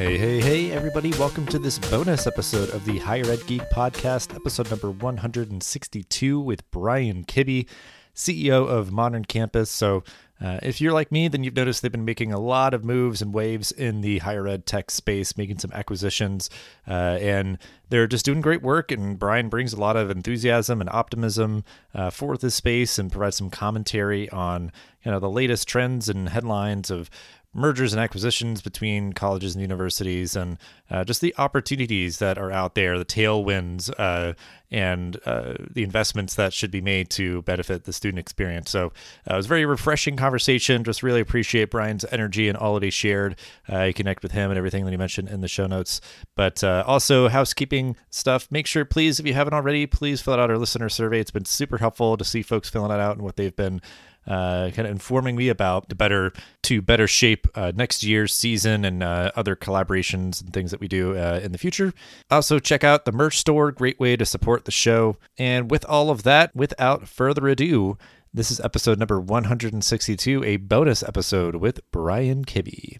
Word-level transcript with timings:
Hey, 0.00 0.16
hey, 0.16 0.40
hey, 0.40 0.72
everybody. 0.72 1.10
Welcome 1.18 1.44
to 1.48 1.58
this 1.58 1.78
bonus 1.78 2.26
episode 2.26 2.70
of 2.70 2.86
the 2.86 3.00
Higher 3.00 3.26
Ed 3.26 3.46
Geek 3.46 3.60
Podcast, 3.68 4.34
episode 4.34 4.70
number 4.70 4.90
162 4.90 6.40
with 6.40 6.70
Brian 6.70 7.22
Kibby, 7.22 7.68
CEO 8.14 8.66
of 8.66 8.90
Modern 8.90 9.26
Campus. 9.26 9.70
So, 9.70 10.02
uh, 10.40 10.58
if 10.62 10.80
you're 10.80 10.94
like 10.94 11.12
me, 11.12 11.28
then 11.28 11.44
you've 11.44 11.54
noticed 11.54 11.82
they've 11.82 11.92
been 11.92 12.06
making 12.06 12.32
a 12.32 12.40
lot 12.40 12.72
of 12.72 12.82
moves 12.82 13.20
and 13.20 13.34
waves 13.34 13.72
in 13.72 14.00
the 14.00 14.20
higher 14.20 14.48
ed 14.48 14.64
tech 14.64 14.90
space, 14.90 15.36
making 15.36 15.58
some 15.58 15.70
acquisitions, 15.72 16.48
uh, 16.88 17.18
and 17.20 17.58
they're 17.90 18.06
just 18.06 18.24
doing 18.24 18.40
great 18.40 18.62
work. 18.62 18.90
And 18.90 19.18
Brian 19.18 19.50
brings 19.50 19.74
a 19.74 19.80
lot 19.80 19.98
of 19.98 20.10
enthusiasm 20.10 20.80
and 20.80 20.88
optimism 20.88 21.62
uh, 21.94 22.08
for 22.08 22.38
this 22.38 22.54
space 22.54 22.98
and 22.98 23.12
provides 23.12 23.36
some 23.36 23.50
commentary 23.50 24.30
on 24.30 24.72
you 25.04 25.10
know 25.10 25.20
the 25.20 25.30
latest 25.30 25.68
trends 25.68 26.08
and 26.08 26.30
headlines 26.30 26.90
of 26.90 27.10
mergers 27.52 27.92
and 27.92 28.00
acquisitions 28.00 28.62
between 28.62 29.12
colleges 29.12 29.54
and 29.54 29.62
universities 29.62 30.36
and 30.36 30.56
uh, 30.90 31.02
just 31.04 31.20
the 31.20 31.34
opportunities 31.36 32.18
that 32.18 32.38
are 32.38 32.50
out 32.50 32.74
there, 32.74 32.96
the 32.98 33.04
tailwinds, 33.04 33.90
uh, 33.98 34.34
and 34.70 35.18
uh, 35.26 35.54
the 35.68 35.82
investments 35.82 36.36
that 36.36 36.52
should 36.52 36.70
be 36.70 36.80
made 36.80 37.10
to 37.10 37.42
benefit 37.42 37.84
the 37.84 37.92
student 37.92 38.20
experience. 38.20 38.70
So 38.70 38.86
uh, 39.28 39.34
it 39.34 39.36
was 39.36 39.46
a 39.46 39.48
very 39.48 39.64
refreshing 39.64 40.16
conversation. 40.16 40.84
Just 40.84 41.02
really 41.02 41.20
appreciate 41.20 41.70
Brian's 41.70 42.04
energy 42.12 42.48
and 42.48 42.56
all 42.56 42.74
that 42.74 42.84
he 42.84 42.90
shared. 42.90 43.36
Uh, 43.70 43.84
you 43.84 43.94
connect 43.94 44.22
with 44.22 44.32
him 44.32 44.50
and 44.50 44.58
everything 44.58 44.84
that 44.84 44.92
he 44.92 44.96
mentioned 44.96 45.28
in 45.28 45.40
the 45.40 45.48
show 45.48 45.66
notes. 45.66 46.00
But 46.36 46.62
uh, 46.62 46.84
also, 46.86 47.28
housekeeping 47.28 47.96
stuff. 48.10 48.46
Make 48.50 48.68
sure, 48.68 48.84
please, 48.84 49.18
if 49.18 49.26
you 49.26 49.34
haven't 49.34 49.54
already, 49.54 49.86
please 49.86 50.20
fill 50.20 50.34
out 50.34 50.50
our 50.50 50.58
listener 50.58 50.88
survey. 50.88 51.18
It's 51.18 51.32
been 51.32 51.44
super 51.44 51.78
helpful 51.78 52.16
to 52.16 52.24
see 52.24 52.42
folks 52.42 52.70
filling 52.70 52.90
that 52.90 53.00
out 53.00 53.16
and 53.16 53.24
what 53.24 53.34
they've 53.36 53.54
been 53.54 53.80
uh, 54.26 54.70
kind 54.70 54.86
of 54.86 54.92
informing 54.92 55.36
me 55.36 55.48
about 55.48 55.88
to 55.88 55.94
better 55.94 56.32
to 56.62 56.82
better 56.82 57.06
shape 57.06 57.46
uh, 57.54 57.72
next 57.74 58.02
year's 58.02 58.34
season 58.34 58.84
and 58.84 59.02
uh, 59.02 59.30
other 59.34 59.56
collaborations 59.56 60.40
and 60.40 60.52
things 60.52 60.70
that 60.70 60.80
we 60.80 60.88
do 60.88 61.16
uh, 61.16 61.40
in 61.42 61.52
the 61.52 61.58
future. 61.58 61.92
Also, 62.30 62.58
check 62.58 62.84
out 62.84 63.04
the 63.04 63.12
merch 63.12 63.38
store, 63.38 63.72
great 63.72 63.98
way 63.98 64.16
to 64.16 64.24
support 64.24 64.64
the 64.64 64.70
show. 64.70 65.16
And 65.38 65.70
with 65.70 65.84
all 65.86 66.10
of 66.10 66.22
that, 66.24 66.54
without 66.54 67.08
further 67.08 67.48
ado, 67.48 67.98
this 68.32 68.50
is 68.50 68.60
episode 68.60 68.98
number 68.98 69.20
162, 69.20 70.44
a 70.44 70.56
bonus 70.58 71.02
episode 71.02 71.56
with 71.56 71.80
Brian 71.90 72.44
Kibby. 72.44 72.98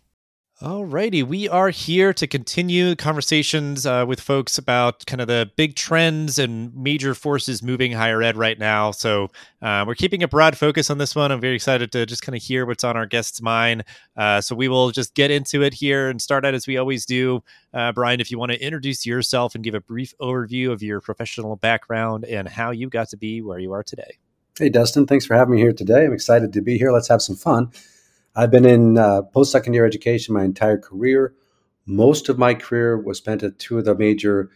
Alrighty, 0.62 1.22
we 1.22 1.48
are 1.48 1.70
here 1.70 2.12
to 2.12 2.27
continue 2.27 2.94
conversations 2.94 3.86
uh, 3.86 4.05
with 4.06 4.20
folks 4.20 4.58
about 4.58 5.06
kind 5.06 5.22
of 5.22 5.27
the 5.27 5.50
big 5.56 5.75
trends 5.75 6.39
and 6.39 6.75
major 6.77 7.14
forces 7.14 7.62
moving 7.62 7.92
higher 7.92 8.22
ed 8.22 8.36
right 8.36 8.58
now. 8.58 8.91
So 8.91 9.30
uh, 9.62 9.84
we're 9.86 9.94
keeping 9.94 10.22
a 10.22 10.28
broad 10.28 10.58
focus 10.58 10.91
on 10.91 10.98
this 10.98 11.17
one. 11.17 11.33
I'm 11.33 11.41
very 11.41 11.55
excited 11.55 11.91
to 11.92 12.05
just 12.05 12.20
kind 12.20 12.36
of 12.36 12.42
hear 12.42 12.67
what's 12.67 12.84
on 12.84 12.94
our 12.94 13.06
guest's 13.06 13.41
mind. 13.41 13.84
Uh, 14.19 14.42
so 14.42 14.55
we 14.55 14.69
will 14.69 14.91
just 14.91 15.14
get 15.14 15.30
into 15.30 15.62
it 15.62 15.72
here 15.72 16.11
and 16.11 16.20
start 16.20 16.44
out 16.44 16.52
as 16.52 16.67
we 16.67 16.77
always 16.77 17.06
do. 17.06 17.42
Uh, 17.72 17.91
Brian, 17.92 18.20
if 18.20 18.30
you 18.30 18.39
want 18.39 18.52
to 18.52 18.62
introduce 18.62 19.06
yourself 19.06 19.55
and 19.55 19.64
give 19.64 19.74
a 19.74 19.80
brief 19.80 20.12
overview 20.20 20.70
of 20.72 20.83
your 20.83 21.00
professional 21.00 21.56
background 21.56 22.27
and 22.27 22.47
how 22.47 22.70
you 22.70 22.91
got 22.91 23.08
to 23.08 23.17
be 23.17 23.41
where 23.41 23.58
you 23.58 23.72
are 23.72 23.83
today. 23.83 24.19
Hey, 24.58 24.69
Dustin, 24.69 25.06
thanks 25.06 25.24
for 25.24 25.34
having 25.34 25.55
me 25.55 25.61
here 25.62 25.72
today. 25.72 26.05
I'm 26.05 26.12
excited 26.12 26.52
to 26.52 26.61
be 26.61 26.77
here. 26.77 26.92
Let's 26.92 27.08
have 27.08 27.22
some 27.22 27.36
fun. 27.36 27.72
I've 28.36 28.50
been 28.50 28.64
in 28.64 28.97
uh, 28.97 29.23
post 29.23 29.50
secondary 29.50 29.86
education 29.86 30.34
my 30.34 30.45
entire 30.45 30.78
career. 30.78 31.34
Most 31.86 32.28
of 32.28 32.39
my 32.39 32.55
career 32.55 32.98
was 32.98 33.19
spent 33.19 33.42
at 33.42 33.59
two 33.59 33.78
of 33.78 33.84
the 33.84 33.95
major 33.95 34.50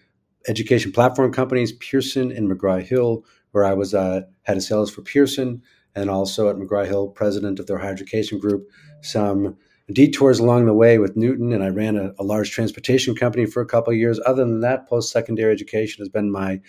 education 0.46 0.92
platform 0.92 1.32
companies, 1.32 1.72
Pearson 1.72 2.30
and 2.30 2.50
McGraw 2.50 2.82
Hill, 2.82 3.24
where 3.50 3.64
I 3.64 3.74
was 3.74 3.94
uh, 3.94 4.22
head 4.42 4.56
of 4.56 4.62
sales 4.62 4.90
for 4.90 5.02
Pearson 5.02 5.62
and 5.94 6.10
also 6.10 6.48
at 6.48 6.56
McGraw 6.56 6.86
Hill, 6.86 7.08
president 7.08 7.58
of 7.58 7.66
their 7.66 7.78
higher 7.78 7.92
education 7.92 8.38
group. 8.38 8.68
Some 9.00 9.56
detours 9.92 10.38
along 10.38 10.66
the 10.66 10.74
way 10.74 10.98
with 10.98 11.16
Knewton, 11.16 11.54
and 11.54 11.62
I 11.62 11.68
ran 11.68 11.96
a, 11.96 12.12
a 12.18 12.24
large 12.24 12.50
transportation 12.50 13.14
company 13.14 13.46
for 13.46 13.60
a 13.60 13.66
couple 13.66 13.92
years. 13.92 14.20
Other 14.24 14.44
than 14.44 14.60
that, 14.60 14.88
post 14.88 15.12
secondary 15.12 15.52
education 15.52 16.00
has 16.02 16.08
been 16.08 16.30
my 16.30 16.60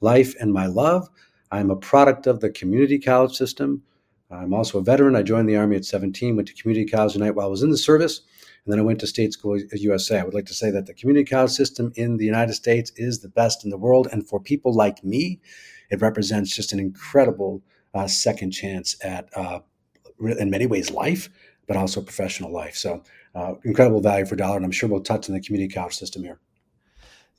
life 0.00 0.34
and 0.40 0.52
my 0.52 0.66
love. 0.66 1.08
I'm 1.50 1.70
a 1.70 1.76
product 1.76 2.26
of 2.26 2.40
the 2.40 2.50
community 2.50 2.98
college 2.98 3.34
system. 3.34 3.82
I'm 4.30 4.54
also 4.54 4.78
a 4.78 4.82
veteran. 4.82 5.16
I 5.16 5.22
joined 5.22 5.48
the 5.48 5.56
Army 5.56 5.76
at 5.76 5.84
17, 5.84 6.36
went 6.36 6.48
to 6.48 6.54
community 6.54 6.88
college 6.88 7.14
at 7.14 7.20
night 7.20 7.34
while 7.34 7.46
I 7.46 7.50
was 7.50 7.62
in 7.62 7.70
the 7.70 7.76
service, 7.76 8.20
and 8.64 8.72
then 8.72 8.78
I 8.78 8.82
went 8.82 9.00
to 9.00 9.06
state 9.06 9.32
school 9.32 9.58
USA. 9.58 10.20
I 10.20 10.24
would 10.24 10.34
like 10.34 10.46
to 10.46 10.54
say 10.54 10.70
that 10.70 10.86
the 10.86 10.94
community 10.94 11.28
college 11.28 11.50
system 11.50 11.92
in 11.96 12.16
the 12.16 12.24
United 12.24 12.52
States 12.52 12.92
is 12.96 13.20
the 13.20 13.28
best 13.28 13.64
in 13.64 13.70
the 13.70 13.78
world. 13.78 14.08
And 14.12 14.28
for 14.28 14.38
people 14.38 14.72
like 14.72 15.02
me, 15.02 15.40
it 15.90 16.00
represents 16.00 16.54
just 16.54 16.72
an 16.72 16.78
incredible 16.78 17.62
uh, 17.94 18.06
second 18.06 18.52
chance 18.52 18.96
at, 19.02 19.28
uh, 19.36 19.60
in 20.20 20.50
many 20.50 20.66
ways, 20.66 20.90
life, 20.90 21.28
but 21.66 21.76
also 21.76 22.00
professional 22.00 22.52
life. 22.52 22.76
So, 22.76 23.02
uh, 23.34 23.54
incredible 23.64 24.00
value 24.00 24.26
for 24.26 24.36
dollar. 24.36 24.56
And 24.56 24.64
I'm 24.64 24.72
sure 24.72 24.88
we'll 24.88 25.00
touch 25.00 25.28
on 25.28 25.34
the 25.34 25.40
community 25.40 25.72
college 25.72 25.94
system 25.94 26.22
here. 26.22 26.38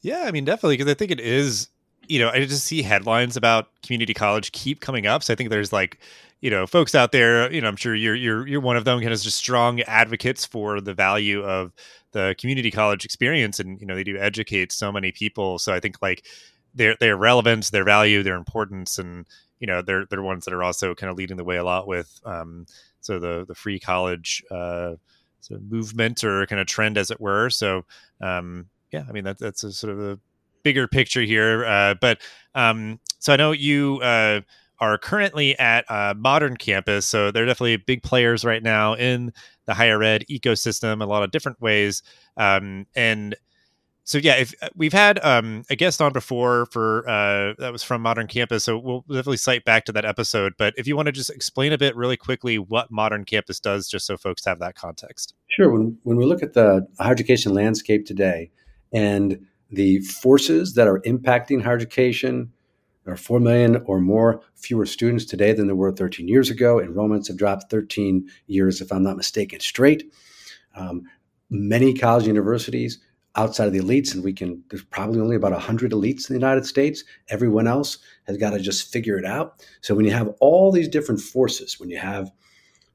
Yeah, 0.01 0.23
I 0.25 0.31
mean, 0.31 0.45
definitely, 0.45 0.77
because 0.77 0.91
I 0.91 0.95
think 0.95 1.11
it 1.11 1.19
is 1.19 1.69
you 2.07 2.19
know, 2.19 2.29
I 2.29 2.45
just 2.45 2.65
see 2.65 2.81
headlines 2.81 3.37
about 3.37 3.67
community 3.83 4.13
college 4.13 4.51
keep 4.51 4.81
coming 4.81 5.05
up. 5.07 5.23
So 5.23 5.33
I 5.33 5.35
think 5.35 5.49
there's 5.49 5.71
like, 5.73 5.99
you 6.41 6.49
know, 6.49 6.65
folks 6.67 6.95
out 6.95 7.11
there, 7.11 7.51
you 7.51 7.61
know, 7.61 7.67
I'm 7.67 7.75
sure 7.75 7.95
you're 7.95 8.15
you're 8.15 8.47
you're 8.47 8.61
one 8.61 8.77
of 8.77 8.85
them 8.85 8.99
kind 8.99 9.13
of 9.13 9.21
just 9.21 9.37
strong 9.37 9.81
advocates 9.81 10.45
for 10.45 10.81
the 10.81 10.93
value 10.93 11.43
of 11.43 11.71
the 12.11 12.35
community 12.39 12.71
college 12.71 13.05
experience 13.05 13.59
and 13.59 13.79
you 13.79 13.85
know, 13.87 13.95
they 13.95 14.03
do 14.03 14.17
educate 14.17 14.71
so 14.71 14.91
many 14.91 15.11
people. 15.11 15.59
So 15.59 15.73
I 15.73 15.79
think 15.79 16.01
like 16.01 16.25
their 16.73 16.95
their 16.99 17.17
relevance, 17.17 17.69
their 17.69 17.83
value, 17.85 18.23
their 18.23 18.35
importance 18.35 18.97
and 18.97 19.25
you 19.59 19.67
know, 19.67 19.81
they're 19.81 20.05
they're 20.09 20.23
ones 20.23 20.45
that 20.45 20.53
are 20.53 20.63
also 20.63 20.95
kind 20.95 21.11
of 21.11 21.17
leading 21.17 21.37
the 21.37 21.43
way 21.43 21.57
a 21.57 21.63
lot 21.63 21.87
with 21.87 22.19
um 22.25 22.65
so 23.01 23.19
the 23.19 23.45
the 23.47 23.55
free 23.55 23.79
college 23.79 24.43
uh 24.51 24.93
so 25.39 25.57
movement 25.69 26.23
or 26.23 26.45
kind 26.47 26.59
of 26.61 26.67
trend 26.67 26.97
as 26.97 27.11
it 27.11 27.21
were. 27.21 27.49
So 27.49 27.85
um 28.21 28.67
yeah, 28.91 29.05
I 29.07 29.11
mean 29.11 29.23
that 29.25 29.37
that's 29.37 29.63
a 29.63 29.71
sort 29.71 29.93
of 29.93 29.99
a 29.99 30.19
bigger 30.63 30.87
picture 30.87 31.21
here. 31.21 31.65
Uh, 31.65 31.95
but 31.99 32.21
um, 32.55 32.99
so 33.19 33.33
I 33.33 33.35
know 33.35 33.51
you 33.51 33.99
uh, 34.01 34.41
are 34.79 34.97
currently 34.97 35.57
at 35.59 35.85
Modern 36.17 36.57
Campus, 36.57 37.05
so 37.05 37.31
they're 37.31 37.45
definitely 37.45 37.77
big 37.77 38.03
players 38.03 38.43
right 38.43 38.63
now 38.63 38.95
in 38.95 39.31
the 39.65 39.73
higher 39.73 40.01
ed 40.03 40.25
ecosystem, 40.29 41.01
a 41.01 41.05
lot 41.05 41.23
of 41.23 41.31
different 41.31 41.61
ways. 41.61 42.03
Um, 42.37 42.87
and 42.95 43.35
so 44.03 44.17
yeah, 44.17 44.35
if 44.35 44.53
uh, 44.61 44.69
we've 44.75 44.93
had 44.93 45.23
um, 45.23 45.63
a 45.69 45.75
guest 45.75 46.01
on 46.01 46.11
before 46.11 46.65
for 46.67 47.07
uh, 47.07 47.53
that 47.59 47.71
was 47.71 47.83
from 47.83 48.01
Modern 48.01 48.27
Campus, 48.27 48.63
so 48.63 48.77
we'll 48.77 49.01
definitely 49.01 49.37
cite 49.37 49.63
back 49.63 49.85
to 49.85 49.91
that 49.91 50.05
episode. 50.05 50.53
But 50.57 50.73
if 50.75 50.87
you 50.87 50.95
want 50.95 51.05
to 51.05 51.11
just 51.11 51.29
explain 51.29 51.71
a 51.71 51.77
bit 51.77 51.95
really 51.95 52.17
quickly 52.17 52.57
what 52.57 52.91
Modern 52.91 53.23
Campus 53.23 53.59
does, 53.59 53.87
just 53.87 54.05
so 54.05 54.17
folks 54.17 54.43
have 54.45 54.59
that 54.59 54.75
context. 54.75 55.35
Sure. 55.47 55.71
When 55.71 55.97
when 56.03 56.17
we 56.17 56.25
look 56.25 56.41
at 56.43 56.53
the 56.53 56.87
higher 56.99 57.11
education 57.11 57.53
landscape 57.53 58.05
today, 58.05 58.51
and 58.91 59.45
the 59.71 59.99
forces 59.99 60.73
that 60.75 60.87
are 60.87 60.99
impacting 61.01 61.63
higher 61.63 61.75
education. 61.75 62.51
There 63.03 63.13
are 63.13 63.17
4 63.17 63.39
million 63.39 63.77
or 63.85 63.99
more 63.99 64.41
fewer 64.55 64.85
students 64.85 65.25
today 65.25 65.53
than 65.53 65.67
there 65.67 65.75
were 65.75 65.91
13 65.91 66.27
years 66.27 66.49
ago. 66.49 66.77
Enrollments 66.77 67.27
have 67.27 67.37
dropped 67.37 67.71
13 67.71 68.29
years, 68.47 68.81
if 68.81 68.91
I'm 68.91 69.03
not 69.03 69.17
mistaken, 69.17 69.59
straight. 69.59 70.11
Um, 70.75 71.03
many 71.49 71.93
college 71.93 72.27
universities 72.27 72.99
outside 73.35 73.67
of 73.67 73.73
the 73.73 73.79
elites, 73.79 74.13
and 74.13 74.23
we 74.23 74.33
can, 74.33 74.61
there's 74.69 74.83
probably 74.83 75.19
only 75.19 75.35
about 75.35 75.53
100 75.53 75.91
elites 75.91 76.29
in 76.29 76.35
the 76.35 76.39
United 76.39 76.65
States. 76.65 77.03
Everyone 77.29 77.67
else 77.67 77.99
has 78.27 78.37
got 78.37 78.51
to 78.51 78.59
just 78.59 78.91
figure 78.91 79.17
it 79.17 79.25
out. 79.25 79.65
So 79.81 79.95
when 79.95 80.05
you 80.05 80.11
have 80.11 80.29
all 80.39 80.71
these 80.71 80.89
different 80.89 81.21
forces, 81.21 81.79
when 81.79 81.89
you 81.89 81.97
have 81.97 82.29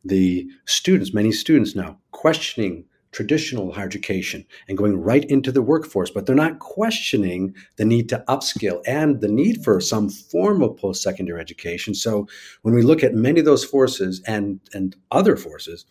the 0.05 0.49
students, 0.67 1.15
many 1.15 1.33
students 1.33 1.75
now 1.75 1.99
questioning 2.11 2.85
traditional 3.13 3.73
higher 3.73 3.87
education 3.87 4.45
and 4.69 4.77
going 4.77 5.01
right 5.01 5.25
into 5.25 5.51
the 5.51 5.63
workforce, 5.63 6.11
but 6.11 6.27
they're 6.27 6.35
not 6.35 6.59
questioning 6.59 7.55
the 7.77 7.85
need 7.85 8.09
to 8.09 8.25
upskill 8.29 8.83
and 8.87 9.21
the 9.21 9.29
need 9.29 9.65
for 9.65 9.81
some 9.81 10.09
form 10.11 10.63
of 10.63 10.77
post 10.77 11.03
secondary 11.03 11.41
education. 11.41 11.95
So 11.95 12.27
when 12.63 12.75
we 12.75 12.83
look 12.83 13.03
at 13.03 13.15
many 13.15 13.41
of 13.41 13.47
those 13.47 13.65
forces 13.65 14.23
and 14.27 14.61
and 14.75 14.97
other 15.11 15.37
forces, 15.37 15.87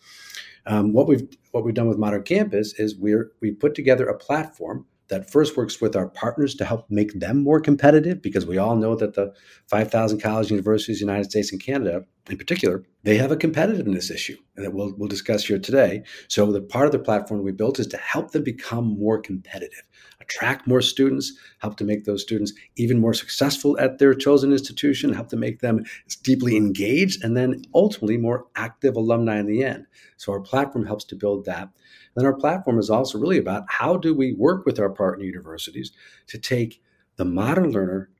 um, 0.66 0.92
what 0.92 1.06
we've 1.06 1.28
what 1.52 1.64
we've 1.64 1.74
done 1.74 1.88
with 1.88 1.98
Modern 1.98 2.22
Campus 2.22 2.74
is 2.78 2.96
we're 2.96 3.32
we 3.40 3.52
put 3.52 3.74
together 3.74 4.06
a 4.06 4.16
platform 4.18 4.86
that 5.08 5.30
first 5.30 5.56
works 5.56 5.80
with 5.80 5.96
our 5.96 6.08
partners 6.08 6.54
to 6.56 6.64
help 6.64 6.90
make 6.90 7.18
them 7.18 7.42
more 7.42 7.60
competitive 7.60 8.22
because 8.22 8.46
we 8.46 8.58
all 8.58 8.76
know 8.76 8.94
that 8.96 9.14
the 9.14 9.32
5,000 9.68 10.20
college 10.20 10.50
universities 10.50 11.00
in 11.00 11.06
the 11.06 11.12
United 11.12 11.30
States 11.30 11.52
and 11.52 11.62
Canada 11.62 12.04
in 12.28 12.36
particular, 12.36 12.82
they 13.04 13.16
have 13.16 13.30
a 13.30 13.36
competitiveness 13.36 14.10
issue 14.10 14.36
that 14.56 14.72
we'll, 14.72 14.92
we'll 14.96 15.08
discuss 15.08 15.44
here 15.44 15.58
today. 15.58 16.02
So 16.28 16.50
the 16.50 16.60
part 16.60 16.86
of 16.86 16.92
the 16.92 16.98
platform 16.98 17.42
we 17.42 17.52
built 17.52 17.78
is 17.78 17.86
to 17.88 17.96
help 17.98 18.32
them 18.32 18.42
become 18.42 18.98
more 18.98 19.20
competitive, 19.20 19.82
attract 20.28 20.66
more 20.66 20.82
students, 20.82 21.32
help 21.58 21.76
to 21.76 21.84
make 21.84 22.04
those 22.04 22.22
students 22.22 22.52
even 22.76 22.98
more 22.98 23.14
successful 23.14 23.78
at 23.78 23.98
their 23.98 24.12
chosen 24.12 24.52
institution, 24.52 25.12
help 25.12 25.28
to 25.28 25.36
make 25.36 25.60
them 25.60 25.84
deeply 26.24 26.56
engaged, 26.56 27.22
and 27.24 27.36
then 27.36 27.62
ultimately 27.74 28.16
more 28.16 28.46
active 28.56 28.96
alumni 28.96 29.38
in 29.38 29.46
the 29.46 29.62
end. 29.62 29.86
So 30.16 30.32
our 30.32 30.40
platform 30.40 30.84
helps 30.84 31.04
to 31.06 31.16
build 31.16 31.44
that 31.44 31.62
And 31.62 31.70
then 32.16 32.26
our 32.26 32.34
platform 32.34 32.78
is 32.78 32.90
also 32.90 33.18
really 33.18 33.38
about 33.38 33.64
how 33.68 33.96
do 33.96 34.14
we 34.14 34.32
work 34.32 34.66
with 34.66 34.80
our 34.80 34.90
partner 34.90 35.24
universities 35.24 35.92
to 36.26 36.38
take 36.38 36.82
the 37.16 37.24
modern 37.24 37.70
learner 37.70 38.10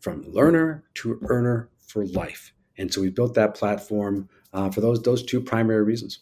from 0.00 0.22
learner 0.30 0.84
to 0.94 1.18
earner 1.28 1.70
for 1.78 2.04
life. 2.06 2.52
And 2.76 2.92
so 2.92 3.00
we 3.00 3.10
built 3.10 3.34
that 3.34 3.54
platform 3.54 4.28
uh, 4.52 4.70
for 4.70 4.80
those 4.80 5.02
those 5.02 5.22
two 5.22 5.40
primary 5.40 5.84
reasons. 5.84 6.20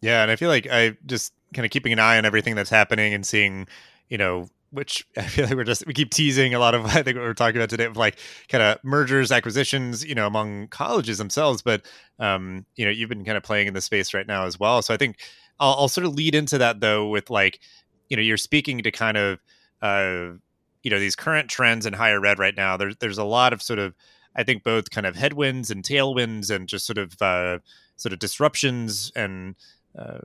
Yeah, 0.00 0.22
and 0.22 0.30
I 0.30 0.36
feel 0.36 0.50
like 0.50 0.66
I 0.70 0.96
just 1.06 1.32
kind 1.54 1.64
of 1.64 1.70
keeping 1.70 1.92
an 1.92 1.98
eye 1.98 2.18
on 2.18 2.24
everything 2.24 2.54
that's 2.54 2.70
happening 2.70 3.14
and 3.14 3.26
seeing, 3.26 3.66
you 4.08 4.18
know, 4.18 4.48
which 4.70 5.06
I 5.16 5.22
feel 5.22 5.46
like 5.46 5.54
we're 5.54 5.64
just 5.64 5.86
we 5.86 5.94
keep 5.94 6.10
teasing 6.10 6.54
a 6.54 6.58
lot 6.58 6.74
of 6.74 6.84
I 6.96 7.02
think 7.02 7.16
what 7.16 7.24
we're 7.24 7.34
talking 7.34 7.56
about 7.56 7.70
today 7.70 7.84
of 7.84 7.96
like 7.96 8.18
kind 8.48 8.62
of 8.62 8.78
mergers, 8.84 9.32
acquisitions, 9.32 10.04
you 10.04 10.14
know, 10.14 10.26
among 10.26 10.68
colleges 10.68 11.18
themselves. 11.18 11.62
But 11.62 11.82
um, 12.18 12.66
you 12.76 12.84
know, 12.84 12.90
you've 12.90 13.08
been 13.08 13.24
kind 13.24 13.36
of 13.36 13.42
playing 13.42 13.68
in 13.68 13.74
the 13.74 13.80
space 13.80 14.14
right 14.14 14.26
now 14.26 14.44
as 14.44 14.58
well. 14.58 14.82
So 14.82 14.92
I 14.94 14.96
think 14.96 15.18
I'll, 15.60 15.74
I'll 15.74 15.88
sort 15.88 16.06
of 16.06 16.14
lead 16.14 16.34
into 16.34 16.58
that 16.58 16.80
though 16.80 17.08
with 17.08 17.30
like, 17.30 17.60
you 18.08 18.16
know, 18.16 18.22
you're 18.22 18.36
speaking 18.36 18.82
to 18.82 18.90
kind 18.90 19.16
of 19.16 19.38
uh, 19.82 20.32
you 20.82 20.90
know, 20.90 20.98
these 20.98 21.16
current 21.16 21.48
trends 21.48 21.86
in 21.86 21.92
higher 21.92 22.24
ed 22.24 22.38
right 22.38 22.56
now. 22.56 22.76
There's 22.76 22.96
there's 22.96 23.18
a 23.18 23.24
lot 23.24 23.52
of 23.52 23.62
sort 23.62 23.78
of 23.78 23.94
I 24.34 24.44
think 24.44 24.62
both 24.62 24.90
kind 24.90 25.06
of 25.06 25.16
headwinds 25.16 25.70
and 25.70 25.82
tailwinds 25.82 26.50
and 26.50 26.68
just 26.68 26.86
sort 26.86 26.98
of 26.98 27.20
uh, 27.20 27.58
sort 27.96 28.12
of 28.12 28.18
disruptions 28.18 29.10
and 29.16 29.56
uh, 29.98 30.18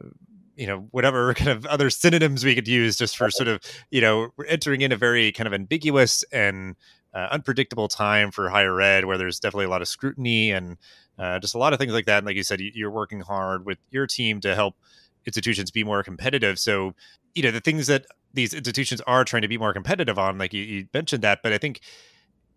you 0.55 0.67
know 0.67 0.87
whatever 0.91 1.33
kind 1.35 1.49
of 1.49 1.65
other 1.65 1.89
synonyms 1.89 2.43
we 2.43 2.55
could 2.55 2.67
use 2.67 2.95
just 2.95 3.17
for 3.17 3.29
sort 3.29 3.47
of 3.47 3.61
you 3.91 4.01
know 4.01 4.29
we're 4.37 4.45
entering 4.45 4.81
in 4.81 4.91
a 4.91 4.97
very 4.97 5.31
kind 5.31 5.47
of 5.47 5.53
ambiguous 5.53 6.23
and 6.31 6.75
uh, 7.13 7.27
unpredictable 7.31 7.87
time 7.87 8.31
for 8.31 8.49
higher 8.49 8.81
ed 8.81 9.05
where 9.05 9.17
there's 9.17 9.39
definitely 9.39 9.65
a 9.65 9.69
lot 9.69 9.81
of 9.81 9.87
scrutiny 9.87 10.51
and 10.51 10.77
uh, 11.19 11.37
just 11.39 11.53
a 11.53 11.59
lot 11.59 11.71
of 11.71 11.77
things 11.77 11.93
like 11.93 12.05
that. 12.05 12.19
And 12.19 12.25
like 12.25 12.35
you 12.35 12.41
said 12.41 12.59
you're 12.59 12.89
working 12.89 13.21
hard 13.21 13.67
with 13.67 13.77
your 13.91 14.07
team 14.07 14.41
to 14.41 14.55
help 14.55 14.75
institutions 15.25 15.69
be 15.69 15.83
more 15.83 16.01
competitive. 16.01 16.57
So 16.57 16.95
you 17.35 17.43
know 17.43 17.51
the 17.51 17.59
things 17.59 17.87
that 17.87 18.05
these 18.33 18.53
institutions 18.53 19.01
are 19.01 19.23
trying 19.23 19.41
to 19.43 19.47
be 19.47 19.57
more 19.57 19.73
competitive 19.73 20.17
on 20.17 20.37
like 20.37 20.53
you, 20.53 20.63
you 20.63 20.87
mentioned 20.93 21.23
that 21.23 21.39
but 21.43 21.53
i 21.53 21.57
think 21.57 21.81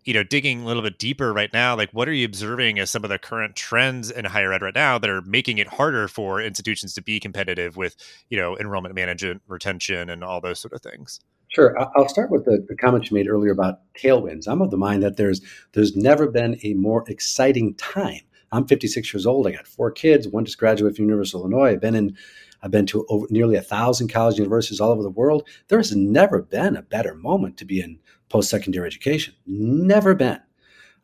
you 0.07 0.13
know, 0.13 0.23
digging 0.23 0.63
a 0.63 0.65
little 0.65 0.81
bit 0.81 0.97
deeper 0.97 1.33
right 1.33 1.51
now, 1.51 1.75
like 1.75 1.91
what 1.91 2.07
are 2.07 2.13
you 2.13 2.25
observing 2.25 2.79
as 2.79 2.89
some 2.89 3.03
of 3.03 3.09
the 3.09 3.19
current 3.19 3.57
trends 3.57 4.09
in 4.09 4.23
higher 4.23 4.53
ed 4.53 4.61
right 4.61 4.73
now 4.73 4.97
that 4.97 5.09
are 5.09 5.21
making 5.23 5.57
it 5.57 5.67
harder 5.67 6.07
for 6.07 6.41
institutions 6.41 6.93
to 6.93 7.01
be 7.01 7.19
competitive 7.19 7.75
with, 7.75 7.97
you 8.29 8.37
know, 8.37 8.57
enrollment 8.57 8.95
management, 8.95 9.41
retention, 9.47 10.09
and 10.09 10.23
all 10.23 10.39
those 10.39 10.59
sort 10.59 10.71
of 10.71 10.81
things? 10.81 11.19
Sure. 11.49 11.77
I'll 11.97 12.07
start 12.07 12.31
with 12.31 12.45
the, 12.45 12.65
the 12.69 12.75
comment 12.77 13.11
you 13.11 13.15
made 13.15 13.27
earlier 13.27 13.51
about 13.51 13.81
tailwinds. 14.01 14.47
I'm 14.47 14.61
of 14.61 14.71
the 14.71 14.77
mind 14.77 15.03
that 15.03 15.17
there's 15.17 15.41
there's 15.73 15.93
never 15.93 16.27
been 16.27 16.57
a 16.63 16.73
more 16.75 17.03
exciting 17.09 17.73
time. 17.75 18.21
I'm 18.53 18.65
56 18.65 19.13
years 19.13 19.25
old. 19.25 19.45
I 19.45 19.51
got 19.51 19.67
four 19.67 19.91
kids. 19.91 20.25
One 20.25 20.45
just 20.45 20.57
graduated 20.57 20.95
from 20.95 21.05
University 21.05 21.37
of 21.37 21.41
Illinois. 21.41 21.71
I've 21.71 21.81
been 21.81 21.95
in 21.95 22.15
I've 22.63 22.71
been 22.71 22.85
to 22.87 23.05
over, 23.09 23.27
nearly 23.29 23.55
a 23.55 23.61
thousand 23.61 24.07
college 24.07 24.37
universities 24.37 24.79
all 24.79 24.91
over 24.91 25.03
the 25.03 25.09
world. 25.09 25.47
There 25.67 25.79
has 25.79 25.95
never 25.95 26.41
been 26.41 26.77
a 26.77 26.81
better 26.81 27.13
moment 27.13 27.57
to 27.57 27.65
be 27.65 27.81
in 27.81 27.99
post 28.29 28.49
secondary 28.49 28.87
education. 28.87 29.33
Never 29.45 30.15
been. 30.15 30.39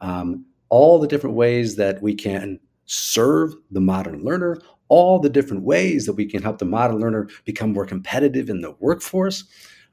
Um, 0.01 0.45
all 0.69 0.99
the 0.99 1.07
different 1.07 1.35
ways 1.35 1.75
that 1.75 2.01
we 2.01 2.15
can 2.15 2.59
serve 2.85 3.53
the 3.71 3.79
modern 3.79 4.23
learner, 4.23 4.57
all 4.87 5.19
the 5.19 5.29
different 5.29 5.63
ways 5.63 6.05
that 6.05 6.13
we 6.13 6.25
can 6.25 6.41
help 6.41 6.57
the 6.57 6.65
modern 6.65 6.99
learner 6.99 7.29
become 7.45 7.71
more 7.71 7.85
competitive 7.85 8.49
in 8.49 8.61
the 8.61 8.71
workforce. 8.79 9.43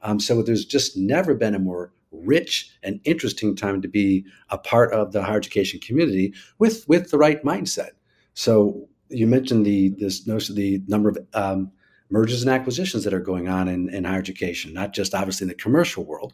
Um, 0.01 0.19
so 0.19 0.41
there's 0.41 0.65
just 0.65 0.97
never 0.97 1.33
been 1.35 1.55
a 1.55 1.59
more 1.59 1.93
rich 2.11 2.71
and 2.83 2.99
interesting 3.03 3.55
time 3.55 3.81
to 3.81 3.87
be 3.87 4.25
a 4.49 4.57
part 4.57 4.91
of 4.91 5.11
the 5.11 5.23
higher 5.23 5.37
education 5.37 5.79
community 5.79 6.33
with 6.59 6.85
with 6.87 7.09
the 7.09 7.17
right 7.17 7.43
mindset. 7.43 7.91
So 8.33 8.89
you 9.09 9.27
mentioned 9.27 9.65
the 9.65 9.89
this 9.97 10.27
notion 10.27 10.55
the 10.55 10.81
number 10.87 11.09
of 11.09 11.17
um, 11.33 11.71
mergers 12.09 12.41
and 12.41 12.51
acquisitions 12.51 13.03
that 13.03 13.13
are 13.13 13.19
going 13.19 13.47
on 13.47 13.67
in, 13.67 13.89
in 13.89 14.03
higher 14.03 14.19
education, 14.19 14.73
not 14.73 14.93
just 14.93 15.15
obviously 15.15 15.45
in 15.45 15.49
the 15.49 15.55
commercial 15.55 16.03
world, 16.03 16.33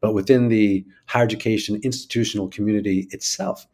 but 0.00 0.14
within 0.14 0.48
the 0.48 0.84
higher 1.06 1.24
education 1.24 1.80
institutional 1.82 2.48
community 2.48 3.08
itself. 3.10 3.66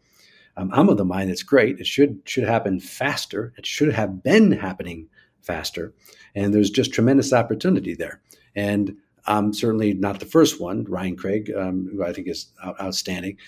Um, 0.56 0.70
I'm 0.72 0.88
of 0.88 0.96
the 0.96 1.04
mind 1.04 1.30
it's 1.30 1.42
great. 1.42 1.80
It 1.80 1.86
should 1.86 2.20
should 2.24 2.44
happen 2.44 2.80
faster. 2.80 3.52
It 3.58 3.66
should 3.66 3.92
have 3.92 4.22
been 4.22 4.52
happening 4.52 5.08
faster, 5.42 5.92
and 6.34 6.54
there's 6.54 6.70
just 6.70 6.92
tremendous 6.92 7.32
opportunity 7.32 7.94
there. 7.94 8.20
And 8.54 8.96
I'm 9.26 9.52
certainly 9.52 9.94
not 9.94 10.20
the 10.20 10.26
first 10.26 10.60
one. 10.60 10.84
Ryan 10.84 11.16
Craig, 11.16 11.52
um, 11.56 11.88
who 11.90 12.04
I 12.04 12.12
think 12.12 12.28
is 12.28 12.48
outstanding. 12.80 13.38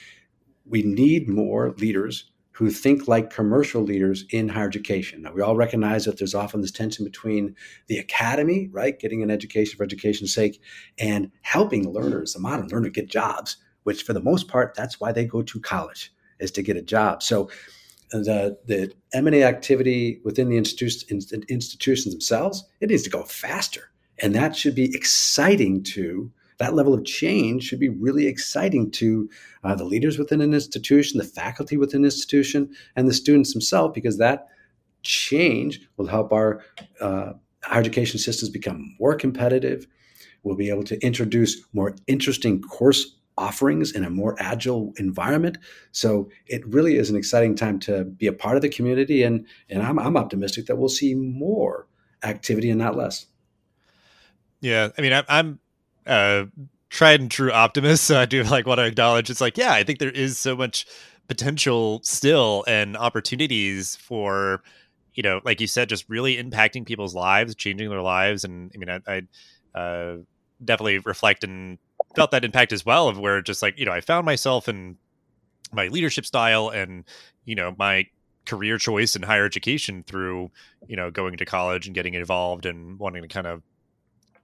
We 0.64 0.82
need 0.82 1.28
more 1.28 1.74
leaders 1.78 2.30
who 2.56 2.70
think 2.70 3.06
like 3.06 3.28
commercial 3.28 3.82
leaders 3.82 4.24
in 4.30 4.48
higher 4.48 4.66
education. 4.66 5.20
Now, 5.20 5.34
we 5.34 5.42
all 5.42 5.56
recognize 5.56 6.06
that 6.06 6.16
there's 6.16 6.34
often 6.34 6.62
this 6.62 6.70
tension 6.70 7.04
between 7.04 7.54
the 7.86 7.98
academy, 7.98 8.70
right, 8.72 8.98
getting 8.98 9.22
an 9.22 9.30
education 9.30 9.76
for 9.76 9.84
education's 9.84 10.32
sake, 10.32 10.58
and 10.98 11.30
helping 11.42 11.92
learners, 11.92 12.32
the 12.32 12.40
modern 12.40 12.68
learner, 12.68 12.88
get 12.88 13.10
jobs, 13.10 13.58
which 13.82 14.04
for 14.04 14.14
the 14.14 14.22
most 14.22 14.48
part, 14.48 14.74
that's 14.74 14.98
why 14.98 15.12
they 15.12 15.26
go 15.26 15.42
to 15.42 15.60
college, 15.60 16.14
is 16.40 16.50
to 16.52 16.62
get 16.62 16.78
a 16.78 16.82
job. 16.82 17.22
So 17.22 17.50
the, 18.10 18.56
the 18.64 18.90
M&A 19.12 19.42
activity 19.42 20.22
within 20.24 20.48
the 20.48 20.56
institutions 20.56 22.04
themselves, 22.06 22.64
it 22.80 22.88
needs 22.88 23.02
to 23.02 23.10
go 23.10 23.24
faster. 23.24 23.90
And 24.22 24.34
that 24.34 24.56
should 24.56 24.74
be 24.74 24.94
exciting 24.94 25.82
to 25.82 26.32
that 26.58 26.74
level 26.74 26.94
of 26.94 27.04
change 27.04 27.64
should 27.64 27.80
be 27.80 27.88
really 27.88 28.26
exciting 28.26 28.90
to 28.92 29.28
uh, 29.64 29.74
the 29.74 29.84
leaders 29.84 30.18
within 30.18 30.40
an 30.40 30.54
institution, 30.54 31.18
the 31.18 31.24
faculty 31.24 31.76
within 31.76 32.00
an 32.00 32.06
institution, 32.06 32.74
and 32.94 33.08
the 33.08 33.14
students 33.14 33.52
themselves, 33.52 33.92
because 33.94 34.18
that 34.18 34.46
change 35.02 35.80
will 35.96 36.06
help 36.06 36.32
our 36.32 36.62
uh, 37.00 37.32
higher 37.62 37.80
education 37.80 38.18
systems 38.18 38.50
become 38.50 38.96
more 38.98 39.14
competitive. 39.14 39.86
We'll 40.42 40.56
be 40.56 40.70
able 40.70 40.84
to 40.84 40.98
introduce 41.04 41.62
more 41.72 41.94
interesting 42.06 42.62
course 42.62 43.16
offerings 43.38 43.92
in 43.92 44.04
a 44.04 44.10
more 44.10 44.34
agile 44.38 44.92
environment. 44.96 45.58
So 45.92 46.30
it 46.46 46.66
really 46.66 46.96
is 46.96 47.10
an 47.10 47.16
exciting 47.16 47.54
time 47.54 47.78
to 47.80 48.04
be 48.04 48.26
a 48.26 48.32
part 48.32 48.56
of 48.56 48.62
the 48.62 48.68
community, 48.68 49.22
and 49.22 49.46
and 49.68 49.82
I'm, 49.82 49.98
I'm 49.98 50.16
optimistic 50.16 50.66
that 50.66 50.76
we'll 50.76 50.88
see 50.88 51.14
more 51.14 51.86
activity 52.22 52.70
and 52.70 52.78
not 52.78 52.96
less. 52.96 53.26
Yeah, 54.60 54.88
I 54.96 55.02
mean, 55.02 55.12
I'm 55.28 55.58
uh, 56.06 56.44
tried 56.90 57.20
and 57.20 57.30
true 57.30 57.52
optimist, 57.52 58.04
so 58.04 58.20
I 58.20 58.26
do 58.26 58.42
like 58.44 58.66
want 58.66 58.78
to 58.78 58.86
acknowledge 58.86 59.30
it's 59.30 59.40
like, 59.40 59.56
yeah, 59.58 59.72
I 59.72 59.84
think 59.84 59.98
there 59.98 60.10
is 60.10 60.38
so 60.38 60.56
much 60.56 60.86
potential 61.28 62.00
still 62.04 62.64
and 62.68 62.96
opportunities 62.96 63.96
for, 63.96 64.62
you 65.14 65.22
know, 65.22 65.40
like 65.44 65.60
you 65.60 65.66
said, 65.66 65.88
just 65.88 66.08
really 66.08 66.36
impacting 66.36 66.86
people's 66.86 67.14
lives, 67.14 67.54
changing 67.54 67.90
their 67.90 68.02
lives, 68.02 68.44
and 68.44 68.70
I 68.74 68.78
mean, 68.78 68.90
I, 68.90 69.00
I 69.74 69.78
uh, 69.78 70.16
definitely 70.64 70.98
reflect 70.98 71.44
and 71.44 71.78
felt 72.14 72.30
that 72.30 72.44
impact 72.44 72.72
as 72.72 72.84
well 72.84 73.08
of 73.08 73.18
where 73.18 73.42
just 73.42 73.62
like 73.62 73.78
you 73.78 73.84
know 73.84 73.92
I 73.92 74.00
found 74.00 74.24
myself 74.24 74.68
in 74.68 74.96
my 75.72 75.88
leadership 75.88 76.24
style 76.24 76.70
and 76.70 77.04
you 77.44 77.54
know 77.54 77.74
my 77.78 78.06
career 78.46 78.78
choice 78.78 79.16
in 79.16 79.22
higher 79.22 79.44
education 79.44 80.04
through 80.06 80.50
you 80.86 80.96
know 80.96 81.10
going 81.10 81.36
to 81.36 81.44
college 81.44 81.86
and 81.86 81.94
getting 81.94 82.14
involved 82.14 82.64
and 82.64 82.98
wanting 82.98 83.22
to 83.22 83.28
kind 83.28 83.46
of 83.46 83.62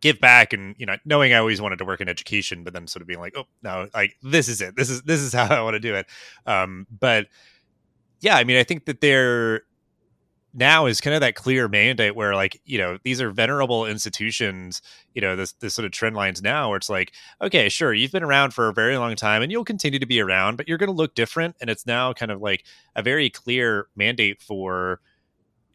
give 0.03 0.21
back 0.21 0.53
and 0.53 0.75
you 0.79 0.85
know 0.85 0.97
knowing 1.07 1.33
i 1.33 1.39
always 1.39 1.61
wanted 1.61 1.79
to 1.79 1.85
work 1.85 2.01
in 2.01 2.09
education 2.09 2.65
but 2.65 2.75
then 2.75 2.87
sort 2.87 3.01
of 3.01 3.09
being 3.09 3.21
like 3.21 3.33
oh 3.37 3.45
no 3.63 3.89
like 3.95 4.17
this 4.23 4.49
is 4.49 4.61
it. 4.61 4.77
This 4.77 4.91
is 4.91 5.03
this 5.03 5.21
is 5.21 5.33
how 5.39 5.47
i 5.47 5.63
want 5.63 5.75
to 5.75 5.81
do 5.81 5.95
it. 5.95 6.07
Um 6.47 6.87
but 7.01 7.29
yeah 8.21 8.37
i 8.37 8.45
mean 8.45 8.57
i 8.57 8.65
think 8.65 8.85
that 8.85 9.01
there 9.01 9.63
now 10.55 10.85
is 10.85 11.01
kind 11.01 11.15
of 11.15 11.23
that 11.23 11.35
clear 11.35 11.67
mandate 11.67 12.15
where 12.15 12.35
like 12.35 12.61
you 12.67 12.77
know 12.77 12.99
these 13.05 13.23
are 13.23 13.31
venerable 13.31 13.87
institutions 13.87 14.83
you 15.15 15.23
know 15.23 15.35
this 15.35 15.53
this 15.55 15.75
sort 15.75 15.87
of 15.87 15.93
trend 15.93 16.15
lines 16.15 16.43
now 16.43 16.69
where 16.69 16.77
it's 16.77 16.91
like 16.91 17.13
okay 17.41 17.71
sure 17.71 17.95
you've 17.95 18.13
been 18.13 18.23
around 18.23 18.53
for 18.53 18.69
a 18.69 18.73
very 18.73 18.99
long 18.99 19.17
time 19.17 19.41
and 19.41 19.51
you'll 19.51 19.65
continue 19.65 19.99
to 19.99 20.05
be 20.05 20.21
around 20.21 20.57
but 20.57 20.69
you're 20.69 20.79
going 20.79 20.89
to 20.89 20.95
look 20.95 21.15
different. 21.15 21.57
And 21.61 21.71
it's 21.71 21.87
now 21.87 22.13
kind 22.13 22.31
of 22.31 22.41
like 22.41 22.65
a 22.95 23.03
very 23.03 23.31
clear 23.31 23.87
mandate 23.97 24.43
for 24.43 25.01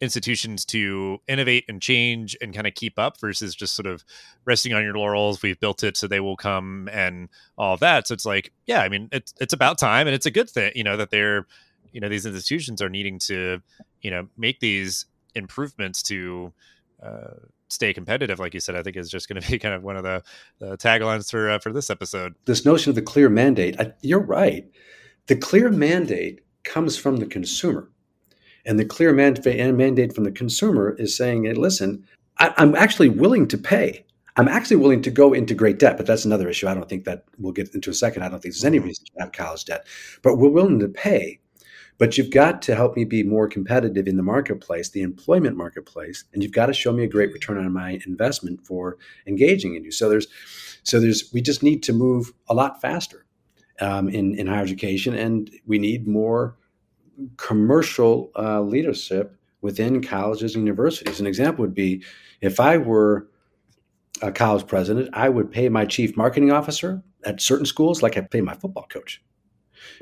institutions 0.00 0.64
to 0.66 1.18
innovate 1.28 1.64
and 1.68 1.80
change 1.80 2.36
and 2.40 2.54
kind 2.54 2.66
of 2.66 2.74
keep 2.74 2.98
up 2.98 3.20
versus 3.20 3.54
just 3.54 3.74
sort 3.74 3.86
of 3.86 4.04
resting 4.44 4.72
on 4.72 4.82
your 4.82 4.94
laurels. 4.94 5.42
We've 5.42 5.58
built 5.58 5.82
it 5.82 5.96
so 5.96 6.06
they 6.06 6.20
will 6.20 6.36
come 6.36 6.88
and 6.92 7.28
all 7.56 7.76
that. 7.78 8.08
So 8.08 8.14
it's 8.14 8.26
like, 8.26 8.52
yeah, 8.66 8.82
I 8.82 8.88
mean, 8.88 9.08
it's 9.12 9.34
it's 9.40 9.52
about 9.52 9.78
time 9.78 10.06
and 10.06 10.14
it's 10.14 10.26
a 10.26 10.30
good 10.30 10.48
thing, 10.48 10.72
you 10.74 10.84
know, 10.84 10.96
that 10.96 11.10
they're, 11.10 11.46
you 11.92 12.00
know, 12.00 12.08
these 12.08 12.26
institutions 12.26 12.80
are 12.80 12.88
needing 12.88 13.18
to, 13.20 13.60
you 14.00 14.10
know, 14.10 14.28
make 14.36 14.60
these 14.60 15.06
improvements 15.34 16.02
to 16.04 16.52
uh, 17.02 17.34
stay 17.68 17.92
competitive. 17.92 18.38
Like 18.38 18.54
you 18.54 18.60
said, 18.60 18.76
I 18.76 18.82
think 18.82 18.96
is 18.96 19.10
just 19.10 19.28
going 19.28 19.40
to 19.42 19.50
be 19.50 19.58
kind 19.58 19.74
of 19.74 19.82
one 19.82 19.96
of 19.96 20.02
the, 20.02 20.22
the 20.58 20.76
taglines 20.76 21.30
for 21.30 21.50
uh, 21.50 21.58
for 21.58 21.72
this 21.72 21.90
episode. 21.90 22.34
This 22.44 22.64
notion 22.64 22.90
of 22.90 22.96
the 22.96 23.02
clear 23.02 23.28
mandate, 23.28 23.78
I, 23.80 23.92
you're 24.02 24.20
right. 24.20 24.68
The 25.26 25.36
clear 25.36 25.70
mandate 25.70 26.40
comes 26.64 26.96
from 26.96 27.18
the 27.18 27.26
consumer 27.26 27.90
and 28.68 28.78
the 28.78 28.84
clear 28.84 29.14
mandate 29.14 30.14
from 30.14 30.24
the 30.24 30.30
consumer 30.30 30.94
is 30.98 31.16
saying, 31.16 31.44
hey, 31.44 31.54
listen, 31.54 32.04
I, 32.36 32.52
I'm 32.58 32.74
actually 32.76 33.08
willing 33.08 33.48
to 33.48 33.56
pay. 33.56 34.04
I'm 34.36 34.46
actually 34.46 34.76
willing 34.76 35.00
to 35.02 35.10
go 35.10 35.32
into 35.32 35.54
great 35.54 35.78
debt, 35.78 35.96
but 35.96 36.06
that's 36.06 36.26
another 36.26 36.50
issue. 36.50 36.68
I 36.68 36.74
don't 36.74 36.88
think 36.88 37.04
that 37.04 37.24
we'll 37.38 37.54
get 37.54 37.74
into 37.74 37.90
a 37.90 37.94
second. 37.94 38.22
I 38.22 38.28
don't 38.28 38.40
think 38.40 38.54
there's 38.54 38.66
any 38.66 38.76
mm-hmm. 38.76 38.88
reason 38.88 39.06
to 39.06 39.22
have 39.22 39.32
college 39.32 39.64
debt, 39.64 39.86
but 40.22 40.36
we're 40.36 40.50
willing 40.50 40.78
to 40.80 40.88
pay. 40.88 41.40
But 41.96 42.16
you've 42.16 42.30
got 42.30 42.60
to 42.62 42.76
help 42.76 42.94
me 42.94 43.04
be 43.04 43.22
more 43.24 43.48
competitive 43.48 44.06
in 44.06 44.18
the 44.18 44.22
marketplace, 44.22 44.90
the 44.90 45.02
employment 45.02 45.56
marketplace, 45.56 46.24
and 46.32 46.42
you've 46.42 46.52
got 46.52 46.66
to 46.66 46.74
show 46.74 46.92
me 46.92 47.02
a 47.02 47.08
great 47.08 47.32
return 47.32 47.58
on 47.58 47.72
my 47.72 48.00
investment 48.06 48.64
for 48.64 48.98
engaging 49.26 49.74
in 49.74 49.82
you. 49.82 49.90
So 49.90 50.08
there's, 50.08 50.28
so 50.84 51.00
there's, 51.00 51.32
we 51.32 51.40
just 51.40 51.62
need 51.62 51.82
to 51.84 51.92
move 51.92 52.32
a 52.48 52.54
lot 52.54 52.80
faster 52.80 53.24
um, 53.80 54.08
in 54.08 54.34
in 54.34 54.46
higher 54.46 54.62
education, 54.62 55.14
and 55.14 55.50
we 55.66 55.78
need 55.78 56.06
more 56.06 56.54
commercial 57.36 58.30
uh, 58.36 58.60
leadership 58.60 59.36
within 59.60 60.02
colleges 60.02 60.54
and 60.54 60.64
universities. 60.64 61.20
An 61.20 61.26
example 61.26 61.62
would 61.62 61.74
be 61.74 62.04
if 62.40 62.60
I 62.60 62.78
were 62.78 63.28
a 64.22 64.32
college 64.32 64.66
president, 64.66 65.10
I 65.12 65.28
would 65.28 65.50
pay 65.50 65.68
my 65.68 65.84
chief 65.84 66.16
marketing 66.16 66.52
officer 66.52 67.02
at 67.24 67.40
certain 67.40 67.66
schools 67.66 68.02
like 68.02 68.16
I 68.16 68.22
pay 68.22 68.40
my 68.40 68.54
football 68.54 68.86
coach. 68.88 69.22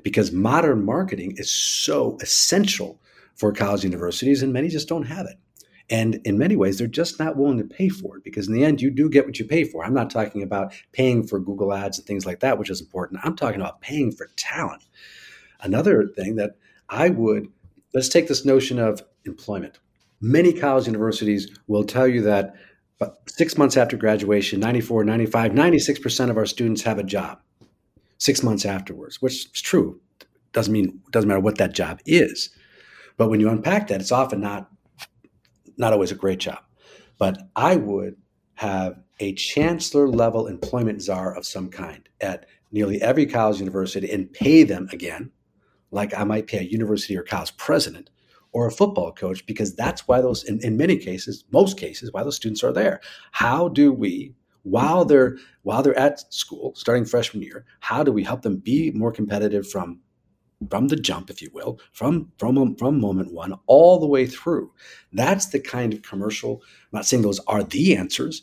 Because 0.03 0.33
modern 0.33 0.85
marketing 0.85 1.35
is 1.37 1.51
so 1.51 2.17
essential 2.21 3.01
for 3.35 3.53
college 3.53 3.85
universities, 3.85 4.43
and 4.43 4.53
many 4.53 4.69
just 4.69 4.89
don't 4.89 5.07
have 5.07 5.27
it. 5.27 5.37
And 5.89 6.21
in 6.25 6.39
many 6.39 6.57
ways, 6.57 6.79
they're 6.79 6.87
just 6.87 7.19
not 7.19 7.37
willing 7.37 7.59
to 7.59 7.65
pay 7.65 7.89
for 7.89 8.17
it 8.17 8.25
because 8.25 8.49
in 8.49 8.55
the 8.55 8.65
end, 8.65 8.81
you 8.81 8.91
do 8.91 9.09
get 9.09 9.25
what 9.25 9.39
you 9.39 9.45
pay 9.45 9.63
for. 9.63 9.85
I'm 9.85 9.95
not 9.95 10.11
talking 10.11 10.43
about 10.43 10.73
paying 10.93 11.25
for 11.25 11.39
Google 11.39 11.73
ads 11.73 11.99
and 11.99 12.07
things 12.07 12.27
like 12.27 12.41
that, 12.41 12.59
which 12.59 12.71
is 12.71 12.81
important. 12.81 13.21
I'm 13.23 13.37
talking 13.37 13.61
about 13.61 13.81
paying 13.81 14.11
for 14.11 14.29
talent. 14.37 14.83
Another 15.61 16.09
thing 16.09 16.37
that 16.37 16.57
I 16.89 17.11
would, 17.11 17.49
let's 17.95 18.09
take 18.09 18.29
this 18.29 18.45
notion 18.45 18.79
of 18.79 19.03
employment. 19.25 19.79
Many 20.21 20.53
college 20.53 20.87
universities 20.87 21.49
will 21.67 21.85
tell 21.85 22.07
you 22.07 22.23
that 22.23 22.55
six 23.27 23.59
months 23.59 23.77
after 23.77 23.97
graduation, 23.97 24.61
94, 24.61 25.05
95, 25.05 25.53
96% 25.53 26.31
of 26.31 26.37
our 26.37 26.47
students 26.47 26.83
have 26.83 26.99
a 26.99 27.05
job 27.05 27.41
six 28.19 28.43
months 28.43 28.65
afterwards, 28.65 29.21
which 29.21 29.47
is 29.47 29.61
true. 29.61 30.01
Doesn't 30.53 30.73
mean, 30.73 31.01
doesn't 31.11 31.29
matter 31.29 31.41
what 31.41 31.59
that 31.59 31.75
job 31.75 32.01
is. 32.07 32.51
But 33.17 33.29
when 33.29 33.41
you 33.41 33.49
unpack 33.49 33.89
that, 33.89 34.01
it's 34.01 34.13
often 34.13 34.41
not 34.41 34.71
not 35.79 35.93
always 35.93 36.11
a 36.11 36.15
great 36.17 36.39
job. 36.39 36.61
But 37.19 37.39
I 37.55 37.77
would 37.77 38.17
have 38.55 38.99
a 39.21 39.35
chancellor 39.35 40.09
level 40.09 40.47
employment 40.47 41.03
czar 41.03 41.35
of 41.35 41.47
some 41.47 41.69
kind 41.69 42.09
at 42.21 42.47
nearly 42.73 43.01
every 43.03 43.27
college 43.27 43.61
university 43.61 44.11
and 44.11 44.33
pay 44.33 44.63
them 44.63 44.89
again, 44.93 45.31
like 45.97 46.13
I 46.17 46.25
might 46.25 46.47
pay 46.47 46.59
a 46.59 46.73
university 46.79 47.17
or 47.17 47.23
college 47.25 47.57
president 47.57 48.11
or 48.53 48.67
a 48.67 48.73
football 48.73 49.13
coach, 49.13 49.45
because 49.47 49.75
that's 49.75 50.07
why 50.09 50.21
those, 50.21 50.45
in, 50.45 50.61
in 50.61 50.77
many 50.77 50.97
cases, 50.97 51.45
most 51.51 51.79
cases, 51.79 52.13
why 52.13 52.23
those 52.23 52.37
students 52.37 52.63
are 52.63 52.73
there. 52.73 53.01
How 53.33 53.69
do 53.69 53.93
we 53.93 54.35
while 54.63 55.05
they're 55.05 55.37
while 55.63 55.83
they're 55.83 55.99
at 55.99 56.33
school 56.35 56.75
starting 56.75 57.05
freshman 57.05 57.41
year 57.41 57.65
how 57.81 58.03
do 58.03 58.11
we 58.11 58.25
help 58.25 58.43
them 58.43 58.57
be 58.57 58.91
more 58.91 59.13
competitive 59.13 59.65
from 59.69 60.01
from 60.71 60.89
the 60.89 60.97
jump, 60.97 61.31
if 61.31 61.43
you 61.43 61.51
will, 61.53 61.79
from 61.93 62.33
from 62.39 62.77
from 62.77 63.01
moment 63.01 63.33
one 63.33 63.55
all 63.67 64.01
the 64.01 64.07
way 64.07 64.27
through. 64.27 64.73
That's 65.13 65.47
the 65.47 65.61
kind 65.61 65.93
of 65.95 66.03
commercial. 66.03 66.63
I'm 66.63 66.99
not 66.99 67.07
saying 67.07 67.23
those 67.23 67.41
are 67.47 67.63
the 67.63 67.97
answers, 67.97 68.43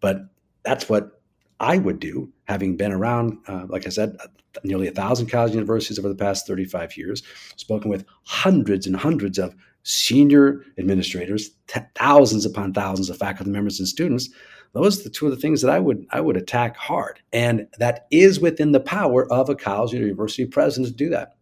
but 0.00 0.16
that's 0.62 0.88
what 0.88 1.20
I 1.60 1.78
would 1.78 2.00
do, 2.00 2.32
having 2.44 2.76
been 2.76 2.92
around, 2.92 3.38
uh, 3.46 3.66
like 3.68 3.86
I 3.86 3.90
said, 3.90 4.16
nearly 4.62 4.86
a 4.86 4.92
thousand 4.92 5.26
college 5.26 5.52
universities 5.52 5.98
over 5.98 6.08
the 6.08 6.14
past 6.14 6.46
35 6.46 6.96
years, 6.96 7.22
spoken 7.56 7.90
with 7.90 8.04
hundreds 8.24 8.86
and 8.86 8.96
hundreds 8.96 9.38
of 9.38 9.54
senior 9.82 10.64
administrators, 10.78 11.50
t- 11.66 11.80
thousands 11.94 12.44
upon 12.44 12.72
thousands 12.72 13.10
of 13.10 13.18
faculty 13.18 13.50
members 13.50 13.78
and 13.78 13.88
students. 13.88 14.30
Those 14.72 15.00
are 15.00 15.04
the 15.04 15.10
two 15.10 15.26
of 15.26 15.30
the 15.30 15.40
things 15.40 15.62
that 15.62 15.70
I 15.70 15.78
would 15.78 16.04
I 16.10 16.20
would 16.20 16.36
attack 16.36 16.76
hard, 16.76 17.20
and 17.32 17.68
that 17.78 18.06
is 18.10 18.40
within 18.40 18.72
the 18.72 18.80
power 18.80 19.30
of 19.32 19.48
a 19.48 19.54
college 19.54 19.94
or 19.94 19.98
university 19.98 20.46
president 20.46 20.88
to 20.88 20.96
do 20.96 21.10
that. 21.10 21.36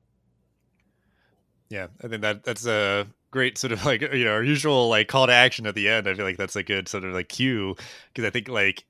Yeah, 1.71 1.87
I 2.05 2.09
think 2.09 2.21
that 2.21 2.45
that's 2.45 2.67
a 2.67 3.07
great 3.31 3.57
sort 3.57 3.73
of 3.73 3.85
like 3.87 4.03
you 4.03 4.27
know 4.27 4.33
our 4.33 4.43
usual 4.43 4.89
like 4.89 5.09
call 5.09 5.27
to 5.27 5.33
action 5.33 5.67
at 5.67 5.75
the 5.75 5.89
end. 5.89 6.07
I 6.07 6.15
feel 6.15 6.27
like 6.27 6.37
that's 6.37 6.57
a 6.57 6.63
good 6.63 6.89
sort 6.89 7.05
of 7.05 7.15
like 7.15 7.29
cue 7.29 7.75
because 8.13 8.27
I 8.27 8.31
think 8.31 8.49
like 8.49 8.85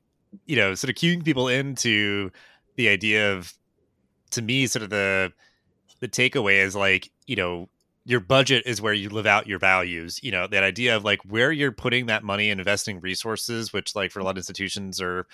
you 0.47 0.57
know 0.57 0.75
sort 0.75 0.91
of 0.91 0.97
cueing 0.97 1.25
people 1.25 1.47
into 1.47 2.33
the 2.75 2.89
idea 2.89 3.33
of 3.35 3.55
to 4.33 4.43
me 4.43 4.67
sort 4.67 4.83
of 4.83 4.91
the 4.91 5.33
the 6.01 6.09
takeaway 6.09 6.63
is 6.63 6.75
like 6.75 7.11
you 7.27 7.37
know 7.37 7.69
your 8.05 8.21
budget 8.21 8.65
is 8.67 8.83
where 8.83 8.93
you 8.93 9.09
live 9.09 9.27
out 9.27 9.47
your 9.47 9.59
values 9.59 10.19
you 10.23 10.31
know 10.31 10.47
that 10.47 10.65
idea 10.65 10.97
of 10.97 11.05
like 11.05 11.21
where 11.23 11.53
you're 11.53 11.73
putting 11.73 12.07
that 12.07 12.25
money 12.25 12.51
and 12.51 12.61
investing 12.61 13.01
resources 13.01 13.73
which 13.73 13.95
like 13.95 14.11
for 14.11 14.21
a 14.21 14.25
lot 14.25 14.33
of 14.33 14.39
institutions 14.39 15.01
are 15.01 15.27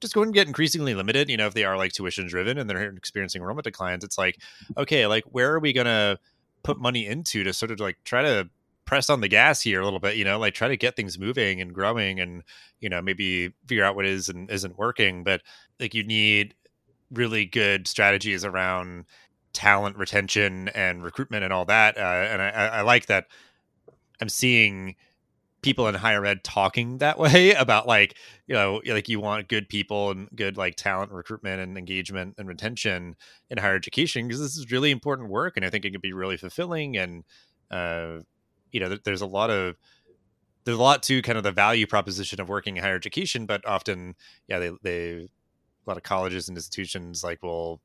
just 0.00 0.14
going 0.14 0.28
to 0.28 0.32
get 0.32 0.46
increasingly 0.46 0.94
limited 0.94 1.30
you 1.30 1.36
know 1.36 1.46
if 1.46 1.54
they 1.54 1.64
are 1.64 1.76
like 1.76 1.92
tuition 1.92 2.26
driven 2.26 2.58
and 2.58 2.68
they're 2.68 2.90
experiencing 2.90 3.40
enrollment 3.40 3.64
declines 3.64 4.02
it's 4.02 4.18
like 4.18 4.38
okay 4.76 5.06
like 5.06 5.24
where 5.30 5.52
are 5.52 5.60
we 5.60 5.72
going 5.72 5.86
to 5.86 6.18
put 6.62 6.80
money 6.80 7.06
into 7.06 7.44
to 7.44 7.52
sort 7.52 7.70
of 7.70 7.78
like 7.78 7.96
try 8.04 8.22
to 8.22 8.48
press 8.86 9.10
on 9.10 9.20
the 9.20 9.28
gas 9.28 9.60
here 9.60 9.80
a 9.80 9.84
little 9.84 9.98
bit, 9.98 10.16
you 10.16 10.24
know, 10.24 10.38
like 10.38 10.54
try 10.54 10.68
to 10.68 10.76
get 10.76 10.96
things 10.96 11.18
moving 11.18 11.60
and 11.60 11.74
growing 11.74 12.20
and, 12.20 12.42
you 12.80 12.88
know, 12.88 13.02
maybe 13.02 13.52
figure 13.66 13.84
out 13.84 13.96
what 13.96 14.06
is 14.06 14.28
and 14.28 14.50
isn't 14.50 14.78
working. 14.78 15.24
But 15.24 15.42
like 15.78 15.92
you 15.92 16.04
need 16.04 16.54
really 17.12 17.44
good 17.44 17.86
strategies 17.88 18.44
around 18.44 19.04
talent 19.52 19.96
retention 19.96 20.68
and 20.68 21.02
recruitment 21.02 21.44
and 21.44 21.52
all 21.52 21.64
that. 21.64 21.96
Uh, 21.96 22.00
and 22.00 22.42
I, 22.42 22.48
I 22.48 22.80
like 22.82 23.06
that 23.06 23.26
I'm 24.20 24.28
seeing 24.28 24.96
people 25.62 25.88
in 25.88 25.94
higher 25.96 26.24
ed 26.24 26.44
talking 26.44 26.98
that 26.98 27.18
way 27.20 27.52
about 27.52 27.86
like 27.86 28.16
you 28.46 28.54
know 28.54 28.80
like 28.86 29.08
you 29.08 29.18
want 29.18 29.48
good 29.48 29.68
people 29.68 30.10
and 30.10 30.28
good 30.36 30.56
like 30.56 30.76
talent 30.76 31.10
recruitment 31.10 31.60
and 31.60 31.76
engagement 31.76 32.34
and 32.38 32.46
retention 32.46 33.16
in 33.50 33.58
higher 33.58 33.74
education 33.74 34.28
because 34.28 34.40
this 34.40 34.56
is 34.56 34.70
really 34.70 34.90
important 34.90 35.28
work 35.28 35.56
and 35.56 35.66
i 35.66 35.70
think 35.70 35.84
it 35.84 35.90
can 35.90 36.00
be 36.00 36.12
really 36.12 36.36
fulfilling 36.36 36.96
and 36.96 37.24
uh 37.72 38.18
you 38.70 38.78
know 38.78 38.96
there's 39.04 39.22
a 39.22 39.26
lot 39.26 39.50
of 39.50 39.74
there's 40.64 40.78
a 40.78 40.82
lot 40.82 41.02
to 41.02 41.20
kind 41.22 41.38
of 41.38 41.42
the 41.42 41.52
value 41.52 41.86
proposition 41.86 42.40
of 42.40 42.48
working 42.48 42.76
in 42.76 42.82
higher 42.82 42.94
education 42.94 43.44
but 43.44 43.66
often 43.66 44.14
yeah 44.46 44.60
they 44.60 44.70
they 44.82 45.28
a 45.86 45.90
lot 45.90 45.96
of 45.96 46.02
colleges 46.02 46.48
and 46.48 46.56
institutions 46.56 47.22
like 47.22 47.42
will 47.42 47.80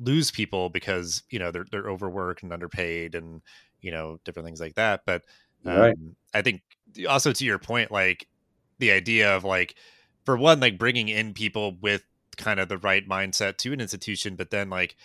lose 0.00 0.30
people 0.30 0.70
because 0.70 1.22
you 1.30 1.38
know 1.38 1.50
they're 1.50 1.66
they're 1.70 1.88
overworked 1.88 2.42
and 2.42 2.52
underpaid 2.52 3.14
and 3.14 3.42
you 3.80 3.90
know 3.90 4.18
different 4.24 4.46
things 4.46 4.60
like 4.60 4.74
that 4.74 5.02
but 5.06 5.22
um, 5.66 5.78
right. 5.78 5.96
I 6.32 6.42
think 6.42 6.62
also 7.08 7.32
to 7.32 7.44
your 7.44 7.58
point, 7.58 7.90
like 7.90 8.26
the 8.78 8.90
idea 8.90 9.34
of 9.34 9.44
like, 9.44 9.74
for 10.24 10.36
one, 10.36 10.60
like 10.60 10.78
bringing 10.78 11.08
in 11.08 11.34
people 11.34 11.76
with 11.80 12.04
kind 12.36 12.60
of 12.60 12.68
the 12.68 12.78
right 12.78 13.08
mindset 13.08 13.56
to 13.58 13.72
an 13.72 13.80
institution, 13.80 14.36
but 14.36 14.50
then 14.50 14.70
like, 14.70 14.96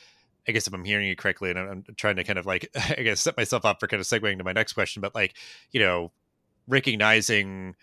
I 0.48 0.52
guess 0.52 0.68
if 0.68 0.74
I'm 0.74 0.86
hearing 0.86 1.08
you 1.08 1.16
correctly, 1.16 1.52
and 1.52 1.60
I'm 1.60 1.84
trying 1.96 2.16
to 2.16 2.24
kind 2.24 2.40
of 2.40 2.46
like, 2.46 2.70
I 2.98 3.04
guess 3.04 3.22
set 3.22 3.38
myself 3.38 3.66
up 3.66 3.80
for 3.80 3.88
kind 3.88 4.02
of 4.02 4.08
segueing 4.08 4.38
to 4.38 4.44
my 4.44 4.54
next 4.54 4.74
question, 4.74 5.02
but 5.02 5.16
like, 5.16 5.36
you 5.72 5.80
know, 5.80 6.12
recognizing 6.68 7.76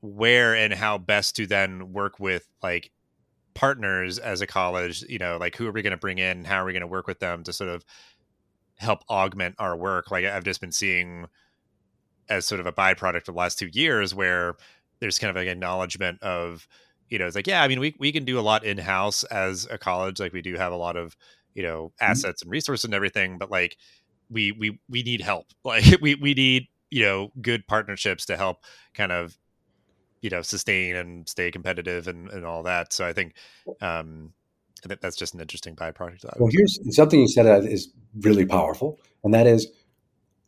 where 0.00 0.54
and 0.54 0.72
how 0.72 0.98
best 0.98 1.36
to 1.36 1.46
then 1.46 1.92
work 1.92 2.20
with 2.20 2.46
like 2.62 2.90
partners 3.56 4.18
as 4.18 4.42
a 4.42 4.46
college, 4.46 5.02
you 5.08 5.18
know, 5.18 5.38
like 5.38 5.56
who 5.56 5.66
are 5.66 5.72
we 5.72 5.82
going 5.82 5.92
to 5.92 5.96
bring 5.96 6.18
in? 6.18 6.44
How 6.44 6.62
are 6.62 6.64
we 6.66 6.72
going 6.72 6.82
to 6.82 6.86
work 6.86 7.06
with 7.08 7.18
them 7.18 7.42
to 7.44 7.52
sort 7.52 7.70
of 7.70 7.84
help 8.76 9.00
augment 9.10 9.56
our 9.58 9.76
work? 9.76 10.10
Like 10.10 10.26
I've 10.26 10.44
just 10.44 10.60
been 10.60 10.70
seeing 10.70 11.26
as 12.28 12.44
sort 12.44 12.60
of 12.60 12.66
a 12.66 12.72
byproduct 12.72 13.16
of 13.16 13.24
the 13.24 13.32
last 13.32 13.58
two 13.58 13.68
years 13.72 14.14
where 14.14 14.56
there's 15.00 15.18
kind 15.18 15.30
of 15.30 15.36
like 15.36 15.48
acknowledgement 15.48 16.22
of 16.22 16.68
you 17.08 17.18
know 17.18 17.26
it's 17.26 17.36
like 17.36 17.46
yeah 17.46 17.62
i 17.62 17.68
mean 17.68 17.78
we, 17.78 17.94
we 17.98 18.10
can 18.10 18.24
do 18.24 18.38
a 18.38 18.40
lot 18.40 18.64
in 18.64 18.78
house 18.78 19.22
as 19.24 19.66
a 19.70 19.78
college 19.78 20.18
like 20.18 20.32
we 20.32 20.42
do 20.42 20.56
have 20.56 20.72
a 20.72 20.76
lot 20.76 20.96
of 20.96 21.16
you 21.54 21.62
know 21.62 21.92
mm-hmm. 22.00 22.10
assets 22.10 22.42
and 22.42 22.50
resources 22.50 22.84
and 22.84 22.94
everything 22.94 23.38
but 23.38 23.48
like 23.50 23.76
we 24.28 24.50
we 24.52 24.78
we 24.88 25.04
need 25.04 25.20
help 25.20 25.46
like 25.64 25.84
we 26.00 26.16
we 26.16 26.34
need 26.34 26.66
you 26.90 27.04
know 27.04 27.30
good 27.40 27.66
partnerships 27.66 28.26
to 28.26 28.36
help 28.36 28.64
kind 28.94 29.12
of 29.12 29.38
you 30.26 30.30
know 30.30 30.42
sustain 30.42 30.96
and 30.96 31.28
stay 31.28 31.50
competitive 31.50 32.08
and, 32.08 32.28
and 32.30 32.44
all 32.44 32.62
that 32.62 32.92
so 32.92 33.06
i 33.06 33.12
think 33.12 33.34
um 33.80 34.32
think 34.86 35.00
that's 35.00 35.16
just 35.16 35.34
an 35.34 35.40
interesting 35.40 35.76
byproduct 35.76 36.24
of 36.24 36.30
that. 36.30 36.40
Well, 36.40 36.50
here's 36.52 36.78
something 36.94 37.20
you 37.20 37.28
said 37.28 37.64
is 37.64 37.92
really 38.20 38.46
powerful, 38.46 39.00
and 39.24 39.34
that 39.34 39.46
is 39.46 39.68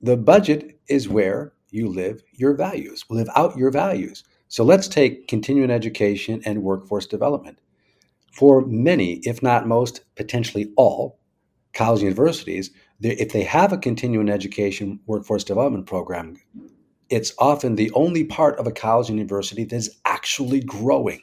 the 0.01 0.17
budget 0.17 0.79
is 0.89 1.09
where 1.09 1.53
you 1.71 1.89
live 1.89 2.23
your 2.33 2.55
values, 2.55 3.05
live 3.11 3.29
out 3.37 3.57
your 3.57 3.71
values. 3.71 4.25
So 4.49 4.65
let's 4.65 4.89
take 4.89 5.29
continuing 5.29 5.71
education 5.71 6.41
and 6.45 6.63
workforce 6.63 7.07
development. 7.07 7.59
For 8.33 8.65
many, 8.67 9.15
if 9.25 9.43
not 9.43 9.67
most, 9.67 10.01
potentially 10.15 10.73
all 10.77 11.19
college 11.75 12.03
universities, 12.03 12.71
if 13.01 13.33
they 13.33 13.43
have 13.43 13.73
a 13.73 13.79
continuing 13.79 14.31
education 14.31 15.01
workforce 15.07 15.45
development 15.45 15.87
program, 15.87 16.37
it's 17.11 17.33
often 17.39 17.77
the 17.77 17.91
only 17.93 18.25
part 18.25 18.59
of 18.59 18.67
a 18.67 18.73
college 18.73 19.09
university 19.09 19.65
that 19.65 19.77
is 19.77 19.99
actually 20.05 20.61
growing. 20.61 21.23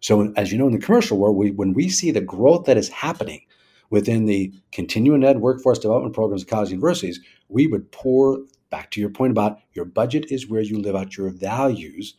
So, 0.00 0.32
as 0.36 0.50
you 0.50 0.58
know, 0.58 0.66
in 0.66 0.72
the 0.72 0.78
commercial 0.78 1.18
world, 1.18 1.36
we, 1.36 1.50
when 1.50 1.74
we 1.74 1.88
see 1.88 2.10
the 2.10 2.20
growth 2.20 2.64
that 2.64 2.78
is 2.78 2.88
happening 2.88 3.42
within 3.90 4.24
the 4.24 4.52
continuing 4.72 5.24
ed 5.24 5.40
workforce 5.40 5.78
development 5.78 6.14
programs 6.14 6.42
of 6.42 6.48
college 6.48 6.70
universities, 6.70 7.20
we 7.48 7.66
would 7.66 7.90
pour 7.92 8.38
back 8.70 8.90
to 8.92 9.00
your 9.00 9.10
point 9.10 9.32
about 9.32 9.58
your 9.74 9.84
budget 9.84 10.26
is 10.30 10.48
where 10.48 10.62
you 10.62 10.78
live 10.78 10.96
out 10.96 11.16
your 11.16 11.30
values. 11.30 12.14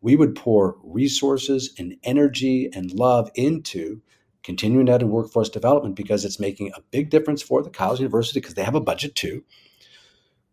We 0.00 0.16
would 0.16 0.34
pour 0.34 0.76
resources 0.82 1.74
and 1.78 1.96
energy 2.04 2.70
and 2.72 2.92
love 2.92 3.30
into 3.34 4.00
continuing 4.44 4.88
ed 4.88 5.02
and 5.02 5.10
workforce 5.10 5.48
development 5.48 5.96
because 5.96 6.24
it's 6.24 6.38
making 6.38 6.70
a 6.74 6.80
big 6.92 7.10
difference 7.10 7.42
for 7.42 7.62
the 7.62 7.70
college 7.70 7.98
university 7.98 8.40
because 8.40 8.54
they 8.54 8.62
have 8.62 8.76
a 8.76 8.80
budget 8.80 9.16
too. 9.16 9.42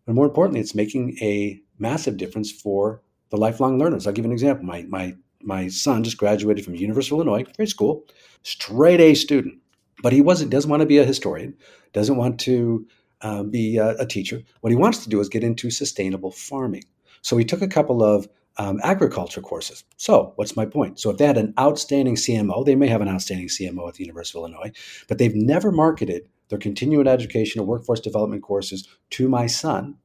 And 0.07 0.15
more 0.15 0.25
importantly, 0.25 0.59
it's 0.59 0.75
making 0.75 1.17
a 1.21 1.61
massive 1.79 2.17
difference 2.17 2.51
for 2.51 3.01
the 3.29 3.37
lifelong 3.37 3.79
learners. 3.79 4.05
I'll 4.05 4.13
give 4.13 4.25
you 4.25 4.31
an 4.31 4.33
example. 4.33 4.65
My 4.65 4.83
my 4.83 5.15
my 5.41 5.67
son 5.67 6.03
just 6.03 6.17
graduated 6.17 6.63
from 6.63 6.75
University 6.75 7.15
of 7.15 7.19
Illinois, 7.19 7.43
great 7.55 7.69
school, 7.69 8.05
straight 8.43 8.99
A 8.99 9.13
student, 9.13 9.59
but 10.01 10.13
he 10.13 10.21
wasn't 10.21 10.51
doesn't 10.51 10.69
want 10.69 10.81
to 10.81 10.85
be 10.85 10.97
a 10.97 11.05
historian, 11.05 11.55
doesn't 11.93 12.15
want 12.15 12.39
to 12.41 12.87
um, 13.21 13.49
be 13.49 13.77
a, 13.77 13.95
a, 13.97 14.05
teacher. 14.05 14.41
What 14.61 14.71
he 14.71 14.75
wants 14.75 15.03
to 15.03 15.09
do 15.09 15.19
is 15.21 15.29
get 15.29 15.43
into 15.43 15.71
sustainable 15.71 16.31
farming. 16.31 16.83
So 17.21 17.37
he 17.37 17.45
took 17.45 17.61
a 17.61 17.67
couple 17.67 18.03
of 18.03 18.27
um, 18.57 18.79
agriculture 18.83 19.41
courses. 19.41 19.83
So 19.97 20.33
what's 20.35 20.57
my 20.57 20.65
point? 20.65 20.99
So 20.99 21.09
if 21.09 21.17
they 21.17 21.25
had 21.25 21.37
an 21.37 21.53
outstanding 21.57 22.15
CMO, 22.15 22.65
they 22.65 22.75
may 22.75 22.87
have 22.87 23.01
an 23.01 23.07
outstanding 23.07 23.47
CMO 23.47 23.87
at 23.87 23.95
the 23.95 24.03
University 24.03 24.37
of 24.37 24.41
Illinois, 24.41 24.71
but 25.07 25.17
they've 25.17 25.33
never 25.33 25.71
marketed 25.71 26.27
their 26.49 26.59
continuing 26.59 27.07
education 27.07 27.61
or 27.61 27.65
workforce 27.65 27.99
development 27.99 28.43
courses 28.43 28.87
to 29.11 29.27
my 29.27 29.47
son. 29.47 29.95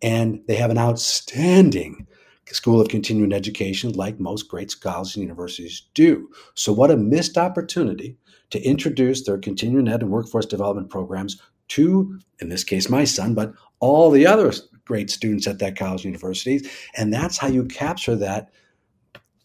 And 0.00 0.42
they 0.48 0.56
have 0.56 0.70
an 0.70 0.78
outstanding 0.78 2.06
School 2.50 2.80
of 2.80 2.88
Continuing 2.88 3.32
Education, 3.32 3.92
like 3.92 4.20
most 4.20 4.48
great 4.48 4.74
colleges 4.80 5.16
and 5.16 5.22
universities 5.22 5.88
do. 5.94 6.28
So, 6.54 6.72
what 6.72 6.90
a 6.90 6.96
missed 6.96 7.38
opportunity 7.38 8.16
to 8.50 8.60
introduce 8.62 9.24
their 9.24 9.38
continuing 9.38 9.88
ed 9.88 10.02
and 10.02 10.10
workforce 10.10 10.46
development 10.46 10.90
programs 10.90 11.40
to, 11.68 12.18
in 12.40 12.48
this 12.48 12.64
case, 12.64 12.90
my 12.90 13.04
son, 13.04 13.34
but 13.34 13.54
all 13.80 14.10
the 14.10 14.26
other 14.26 14.52
great 14.84 15.10
students 15.10 15.46
at 15.46 15.58
that 15.60 15.76
college 15.76 16.04
universities. 16.04 16.68
And 16.96 17.12
that's 17.12 17.38
how 17.38 17.46
you 17.46 17.64
capture 17.64 18.16
that, 18.16 18.50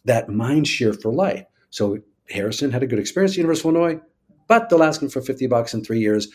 that 0.04 0.28
mind 0.28 0.66
share 0.66 0.92
for 0.92 1.12
life. 1.12 1.44
So, 1.70 1.98
Harrison 2.28 2.70
had 2.70 2.82
a 2.82 2.86
good 2.86 2.98
experience 2.98 3.32
at 3.32 3.36
the 3.36 3.40
University 3.42 3.68
of 3.68 3.74
Illinois, 3.74 4.00
but 4.48 4.68
they'll 4.68 4.82
ask 4.82 5.00
him 5.00 5.08
for 5.08 5.22
50 5.22 5.46
bucks 5.46 5.72
in 5.72 5.84
three 5.84 6.00
years. 6.00 6.28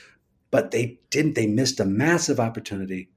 But 0.51 0.71
they 0.71 0.99
didn't, 1.09 1.35
they 1.35 1.47
missed 1.47 1.79
a 1.79 1.85
massive 1.85 2.39
opportunity 2.39 3.09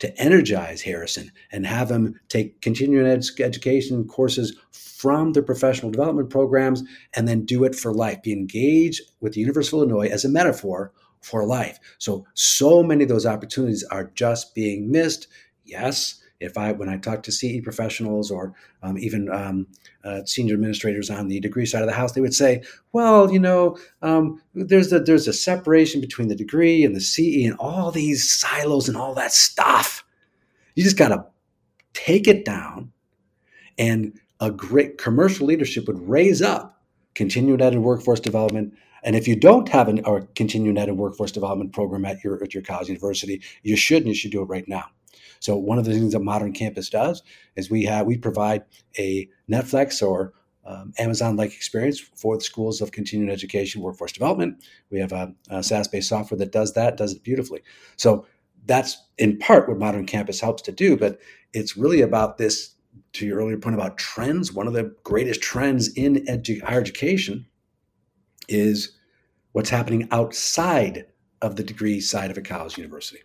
to 0.00 0.18
energize 0.18 0.82
Harrison 0.82 1.30
and 1.52 1.66
have 1.66 1.90
him 1.90 2.18
take 2.28 2.60
continuing 2.60 3.06
ed- 3.06 3.24
education 3.38 4.06
courses 4.08 4.56
from 4.72 5.32
the 5.32 5.42
professional 5.42 5.92
development 5.92 6.30
programs 6.30 6.82
and 7.14 7.28
then 7.28 7.44
do 7.44 7.64
it 7.64 7.74
for 7.74 7.94
life. 7.94 8.22
Be 8.22 8.32
engaged 8.32 9.02
with 9.20 9.34
the 9.34 9.40
University 9.40 9.76
of 9.76 9.82
Illinois 9.82 10.08
as 10.08 10.24
a 10.24 10.28
metaphor 10.28 10.92
for 11.20 11.46
life. 11.46 11.78
So, 11.98 12.26
so 12.34 12.82
many 12.82 13.04
of 13.04 13.08
those 13.08 13.26
opportunities 13.26 13.84
are 13.84 14.10
just 14.14 14.54
being 14.54 14.90
missed. 14.90 15.28
Yes, 15.64 16.19
if 16.40 16.56
I 16.58 16.72
when 16.72 16.88
I 16.88 16.96
talk 16.96 17.22
to 17.24 17.32
CE 17.32 17.60
professionals 17.62 18.30
or 18.30 18.54
um, 18.82 18.98
even 18.98 19.30
um, 19.30 19.66
uh, 20.04 20.24
senior 20.24 20.54
administrators 20.54 21.10
on 21.10 21.28
the 21.28 21.38
degree 21.40 21.66
side 21.66 21.82
of 21.82 21.88
the 21.88 21.94
house, 21.94 22.12
they 22.12 22.20
would 22.20 22.34
say, 22.34 22.62
"Well, 22.92 23.32
you 23.32 23.38
know, 23.38 23.78
um, 24.02 24.42
there's 24.54 24.92
a 24.92 25.00
there's 25.00 25.28
a 25.28 25.32
separation 25.32 26.00
between 26.00 26.28
the 26.28 26.34
degree 26.34 26.84
and 26.84 26.96
the 26.96 27.00
CE 27.00 27.46
and 27.46 27.56
all 27.58 27.90
these 27.90 28.28
silos 28.28 28.88
and 28.88 28.96
all 28.96 29.14
that 29.14 29.32
stuff. 29.32 30.04
You 30.74 30.82
just 30.82 30.96
got 30.96 31.08
to 31.08 31.26
take 31.92 32.26
it 32.26 32.44
down." 32.44 32.92
And 33.78 34.18
a 34.40 34.50
great 34.50 34.98
commercial 34.98 35.46
leadership 35.46 35.86
would 35.86 36.08
raise 36.08 36.42
up 36.42 36.80
continuing 37.14 37.60
ed 37.60 37.74
and 37.74 37.84
workforce 37.84 38.20
development. 38.20 38.74
And 39.02 39.16
if 39.16 39.26
you 39.28 39.36
don't 39.36 39.68
have 39.68 39.88
an, 39.88 40.04
or 40.04 40.22
continuing 40.34 40.76
ed 40.78 40.88
and 40.88 40.98
workforce 40.98 41.32
development 41.32 41.72
program 41.72 42.04
at 42.04 42.22
your 42.24 42.42
at 42.42 42.54
your 42.54 42.62
college 42.62 42.88
university, 42.88 43.42
you 43.62 43.76
should 43.76 43.98
and 43.98 44.08
you 44.08 44.14
should 44.14 44.30
do 44.30 44.42
it 44.42 44.46
right 44.46 44.66
now. 44.68 44.86
So 45.40 45.56
one 45.56 45.78
of 45.78 45.84
the 45.84 45.92
things 45.92 46.12
that 46.12 46.20
Modern 46.20 46.52
Campus 46.52 46.88
does 46.88 47.22
is 47.56 47.70
we 47.70 47.82
have 47.84 48.06
we 48.06 48.16
provide 48.16 48.62
a 48.98 49.28
Netflix 49.50 50.06
or 50.06 50.32
um, 50.64 50.92
Amazon-like 50.98 51.52
experience 51.52 51.98
for 51.98 52.36
the 52.36 52.44
schools 52.44 52.80
of 52.80 52.92
continuing 52.92 53.30
education, 53.30 53.82
workforce 53.82 54.12
development. 54.12 54.62
We 54.90 55.00
have 55.00 55.12
a, 55.12 55.34
a 55.48 55.62
SaaS-based 55.62 56.08
software 56.08 56.38
that 56.38 56.52
does 56.52 56.74
that, 56.74 56.96
does 56.96 57.12
it 57.14 57.24
beautifully. 57.24 57.62
So 57.96 58.26
that's 58.66 59.02
in 59.18 59.38
part 59.38 59.68
what 59.68 59.78
Modern 59.78 60.06
Campus 60.06 60.40
helps 60.40 60.62
to 60.62 60.72
do, 60.72 60.96
but 60.96 61.18
it's 61.52 61.76
really 61.76 62.00
about 62.00 62.38
this. 62.38 62.74
To 63.14 63.26
your 63.26 63.38
earlier 63.38 63.56
point 63.56 63.74
about 63.74 63.98
trends, 63.98 64.52
one 64.52 64.68
of 64.68 64.72
the 64.72 64.94
greatest 65.02 65.40
trends 65.42 65.92
in 65.94 66.24
edu- 66.26 66.62
higher 66.62 66.80
education 66.80 67.46
is 68.48 68.96
what's 69.52 69.70
happening 69.70 70.06
outside 70.12 71.06
of 71.42 71.56
the 71.56 71.64
degree 71.64 72.00
side 72.00 72.30
of 72.30 72.38
a 72.38 72.42
college 72.42 72.78
university. 72.78 73.20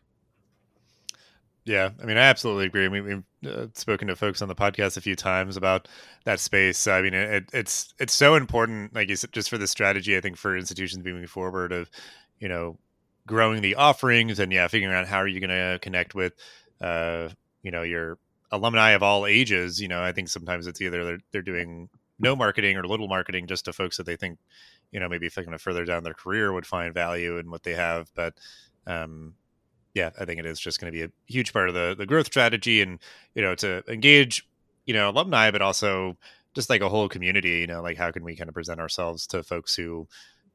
Yeah, 1.65 1.89
I 2.01 2.05
mean, 2.05 2.17
I 2.17 2.21
absolutely 2.21 2.65
agree. 2.67 2.85
I 2.85 2.89
mean, 2.89 3.25
we've 3.41 3.51
uh, 3.51 3.67
spoken 3.73 4.07
to 4.09 4.15
folks 4.15 4.41
on 4.43 4.47
the 4.47 4.55
podcast 4.55 4.97
a 4.97 5.01
few 5.01 5.15
times 5.15 5.57
about 5.57 5.87
that 6.23 6.39
space. 6.39 6.85
I 6.85 7.01
mean, 7.01 7.15
it, 7.15 7.45
it's 7.53 7.91
it's 7.99 8.13
so 8.13 8.35
important, 8.35 8.93
like 8.93 9.09
you 9.09 9.15
said, 9.15 9.31
just 9.31 9.49
for 9.49 9.57
the 9.57 9.67
strategy. 9.67 10.15
I 10.15 10.21
think 10.21 10.37
for 10.37 10.55
institutions 10.55 11.03
moving 11.03 11.25
forward 11.25 11.71
of, 11.71 11.89
you 12.39 12.47
know, 12.47 12.77
growing 13.25 13.61
the 13.63 13.75
offerings 13.75 14.37
and 14.39 14.51
yeah, 14.53 14.67
figuring 14.67 14.93
out 14.93 15.07
how 15.07 15.17
are 15.17 15.27
you 15.27 15.39
going 15.39 15.49
to 15.49 15.79
connect 15.81 16.13
with, 16.13 16.33
uh, 16.81 17.29
you 17.63 17.71
know, 17.71 17.81
your 17.81 18.19
alumni 18.51 18.91
of 18.91 19.01
all 19.01 19.25
ages. 19.25 19.81
You 19.81 19.87
know, 19.87 20.03
I 20.03 20.11
think 20.11 20.29
sometimes 20.29 20.67
it's 20.67 20.81
either 20.81 21.03
they're 21.03 21.19
they're 21.31 21.41
doing 21.41 21.89
no 22.19 22.35
marketing 22.35 22.77
or 22.77 22.85
little 22.85 23.07
marketing 23.07 23.47
just 23.47 23.65
to 23.65 23.73
folks 23.73 23.97
that 23.97 24.05
they 24.05 24.15
think, 24.17 24.37
you 24.91 24.99
know, 24.99 25.09
maybe 25.09 25.25
if 25.25 25.33
they're 25.33 25.43
going 25.43 25.57
to 25.57 25.63
further 25.63 25.83
down 25.83 26.03
their 26.03 26.13
career 26.13 26.53
would 26.53 26.67
find 26.67 26.93
value 26.93 27.39
in 27.39 27.49
what 27.49 27.63
they 27.63 27.73
have, 27.73 28.07
but 28.13 28.35
um, 28.85 29.33
yeah, 29.95 30.09
I 30.19 30.25
think 30.25 30.39
it 30.39 30.45
is 30.45 30.59
just 30.59 30.79
going 30.79 30.91
to 30.91 30.95
be 30.95 31.03
a 31.03 31.09
huge 31.25 31.53
part 31.53 31.69
of 31.69 31.73
the 31.73 31.95
the 31.97 32.05
growth 32.05 32.27
strategy, 32.27 32.81
and 32.81 32.99
you 33.33 33.41
know, 33.41 33.55
to 33.55 33.81
engage, 33.87 34.47
you 34.85 34.93
know, 34.93 35.09
alumni, 35.09 35.49
but 35.49 35.61
also 35.61 36.17
just 36.53 36.69
like 36.69 36.81
a 36.81 36.89
whole 36.89 37.07
community. 37.07 37.61
You 37.61 37.67
know, 37.67 37.81
like 37.81 37.97
how 37.97 38.11
can 38.11 38.23
we 38.23 38.35
kind 38.35 38.49
of 38.49 38.53
present 38.53 38.81
ourselves 38.81 39.25
to 39.27 39.41
folks 39.41 39.73
who, 39.73 40.07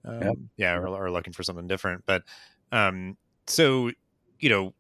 um, 0.05 0.23
yep. 0.23 0.35
yeah, 0.59 0.75
are, 0.75 0.87
are, 0.87 1.11
looking 1.11 1.33
for 1.33 1.43
something 1.43 1.67
different. 1.67 2.05
But 2.07 2.23
um, 2.71 3.17
so 3.47 3.91
you 4.39 4.51
know, 4.51 4.75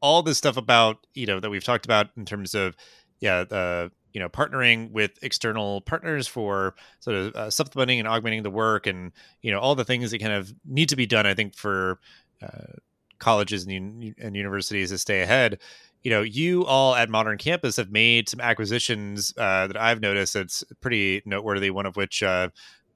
all 0.00 0.22
this 0.22 0.38
stuff 0.38 0.56
about 0.56 1.04
you 1.12 1.26
know 1.26 1.40
that 1.40 1.50
we've 1.50 1.64
talked 1.64 1.84
about 1.84 2.10
in 2.16 2.24
terms 2.24 2.54
of 2.54 2.76
yeah, 3.18 3.42
the 3.42 3.90
you 4.12 4.20
know 4.20 4.28
partnering 4.28 4.92
with 4.92 5.10
external 5.22 5.80
partners 5.80 6.28
for 6.28 6.76
sort 7.00 7.16
of 7.16 7.34
uh, 7.34 7.50
supplementing 7.50 7.98
and 7.98 8.06
augmenting 8.06 8.44
the 8.44 8.50
work 8.50 8.86
and 8.86 9.10
you 9.42 9.50
know 9.50 9.58
all 9.58 9.74
the 9.74 9.84
things 9.84 10.12
that 10.12 10.20
kind 10.20 10.32
of 10.32 10.54
need 10.64 10.88
to 10.88 10.94
be 10.94 11.04
done 11.04 11.26
i 11.26 11.34
think 11.34 11.56
for 11.56 11.98
uh, 12.40 12.78
colleges 13.18 13.66
and, 13.66 14.14
and 14.18 14.36
universities 14.36 14.90
to 14.90 14.98
stay 14.98 15.22
ahead 15.22 15.58
you 16.04 16.10
know, 16.10 16.20
you 16.20 16.66
all 16.66 16.94
at 16.94 17.08
Modern 17.08 17.38
Campus 17.38 17.76
have 17.78 17.90
made 17.90 18.28
some 18.28 18.38
acquisitions 18.38 19.32
uh, 19.38 19.66
that 19.66 19.76
I've 19.76 20.02
noticed 20.02 20.34
that's 20.34 20.62
pretty 20.82 21.22
noteworthy. 21.24 21.70
One 21.70 21.86
of 21.86 21.96
which 21.96 22.22
uh, 22.22 22.50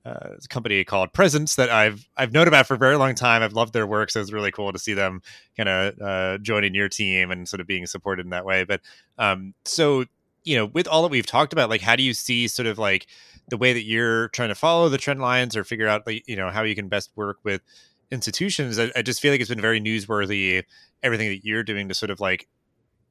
uh, 0.05 0.35
a 0.45 0.49
company 0.49 0.85
called 0.85 1.15
Presence 1.15 1.57
that 1.57 1.71
I've 1.71 2.07
I've 2.19 2.33
known 2.33 2.47
about 2.49 2.67
for 2.67 2.75
a 2.75 2.79
very 2.79 2.97
long 2.97 3.15
time. 3.15 3.43
I've 3.43 3.55
loved 3.55 3.73
their 3.73 3.87
work, 3.87 4.11
so 4.11 4.21
it's 4.21 4.31
really 4.31 4.53
cool 4.53 4.73
to 4.75 4.79
see 4.79 4.93
them 4.93 5.23
kind 5.57 5.71
of 5.71 6.01
uh, 6.01 6.39
joining 6.39 6.75
your 6.75 6.91
team 6.91 7.31
and 7.31 7.49
sort 7.49 7.61
of 7.61 7.67
being 7.67 7.87
supported 7.87 8.27
in 8.27 8.31
that 8.31 8.45
way. 8.45 8.65
But 8.65 8.83
um, 9.19 9.55
so 9.65 10.05
you 10.45 10.57
know, 10.57 10.67
with 10.67 10.87
all 10.87 11.03
that 11.03 11.11
we've 11.11 11.27
talked 11.27 11.53
about, 11.55 11.71
like, 11.71 11.81
how 11.81 11.97
do 11.97 12.03
you 12.03 12.13
see 12.13 12.47
sort 12.47 12.67
of 12.67 12.79
like 12.79 13.07
the 13.49 13.57
way 13.57 13.73
that 13.73 13.85
you're 13.85 14.29
trying 14.29 14.51
to 14.51 14.55
follow 14.55 14.91
the 14.91 14.99
trend 14.99 15.21
lines 15.21 15.57
or 15.57 15.65
figure 15.65 15.89
out 15.89 16.07
like 16.07 16.25
you 16.29 16.37
know 16.37 16.51
how 16.51 16.63
you 16.63 16.75
can 16.75 16.89
best 16.89 17.11
work 17.17 17.39
with 17.43 17.63
institutions, 18.11 18.79
I, 18.79 18.91
I, 18.97 19.03
just 19.03 19.21
feel 19.21 19.33
like 19.33 19.41
it's 19.41 19.51
been 19.51 19.61
very 19.61 19.81
newsworthy. 19.81 20.63
Everything 21.03 21.29
that 21.29 21.45
you're 21.45 21.63
doing 21.63 21.89
to 21.89 21.95
sort 21.95 22.11
of 22.11 22.21
like, 22.21 22.49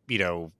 you 0.07 0.19
know, 0.19 0.51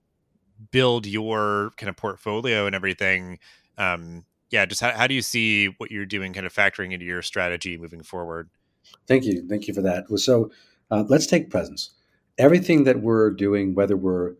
build 0.70 1.06
your 1.06 1.72
kind 1.76 1.88
of 1.88 1.96
portfolio 1.96 2.66
and 2.66 2.74
everything. 2.74 3.38
Um, 3.76 4.24
yeah, 4.50 4.64
just 4.66 4.80
how, 4.80 4.92
how 4.92 5.06
do 5.06 5.14
you 5.14 5.22
see 5.22 5.66
what 5.78 5.90
you're 5.90 6.06
doing, 6.06 6.32
kind 6.32 6.46
of 6.46 6.54
factoring 6.54 6.92
into 6.92 7.04
your 7.04 7.22
strategy 7.22 7.76
moving 7.76 8.02
forward? 8.02 8.48
Thank 9.06 9.24
you, 9.24 9.46
thank 9.48 9.68
you 9.68 9.74
for 9.74 9.82
that. 9.82 10.04
So 10.18 10.50
uh, 10.90 11.04
let's 11.08 11.26
take 11.26 11.50
presence. 11.50 11.90
Everything 12.38 12.84
that 12.84 13.00
we're 13.00 13.30
doing, 13.30 13.74
whether 13.74 13.96
we're 13.96 14.34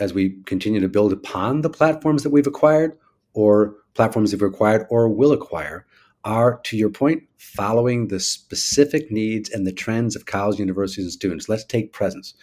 as 0.00 0.14
we 0.14 0.36
continue 0.46 0.80
to 0.80 0.88
build 0.88 1.12
upon 1.12 1.60
the 1.60 1.68
platforms 1.68 2.22
that 2.22 2.30
we've 2.30 2.46
acquired, 2.46 2.96
or 3.34 3.76
platforms 3.94 4.32
we've 4.32 4.42
acquired 4.42 4.86
or 4.90 5.08
will 5.08 5.32
acquire, 5.32 5.86
are, 6.24 6.60
to 6.64 6.76
your 6.76 6.90
point, 6.90 7.24
following 7.36 8.08
the 8.08 8.20
specific 8.20 9.10
needs 9.10 9.50
and 9.50 9.66
the 9.66 9.72
trends 9.72 10.14
of 10.16 10.26
college, 10.26 10.58
universities, 10.58 11.04
and 11.04 11.12
students. 11.12 11.48
Let's 11.48 11.64
take 11.64 11.92
Presence. 11.92 12.34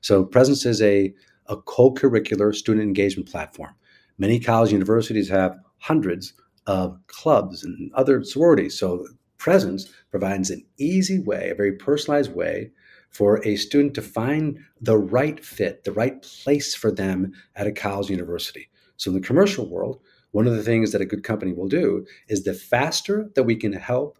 So, 0.00 0.24
Presence 0.24 0.66
is 0.66 0.80
a, 0.82 1.14
a 1.46 1.56
co 1.56 1.92
curricular 1.92 2.54
student 2.54 2.84
engagement 2.84 3.28
platform. 3.28 3.74
Many 4.18 4.38
college 4.38 4.72
universities 4.72 5.28
have 5.28 5.58
hundreds 5.78 6.32
of 6.66 6.98
clubs 7.08 7.64
and 7.64 7.92
other 7.94 8.22
sororities. 8.24 8.78
So, 8.78 9.06
Presence 9.38 9.92
provides 10.10 10.50
an 10.50 10.64
easy 10.78 11.18
way, 11.18 11.50
a 11.50 11.54
very 11.54 11.72
personalized 11.72 12.34
way 12.34 12.70
for 13.10 13.44
a 13.46 13.56
student 13.56 13.94
to 13.94 14.02
find 14.02 14.58
the 14.80 14.98
right 14.98 15.44
fit, 15.44 15.84
the 15.84 15.92
right 15.92 16.22
place 16.22 16.74
for 16.74 16.90
them 16.90 17.32
at 17.54 17.66
a 17.66 17.72
college 17.72 18.10
university. 18.10 18.68
So, 18.96 19.10
in 19.10 19.14
the 19.14 19.26
commercial 19.26 19.68
world, 19.68 20.00
one 20.34 20.48
of 20.48 20.56
the 20.56 20.64
things 20.64 20.90
that 20.90 21.00
a 21.00 21.06
good 21.06 21.22
company 21.22 21.52
will 21.52 21.68
do 21.68 22.04
is 22.26 22.42
the 22.42 22.54
faster 22.54 23.30
that 23.36 23.44
we 23.44 23.54
can 23.54 23.72
help 23.72 24.18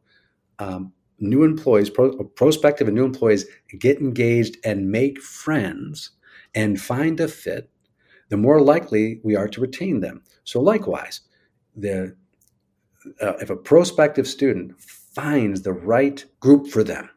um, 0.61 0.93
new 1.19 1.43
employees, 1.43 1.91
pro- 1.91 2.23
prospective 2.37 2.87
and 2.87 2.95
new 2.95 3.05
employees 3.05 3.47
get 3.81 3.99
engaged 3.99 4.57
and 4.65 4.93
make 4.93 5.21
friends 5.21 6.11
and 6.55 6.81
find 6.81 7.19
a 7.19 7.27
fit, 7.27 7.69
the 8.29 8.37
more 8.37 8.61
likely 8.61 9.19
we 9.25 9.35
are 9.35 9.49
to 9.49 9.61
retain 9.61 9.99
them. 9.99 10.23
So, 10.45 10.61
likewise, 10.61 11.23
the 11.75 12.15
uh, 13.21 13.33
if 13.41 13.51
a 13.51 13.57
prospective 13.57 14.29
student 14.29 14.81
finds 14.81 15.63
the 15.63 15.73
right 15.73 16.25
group 16.39 16.69
for 16.69 16.85
them, 16.85 17.11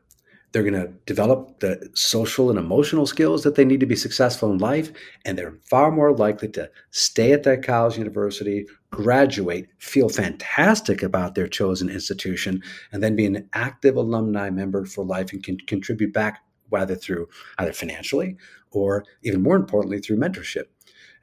they're 0.51 0.63
going 0.63 0.73
to 0.73 0.91
develop 1.05 1.59
the 1.59 1.89
social 1.93 2.49
and 2.49 2.57
emotional 2.57 3.05
skills 3.05 3.43
that 3.43 3.55
they 3.55 3.65
need 3.65 3.79
to 3.79 3.85
be 3.85 3.95
successful 3.95 4.51
in 4.51 4.57
life, 4.57 4.91
and 5.25 5.37
they're 5.37 5.57
far 5.69 5.91
more 5.91 6.13
likely 6.15 6.47
to 6.49 6.69
stay 6.91 7.31
at 7.31 7.43
that 7.43 7.63
college, 7.63 7.97
university, 7.97 8.65
graduate, 8.89 9.67
feel 9.77 10.09
fantastic 10.09 11.03
about 11.03 11.35
their 11.35 11.47
chosen 11.47 11.89
institution, 11.89 12.61
and 12.91 13.03
then 13.03 13.15
be 13.15 13.25
an 13.25 13.49
active 13.53 13.95
alumni 13.95 14.49
member 14.49 14.85
for 14.85 15.03
life 15.03 15.33
and 15.33 15.43
can 15.43 15.57
contribute 15.67 16.13
back 16.13 16.41
whether 16.69 16.95
through 16.95 17.27
either 17.59 17.73
financially 17.73 18.35
or 18.71 19.05
even 19.23 19.41
more 19.41 19.55
importantly 19.55 19.99
through 19.99 20.17
mentorship 20.17 20.65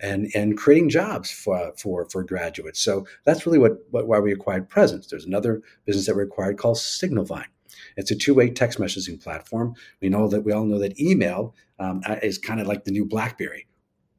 and 0.01 0.31
and 0.35 0.57
creating 0.57 0.89
jobs 0.89 1.31
for 1.31 1.73
for 1.77 2.09
for 2.11 2.25
graduates. 2.25 2.81
So 2.81 3.07
that's 3.25 3.47
really 3.47 3.59
what, 3.59 3.73
what 3.91 4.07
why 4.07 4.19
we 4.21 4.33
acquired 4.33 4.69
Presence. 4.69 5.07
There's 5.07 5.27
another 5.27 5.63
business 5.85 6.07
that 6.07 6.17
we 6.17 6.23
acquired 6.23 6.59
called 6.59 6.77
Signalvine. 6.77 7.54
It's 7.97 8.11
a 8.11 8.17
two-way 8.17 8.51
text 8.51 8.79
messaging 8.79 9.23
platform. 9.23 9.75
We 10.01 10.09
know 10.09 10.29
that 10.29 10.43
we 10.43 10.53
all 10.53 10.65
know 10.65 10.79
that 10.79 11.01
email 11.01 11.55
um, 11.79 12.03
is 12.23 12.39
kind 12.39 12.61
of 12.61 12.67
like 12.67 12.85
the 12.85 12.91
new 12.91 13.05
BlackBerry. 13.05 13.67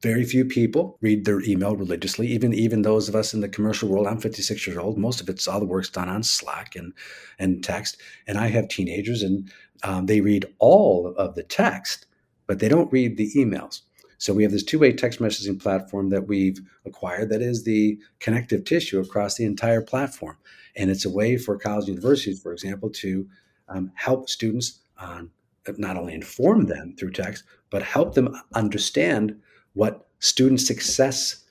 Very 0.02 0.24
few 0.24 0.46
people 0.46 0.98
read 1.02 1.26
their 1.26 1.42
email 1.42 1.76
religiously. 1.76 2.28
Even 2.28 2.54
even 2.54 2.82
those 2.82 3.10
of 3.10 3.16
us 3.16 3.34
in 3.34 3.42
the 3.42 3.50
commercial 3.50 3.90
world. 3.90 4.08
I'm 4.08 4.20
56 4.20 4.68
years 4.68 4.78
old. 4.78 4.98
Most 4.98 5.22
of 5.22 5.30
it's 5.30 5.48
all 5.48 5.60
the 5.60 5.66
work's 5.66 5.90
done 5.90 6.10
on 6.10 6.22
Slack 6.22 6.76
and 6.76 6.94
and 7.40 7.64
text. 7.64 7.98
And 8.28 8.38
I 8.38 8.48
have 8.48 8.68
teenagers, 8.68 9.24
and 9.24 9.52
um, 9.84 10.06
they 10.06 10.22
read 10.22 10.46
all 10.60 11.16
of 11.18 11.36
the 11.36 11.44
text, 11.44 12.06
but 12.46 12.60
they 12.60 12.70
don't 12.70 12.92
read 12.92 13.18
the 13.18 13.32
emails. 13.36 13.82
So 14.18 14.34
we 14.34 14.44
have 14.44 14.52
this 14.52 14.64
two-way 14.64 14.94
text 14.94 15.20
messaging 15.20 15.62
platform 15.62 16.10
that 16.10 16.28
we've 16.28 16.60
acquired 16.86 17.30
that 17.30 17.42
is 17.42 17.64
the 17.64 18.00
connective 18.20 18.64
tissue 18.64 19.00
across 19.00 19.36
the 19.36 19.46
entire 19.46 19.82
platform. 19.82 20.38
And 20.76 20.90
it's 20.90 21.06
a 21.06 21.10
way 21.10 21.38
for 21.38 21.58
college 21.58 21.88
universities, 21.88 22.42
for 22.42 22.52
example, 22.52 22.90
to 22.92 23.28
um, 23.70 23.92
help 23.96 24.30
students 24.30 24.82
on 25.00 25.30
not 25.78 25.98
only 25.98 26.14
inform 26.14 26.66
them 26.66 26.96
through 26.98 27.12
text, 27.12 27.44
but 27.70 27.82
help 27.82 28.14
them 28.14 28.36
understand 28.54 29.40
what 29.74 30.08
student 30.20 30.62
success 30.62 31.44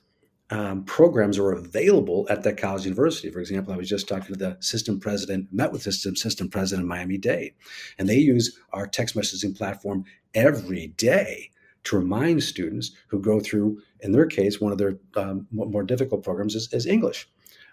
um, 0.50 0.84
programs 0.84 1.38
are 1.38 1.52
available 1.52 2.26
at 2.30 2.42
that 2.42 2.56
college 2.56 2.84
university. 2.84 3.30
For 3.30 3.40
example, 3.40 3.72
I 3.72 3.76
was 3.76 3.88
just 3.88 4.06
talking 4.06 4.34
to 4.34 4.38
the 4.38 4.56
system 4.60 5.00
president, 5.00 5.48
met 5.52 5.72
with 5.72 5.84
the 5.84 5.92
system, 5.92 6.16
system 6.16 6.48
president 6.48 6.86
Miami 6.86 7.18
Dade, 7.18 7.54
and 7.98 8.08
they 8.08 8.18
use 8.18 8.58
our 8.72 8.86
text 8.86 9.16
messaging 9.16 9.56
platform 9.56 10.04
every 10.34 10.88
day 10.88 11.50
to 11.84 11.98
remind 11.98 12.42
students 12.42 12.92
who 13.08 13.20
go 13.20 13.40
through, 13.40 13.80
in 14.00 14.12
their 14.12 14.26
case, 14.26 14.60
one 14.60 14.72
of 14.72 14.78
their 14.78 14.98
um, 15.16 15.46
more 15.50 15.82
difficult 15.82 16.22
programs 16.22 16.54
is, 16.54 16.72
is 16.72 16.86
English. 16.86 17.28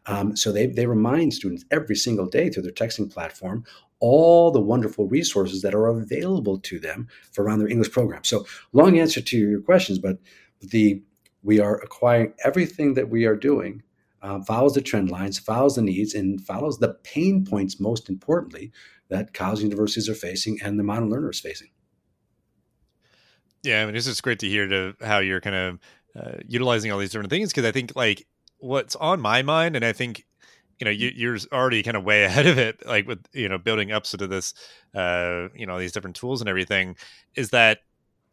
Um, 0.08 0.36
so 0.36 0.52
they, 0.52 0.66
they 0.66 0.88
remind 0.88 1.34
students 1.34 1.64
every 1.72 1.96
single 1.96 2.26
day 2.26 2.50
through 2.50 2.64
their 2.64 2.72
texting 2.72 3.12
platform 3.12 3.64
all 4.02 4.52
the 4.52 4.60
wonderful 4.60 5.08
resources 5.08 5.62
that 5.62 5.74
are 5.74 5.88
available 5.88 6.60
to 6.60 6.80
them 6.80 7.08
for 7.32 7.46
around 7.46 7.60
their 7.60 7.70
English 7.70 7.92
program. 7.92 8.24
So 8.24 8.46
long 8.74 9.00
answer 9.00 9.22
to 9.22 9.38
your 9.38 9.62
questions, 9.62 10.00
but 10.00 10.18
the 10.60 11.02
we 11.44 11.60
are 11.60 11.80
acquiring 11.82 12.34
everything 12.44 12.94
that 12.96 13.10
we 13.10 13.26
are 13.26 13.36
doing 13.36 13.82
uh, 14.22 14.42
follows 14.42 14.74
the 14.74 14.82
trend 14.82 15.10
lines, 15.10 15.40
follows 15.40 15.76
the 15.76 15.82
needs, 15.82 16.14
and 16.14 16.40
follows 16.42 16.78
the 16.78 16.94
pain 17.04 17.44
points, 17.44 17.80
most 17.80 18.10
importantly, 18.10 18.72
that 19.10 19.34
college 19.34 19.62
universities 19.62 20.08
are 20.08 20.16
facing 20.16 20.60
and 20.64 20.78
the 20.78 20.84
modern 20.84 21.10
learner 21.10 21.32
is 21.32 21.40
facing. 21.40 21.70
Yeah, 23.64 23.82
I 23.82 23.86
mean, 23.86 23.96
it's 23.96 24.06
just 24.06 24.24
great 24.24 24.40
to 24.40 24.48
hear 24.48 24.68
to 24.68 24.96
how 25.02 25.20
you're 25.20 25.42
kind 25.42 25.56
of 25.56 25.80
uh, 26.16 26.38
utilizing 26.48 26.92
all 26.92 27.00
these 27.00 27.12
different 27.12 27.30
things 27.30 27.50
because 27.50 27.66
I 27.66 27.72
think 27.72 27.96
like 27.96 28.28
what's 28.58 28.96
on 28.96 29.22
my 29.22 29.42
mind, 29.42 29.76
and 29.76 29.86
I 29.86 29.94
think 29.94 30.26
you 30.82 30.86
know 30.86 30.92
you, 30.92 31.12
you're 31.16 31.38
already 31.54 31.84
kind 31.84 31.96
of 31.96 32.04
way 32.04 32.24
ahead 32.26 32.48
of 32.48 32.58
it, 32.58 32.86
like 32.86 33.08
with 33.08 33.26
you 33.34 33.48
know 33.48 33.58
building 33.58 33.92
up 33.92 34.06
sort 34.06 34.22
of 34.22 34.30
this, 34.30 34.54
uh, 34.96 35.48
you 35.56 35.66
know, 35.66 35.80
these 35.80 35.92
different 35.92 36.16
tools 36.16 36.42
and 36.42 36.50
everything, 36.50 36.98
is 37.36 37.52
that 37.52 37.80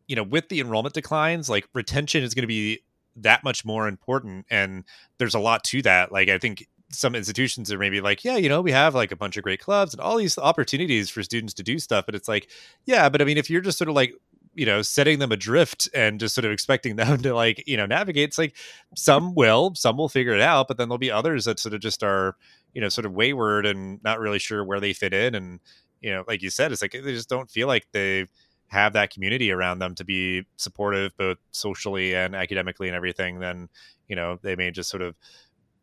you 0.09 0.17
know 0.17 0.23
with 0.25 0.49
the 0.49 0.61
enrollment 0.61 0.95
declines, 0.95 1.49
like 1.49 1.69
retention 1.75 2.25
is 2.25 2.35
going 2.35 2.43
to 2.43 2.49
be 2.49 2.81
that 3.17 3.45
much 3.45 3.65
more 3.65 3.87
important, 3.87 4.47
and 4.51 4.85
there's 5.19 5.35
a 5.35 5.39
lot 5.39 5.63
to 5.65 5.83
that. 5.83 6.11
Like 6.11 6.29
I 6.29 6.39
think 6.39 6.67
some 6.91 7.15
institutions 7.15 7.71
are 7.71 7.79
maybe 7.79 8.01
like, 8.01 8.25
yeah, 8.25 8.37
you 8.37 8.49
know, 8.49 8.63
we 8.63 8.73
have 8.73 8.95
like 8.95 9.13
a 9.13 9.17
bunch 9.17 9.37
of 9.37 9.43
great 9.43 9.61
clubs 9.61 9.93
and 9.93 10.01
all 10.01 10.17
these 10.17 10.39
opportunities 10.39 11.11
for 11.11 11.23
students 11.23 11.53
to 11.53 11.63
do 11.63 11.79
stuff. 11.79 12.07
But 12.07 12.15
it's 12.15 12.29
like, 12.29 12.49
yeah, 12.87 13.11
but 13.11 13.21
I 13.21 13.27
mean, 13.27 13.37
if 13.37 13.51
you're 13.51 13.61
just 13.61 13.77
sort 13.77 13.91
of 13.91 13.95
like 13.95 14.15
you 14.59 14.67
know 14.67 14.83
setting 14.83 15.21
them 15.21 15.31
adrift 15.31 15.89
and 15.95 16.19
just 16.19 16.35
sort 16.35 16.45
of 16.45 16.51
expecting 16.51 16.97
them 16.97 17.23
to 17.23 17.35
like 17.35 17.63
you 17.67 17.77
know 17.77 17.87
navigate 17.87 18.29
it's 18.29 18.39
like 18.39 18.57
some 18.97 19.35
will 19.35 19.73
some 19.75 19.97
will 19.97 20.09
figure 20.09 20.35
it 20.35 20.41
out 20.41 20.69
but 20.69 20.77
then 20.77 20.89
there'll 20.89 20.99
be 20.99 21.11
others 21.11 21.45
that 21.45 21.59
sort 21.59 21.75
of 21.75 21.81
just 21.81 22.03
are 22.03 22.37
you 22.75 22.81
know 22.81 22.89
sort 22.89 23.07
of 23.07 23.13
wayward 23.13 23.65
and 23.65 24.03
not 24.03 24.19
really 24.19 24.39
sure 24.39 24.65
where 24.65 24.81
they 24.81 24.93
fit 24.93 25.15
in 25.15 25.35
and 25.35 25.61
you 26.01 26.11
know 26.11 26.25
like 26.27 26.43
you 26.43 26.51
said 26.51 26.73
it's 26.73 26.83
like 26.83 26.93
they 26.93 27.01
just 27.13 27.29
don't 27.29 27.51
feel 27.51 27.69
like 27.69 27.87
they 27.93 28.27
have 28.67 28.93
that 28.93 29.11
community 29.11 29.51
around 29.51 29.79
them 29.79 29.95
to 29.95 30.05
be 30.05 30.45
supportive 30.57 31.17
both 31.17 31.39
socially 31.53 32.15
and 32.15 32.35
academically 32.35 32.89
and 32.89 32.97
everything 32.97 33.39
then 33.39 33.69
you 34.09 34.17
know 34.17 34.39
they 34.43 34.57
may 34.57 34.71
just 34.71 34.91
sort 34.91 35.03
of 35.03 35.15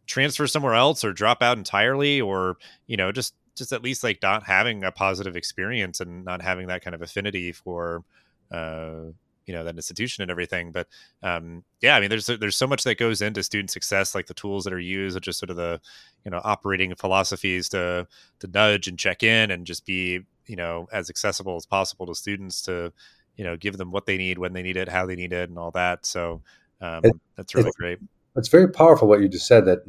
transfer 0.05 0.45
somewhere 0.45 0.75
else 0.75 1.03
or 1.03 1.13
drop 1.13 1.41
out 1.41 1.57
entirely 1.57 2.21
or 2.21 2.57
you 2.87 2.97
know 2.97 3.11
just 3.11 3.33
just 3.55 3.71
at 3.71 3.81
least 3.81 4.03
like 4.03 4.19
not 4.21 4.43
having 4.43 4.83
a 4.83 4.91
positive 4.91 5.35
experience 5.35 5.99
and 5.99 6.25
not 6.25 6.41
having 6.41 6.67
that 6.67 6.83
kind 6.83 6.93
of 6.93 7.01
affinity 7.01 7.51
for 7.51 8.03
uh, 8.51 9.11
you 9.45 9.53
know 9.53 9.63
that 9.63 9.75
institution 9.75 10.23
and 10.23 10.31
everything 10.31 10.71
but 10.71 10.87
um, 11.21 11.63
yeah 11.81 11.95
i 11.95 11.99
mean 11.99 12.09
there's 12.09 12.25
there's 12.25 12.55
so 12.55 12.65
much 12.65 12.83
that 12.83 12.97
goes 12.97 13.21
into 13.21 13.43
student 13.43 13.69
success 13.69 14.15
like 14.15 14.25
the 14.25 14.33
tools 14.33 14.63
that 14.63 14.73
are 14.73 14.79
used 14.79 15.21
just 15.21 15.39
sort 15.39 15.51
of 15.51 15.55
the 15.55 15.79
you 16.23 16.31
know 16.31 16.41
operating 16.43 16.93
philosophies 16.95 17.69
to 17.69 18.07
to 18.39 18.47
nudge 18.47 18.87
and 18.87 18.97
check 18.97 19.21
in 19.21 19.51
and 19.51 19.67
just 19.67 19.85
be 19.85 20.21
you 20.47 20.55
know 20.55 20.87
as 20.91 21.09
accessible 21.09 21.55
as 21.55 21.65
possible 21.65 22.05
to 22.05 22.15
students 22.15 22.61
to 22.61 22.91
you 23.37 23.43
know 23.43 23.55
give 23.57 23.77
them 23.77 23.91
what 23.91 24.05
they 24.05 24.17
need 24.17 24.37
when 24.37 24.53
they 24.53 24.61
need 24.61 24.77
it 24.77 24.89
how 24.89 25.05
they 25.05 25.15
need 25.15 25.33
it 25.33 25.49
and 25.49 25.57
all 25.57 25.71
that. 25.71 26.05
So 26.05 26.41
um, 26.81 27.01
it, 27.03 27.13
that's 27.35 27.55
really 27.55 27.69
it's, 27.69 27.77
great. 27.77 27.99
it's 28.35 28.47
very 28.47 28.69
powerful 28.71 29.07
what 29.07 29.21
you 29.21 29.27
just 29.27 29.47
said 29.47 29.65
that 29.65 29.79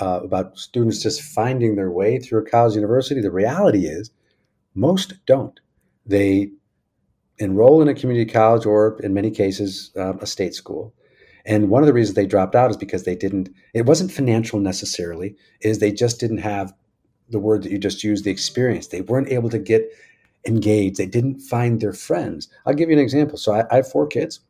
uh, 0.00 0.20
about 0.22 0.58
students 0.58 1.02
just 1.02 1.22
finding 1.22 1.76
their 1.76 1.90
way 1.90 2.18
through 2.18 2.40
a 2.40 2.50
college 2.50 2.74
university. 2.74 3.20
The 3.20 3.30
reality 3.30 3.86
is 3.86 4.10
most 4.74 5.14
don't. 5.26 5.58
They 6.06 6.50
enroll 7.38 7.82
in 7.82 7.88
a 7.88 7.94
community 7.94 8.30
college 8.30 8.66
or, 8.66 8.98
in 9.02 9.14
many 9.14 9.30
cases, 9.30 9.90
uh, 9.96 10.14
a 10.20 10.26
state 10.26 10.54
school. 10.54 10.94
And 11.46 11.68
one 11.68 11.82
of 11.82 11.86
the 11.86 11.92
reasons 11.92 12.14
they 12.14 12.26
dropped 12.26 12.54
out 12.54 12.70
is 12.70 12.76
because 12.76 13.04
they 13.04 13.16
didn't, 13.16 13.50
it 13.74 13.86
wasn't 13.86 14.12
financial 14.12 14.60
necessarily, 14.60 15.36
is 15.60 15.78
they 15.78 15.92
just 15.92 16.20
didn't 16.20 16.38
have 16.38 16.72
the 17.28 17.38
word 17.38 17.62
that 17.62 17.72
you 17.72 17.78
just 17.78 18.04
used, 18.04 18.24
the 18.24 18.30
experience. 18.30 18.86
They 18.86 19.02
weren't 19.02 19.30
able 19.30 19.50
to 19.50 19.58
get 19.58 19.90
engaged. 20.46 20.96
They 20.96 21.06
didn't 21.06 21.40
find 21.40 21.80
their 21.80 21.92
friends. 21.92 22.48
I'll 22.66 22.74
give 22.74 22.88
you 22.88 22.96
an 22.96 23.02
example. 23.02 23.36
So 23.36 23.52
I, 23.52 23.64
I 23.70 23.76
have 23.76 23.90
four 23.90 24.06
kids. 24.06 24.40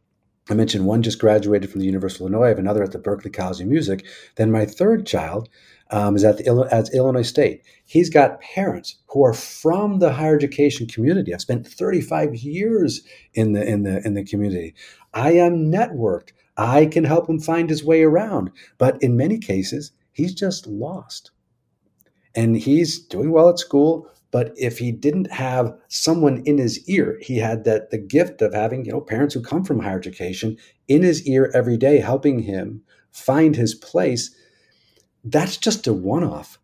I 0.51 0.55
mentioned 0.55 0.85
one 0.85 1.03
just 1.03 1.19
graduated 1.19 1.71
from 1.71 1.81
the 1.81 1.87
University 1.87 2.23
of 2.23 2.31
Illinois, 2.31 2.47
I 2.47 2.49
have 2.51 2.59
another 2.59 2.83
at 2.83 2.93
the 2.93 2.99
Berklee 2.99 3.33
College 3.33 3.61
of 3.61 3.67
Music. 3.67 4.05
Then 4.37 4.51
my 4.51 4.67
third 4.67 5.07
child 5.07 5.49
um, 5.91 6.17
is 6.17 6.25
at, 6.25 6.39
the, 6.39 6.69
at 6.71 6.93
Illinois 6.95 7.23
State. 7.23 7.63
He's 7.85 8.11
got 8.11 8.41
parents 8.41 8.97
who 9.09 9.25
are 9.25 9.35
from 9.35 9.99
the 9.99 10.13
higher 10.13 10.37
education 10.37 10.87
community. 10.87 11.33
I've 11.33 11.41
spent 11.41 11.67
35 11.67 12.35
years 12.37 13.03
in 13.35 13.53
the 13.53 13.65
in 13.65 13.83
the 13.83 14.05
in 14.07 14.15
the 14.15 14.25
community. 14.25 14.75
I 15.13 15.33
am 15.33 15.71
networked. 15.71 16.31
I 16.57 16.87
can 16.87 17.05
help 17.05 17.29
him 17.29 17.41
find 17.41 17.69
his 17.69 17.85
way 17.85 18.03
around. 18.03 18.51
But 18.79 19.03
in 19.03 19.17
many 19.17 19.39
cases, 19.39 19.93
he's 20.13 20.35
just 20.35 20.67
lost. 20.67 21.31
And 22.35 22.57
he's 22.57 22.99
doing 22.99 23.31
well 23.31 23.49
at 23.49 23.59
school, 23.59 24.09
but 24.33 24.53
if 24.57 24.79
he 24.79 24.91
didn't 24.91 25.31
have 25.31 25.73
someone 25.87 26.43
in 26.45 26.59
his 26.59 26.89
ear, 26.89 27.19
he 27.21 27.39
had 27.39 27.63
that 27.65 27.91
the 27.91 27.99
gift 27.99 28.43
of 28.43 28.53
having, 28.53 28.85
you 28.85 28.91
know, 28.91 29.01
parents 29.01 29.35
who 29.35 29.41
come 29.41 29.65
from 29.65 29.79
higher 29.79 29.99
education 29.99 30.57
in 30.89 31.03
his 31.03 31.25
ear 31.29 31.53
every 31.55 31.77
day, 31.77 31.99
helping 31.99 32.41
him 32.41 32.83
find 33.13 33.55
his 33.55 33.77
place 33.77 34.35
that's 35.25 35.57
just 35.57 35.87
a 35.87 35.93
one-off. 35.93 36.59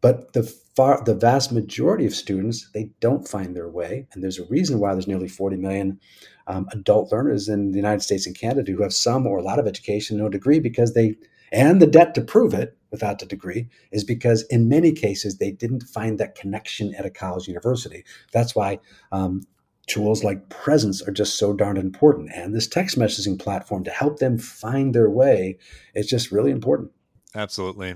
But 0.00 0.32
the 0.32 0.42
far 0.42 1.02
the 1.04 1.14
vast 1.14 1.52
majority 1.52 2.06
of 2.06 2.14
students 2.14 2.70
they 2.72 2.90
don't 3.00 3.28
find 3.28 3.54
their 3.54 3.68
way, 3.68 4.06
and 4.12 4.22
there's 4.22 4.38
a 4.38 4.46
reason 4.46 4.78
why 4.78 4.94
there's 4.94 5.06
nearly 5.06 5.28
40 5.28 5.56
million 5.56 6.00
um, 6.46 6.66
adult 6.72 7.12
learners 7.12 7.48
in 7.48 7.72
the 7.72 7.76
United 7.76 8.00
States 8.00 8.26
and 8.26 8.38
Canada 8.38 8.72
who 8.72 8.82
have 8.82 8.94
some 8.94 9.26
or 9.26 9.38
a 9.38 9.42
lot 9.42 9.58
of 9.58 9.66
education, 9.66 10.16
no 10.16 10.28
degree, 10.28 10.58
because 10.58 10.94
they 10.94 11.16
and 11.52 11.82
the 11.82 11.86
debt 11.86 12.14
to 12.14 12.22
prove 12.22 12.54
it 12.54 12.76
without 12.90 13.18
the 13.18 13.26
degree 13.26 13.68
is 13.92 14.04
because 14.04 14.42
in 14.44 14.68
many 14.68 14.92
cases 14.92 15.36
they 15.36 15.50
didn't 15.50 15.82
find 15.82 16.18
that 16.18 16.34
connection 16.34 16.94
at 16.94 17.06
a 17.06 17.10
college 17.10 17.48
university. 17.48 18.04
That's 18.32 18.54
why 18.54 18.78
um, 19.12 19.42
tools 19.86 20.24
like 20.24 20.48
Presence 20.48 21.02
are 21.02 21.12
just 21.12 21.36
so 21.36 21.52
darn 21.52 21.76
important, 21.76 22.30
and 22.34 22.54
this 22.54 22.68
text 22.68 22.98
messaging 22.98 23.38
platform 23.38 23.84
to 23.84 23.90
help 23.90 24.18
them 24.18 24.38
find 24.38 24.94
their 24.94 25.10
way 25.10 25.58
is 25.94 26.06
just 26.06 26.32
really 26.32 26.52
important. 26.52 26.90
Absolutely. 27.34 27.94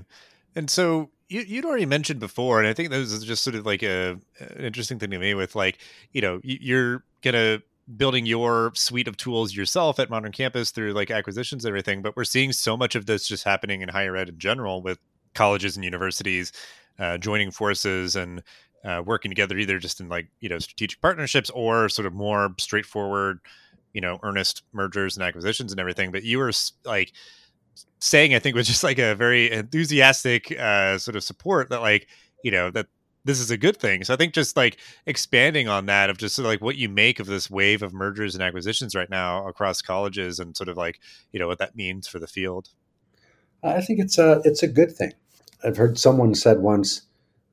And 0.55 0.69
so 0.69 1.09
you, 1.27 1.41
you'd 1.41 1.65
already 1.65 1.85
mentioned 1.85 2.19
before, 2.19 2.59
and 2.59 2.67
I 2.67 2.73
think 2.73 2.89
this 2.89 3.11
is 3.11 3.23
just 3.23 3.43
sort 3.43 3.55
of 3.55 3.65
like 3.65 3.83
a 3.83 4.17
an 4.39 4.63
interesting 4.65 4.99
thing 4.99 5.11
to 5.11 5.19
me 5.19 5.33
with 5.33 5.55
like, 5.55 5.79
you 6.13 6.21
know, 6.21 6.39
you're 6.43 7.03
gonna 7.21 7.61
building 7.97 8.25
your 8.25 8.71
suite 8.75 9.07
of 9.07 9.17
tools 9.17 9.55
yourself 9.55 9.99
at 9.99 10.09
Modern 10.09 10.31
Campus 10.31 10.71
through 10.71 10.93
like 10.93 11.11
acquisitions 11.11 11.65
and 11.65 11.69
everything, 11.69 12.01
but 12.01 12.15
we're 12.15 12.23
seeing 12.23 12.51
so 12.51 12.77
much 12.77 12.95
of 12.95 13.05
this 13.05 13.27
just 13.27 13.43
happening 13.43 13.81
in 13.81 13.89
higher 13.89 14.15
ed 14.15 14.29
in 14.29 14.39
general 14.39 14.81
with 14.81 14.97
colleges 15.33 15.75
and 15.75 15.83
universities 15.83 16.51
uh, 16.99 17.17
joining 17.17 17.51
forces 17.51 18.15
and 18.15 18.41
uh, 18.85 19.01
working 19.05 19.29
together 19.31 19.57
either 19.57 19.79
just 19.79 19.99
in 19.99 20.07
like 20.07 20.27
you 20.39 20.47
know 20.49 20.59
strategic 20.59 21.01
partnerships 21.01 21.49
or 21.51 21.89
sort 21.89 22.05
of 22.05 22.13
more 22.13 22.53
straightforward 22.59 23.39
you 23.93 24.01
know 24.01 24.19
earnest 24.23 24.63
mergers 24.73 25.17
and 25.17 25.25
acquisitions 25.25 25.71
and 25.71 25.79
everything 25.79 26.11
but 26.11 26.23
you 26.23 26.37
were 26.37 26.51
like 26.85 27.11
saying, 27.99 28.33
I 28.35 28.39
think, 28.39 28.55
was 28.55 28.67
just 28.67 28.83
like 28.83 28.99
a 28.99 29.15
very 29.15 29.51
enthusiastic 29.51 30.51
uh, 30.51 30.97
sort 30.97 31.15
of 31.15 31.23
support 31.23 31.69
that, 31.69 31.81
like, 31.81 32.07
you 32.43 32.51
know, 32.51 32.69
that 32.71 32.87
this 33.25 33.39
is 33.39 33.49
a 33.49 33.57
good 33.57 33.75
thing. 33.77 34.03
So 34.03 34.13
I 34.13 34.17
think 34.17 34.33
just 34.33 34.55
like 34.55 34.77
expanding 35.07 35.67
on 35.67 35.87
that 35.87 36.09
of 36.09 36.17
just 36.17 36.35
sort 36.35 36.45
of 36.45 36.51
like 36.51 36.61
what 36.61 36.75
you 36.75 36.87
make 36.87 37.19
of 37.19 37.25
this 37.25 37.49
wave 37.49 37.81
of 37.81 37.91
mergers 37.91 38.35
and 38.35 38.43
acquisitions 38.43 38.95
right 38.95 39.09
now 39.09 39.47
across 39.47 39.81
colleges 39.81 40.39
and 40.39 40.55
sort 40.55 40.69
of 40.69 40.77
like, 40.77 40.99
you 41.31 41.39
know, 41.39 41.47
what 41.47 41.57
that 41.57 41.75
means 41.75 42.07
for 42.07 42.19
the 42.19 42.27
field. 42.27 42.69
I 43.63 43.81
think 43.81 43.99
it's 43.99 44.19
a 44.19 44.41
it's 44.45 44.61
a 44.61 44.67
good 44.67 44.95
thing. 44.95 45.13
I've 45.63 45.77
heard 45.77 45.97
someone 45.97 46.35
said 46.35 46.59
once, 46.59 47.01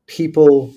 people, 0.07 0.75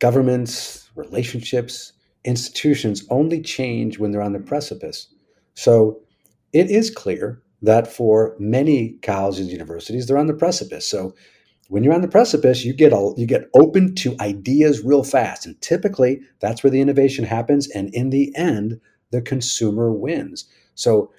governments, 0.00 0.90
relationships, 0.96 1.92
institutions 2.24 3.04
only 3.10 3.40
change 3.40 4.00
when 4.00 4.10
they're 4.10 4.22
on 4.22 4.32
the 4.32 4.40
precipice. 4.40 5.06
So 5.54 6.00
it 6.52 6.70
is 6.70 6.90
clear 6.90 7.40
that 7.62 7.86
for 7.86 8.36
many 8.38 8.90
colleges 9.02 9.40
and 9.40 9.50
universities, 9.50 10.06
they're 10.06 10.18
on 10.18 10.26
the 10.26 10.34
precipice. 10.34 10.86
So 10.86 11.14
when 11.68 11.84
you're 11.84 11.94
on 11.94 12.02
the 12.02 12.08
precipice, 12.08 12.64
you 12.64 12.72
get 12.72 12.92
a, 12.92 13.12
you 13.16 13.26
get 13.26 13.50
open 13.54 13.94
to 13.96 14.16
ideas 14.20 14.84
real 14.84 15.04
fast, 15.04 15.44
and 15.46 15.60
typically 15.60 16.20
that's 16.40 16.62
where 16.62 16.70
the 16.70 16.80
innovation 16.80 17.24
happens. 17.24 17.68
And 17.70 17.92
in 17.94 18.10
the 18.10 18.34
end, 18.36 18.80
the 19.10 19.20
consumer 19.20 19.92
wins. 19.92 20.46
So 20.74 21.12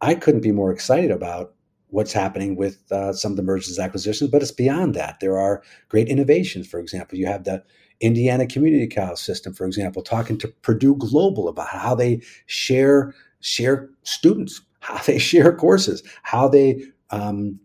I 0.00 0.14
couldn't 0.14 0.40
be 0.40 0.52
more 0.52 0.72
excited 0.72 1.10
about 1.10 1.54
what's 1.88 2.12
happening 2.12 2.56
with 2.56 2.90
uh, 2.90 3.12
some 3.12 3.32
of 3.32 3.36
the 3.36 3.42
mergers 3.42 3.76
and 3.76 3.84
acquisitions, 3.84 4.30
but 4.30 4.42
it's 4.42 4.50
beyond 4.50 4.94
that. 4.94 5.20
There 5.20 5.38
are 5.38 5.62
great 5.88 6.08
innovations. 6.08 6.66
For 6.66 6.80
example, 6.80 7.18
you 7.18 7.26
have 7.26 7.44
the 7.44 7.62
Indiana 8.00 8.46
Community 8.46 8.88
College 8.88 9.18
System, 9.18 9.52
for 9.52 9.66
example, 9.66 10.02
talking 10.02 10.38
to 10.38 10.48
Purdue 10.62 10.96
Global 10.96 11.48
about 11.48 11.68
how 11.68 11.94
they 11.94 12.22
share 12.46 13.14
share 13.40 13.90
students, 14.02 14.62
how 14.82 14.98
they 15.04 15.18
share 15.30 15.54
courses, 15.56 16.02
how 16.22 16.48
they 16.48 16.84
um, 17.10 17.58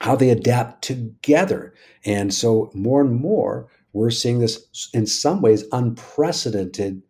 how 0.00 0.16
they 0.16 0.30
adapt 0.30 0.82
together. 0.82 1.72
And 2.04 2.32
so 2.32 2.70
more 2.74 3.00
and 3.00 3.14
more, 3.14 3.68
we're 3.92 4.10
seeing 4.10 4.40
this 4.40 4.90
in 4.92 5.06
some 5.06 5.40
ways 5.40 5.64
unprecedented 5.72 7.02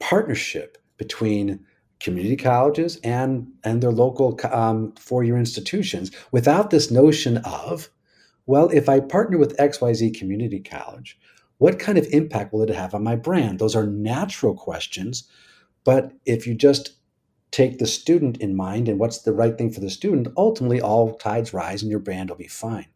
partnership 0.00 0.78
between 0.96 1.64
community 2.00 2.36
colleges 2.36 2.98
and 3.02 3.46
and 3.64 3.82
their 3.82 3.92
local 3.92 4.38
um, 4.52 4.92
four-year 4.92 5.36
institutions 5.36 6.10
without 6.30 6.70
this 6.70 6.90
notion 6.90 7.38
of 7.38 7.90
well 8.46 8.68
if 8.68 8.88
i 8.88 9.00
partner 9.00 9.36
with 9.36 9.56
xyz 9.56 10.16
community 10.16 10.60
college 10.60 11.18
what 11.58 11.80
kind 11.80 11.98
of 11.98 12.06
impact 12.12 12.52
will 12.52 12.62
it 12.62 12.68
have 12.68 12.94
on 12.94 13.02
my 13.02 13.16
brand 13.16 13.58
those 13.58 13.74
are 13.74 13.86
natural 13.86 14.54
questions 14.54 15.28
but 15.82 16.12
if 16.24 16.46
you 16.46 16.54
just 16.54 16.92
take 17.50 17.78
the 17.78 17.86
student 17.86 18.36
in 18.38 18.54
mind 18.54 18.88
and 18.88 18.98
what's 18.98 19.22
the 19.22 19.32
right 19.32 19.56
thing 19.56 19.70
for 19.70 19.80
the 19.80 19.90
student, 19.90 20.28
ultimately 20.36 20.80
all 20.80 21.14
tides 21.14 21.54
rise 21.54 21.82
and 21.82 21.90
your 21.90 22.00
brand 22.00 22.28
will 22.28 22.36
be 22.36 22.48
fine. 22.48 22.86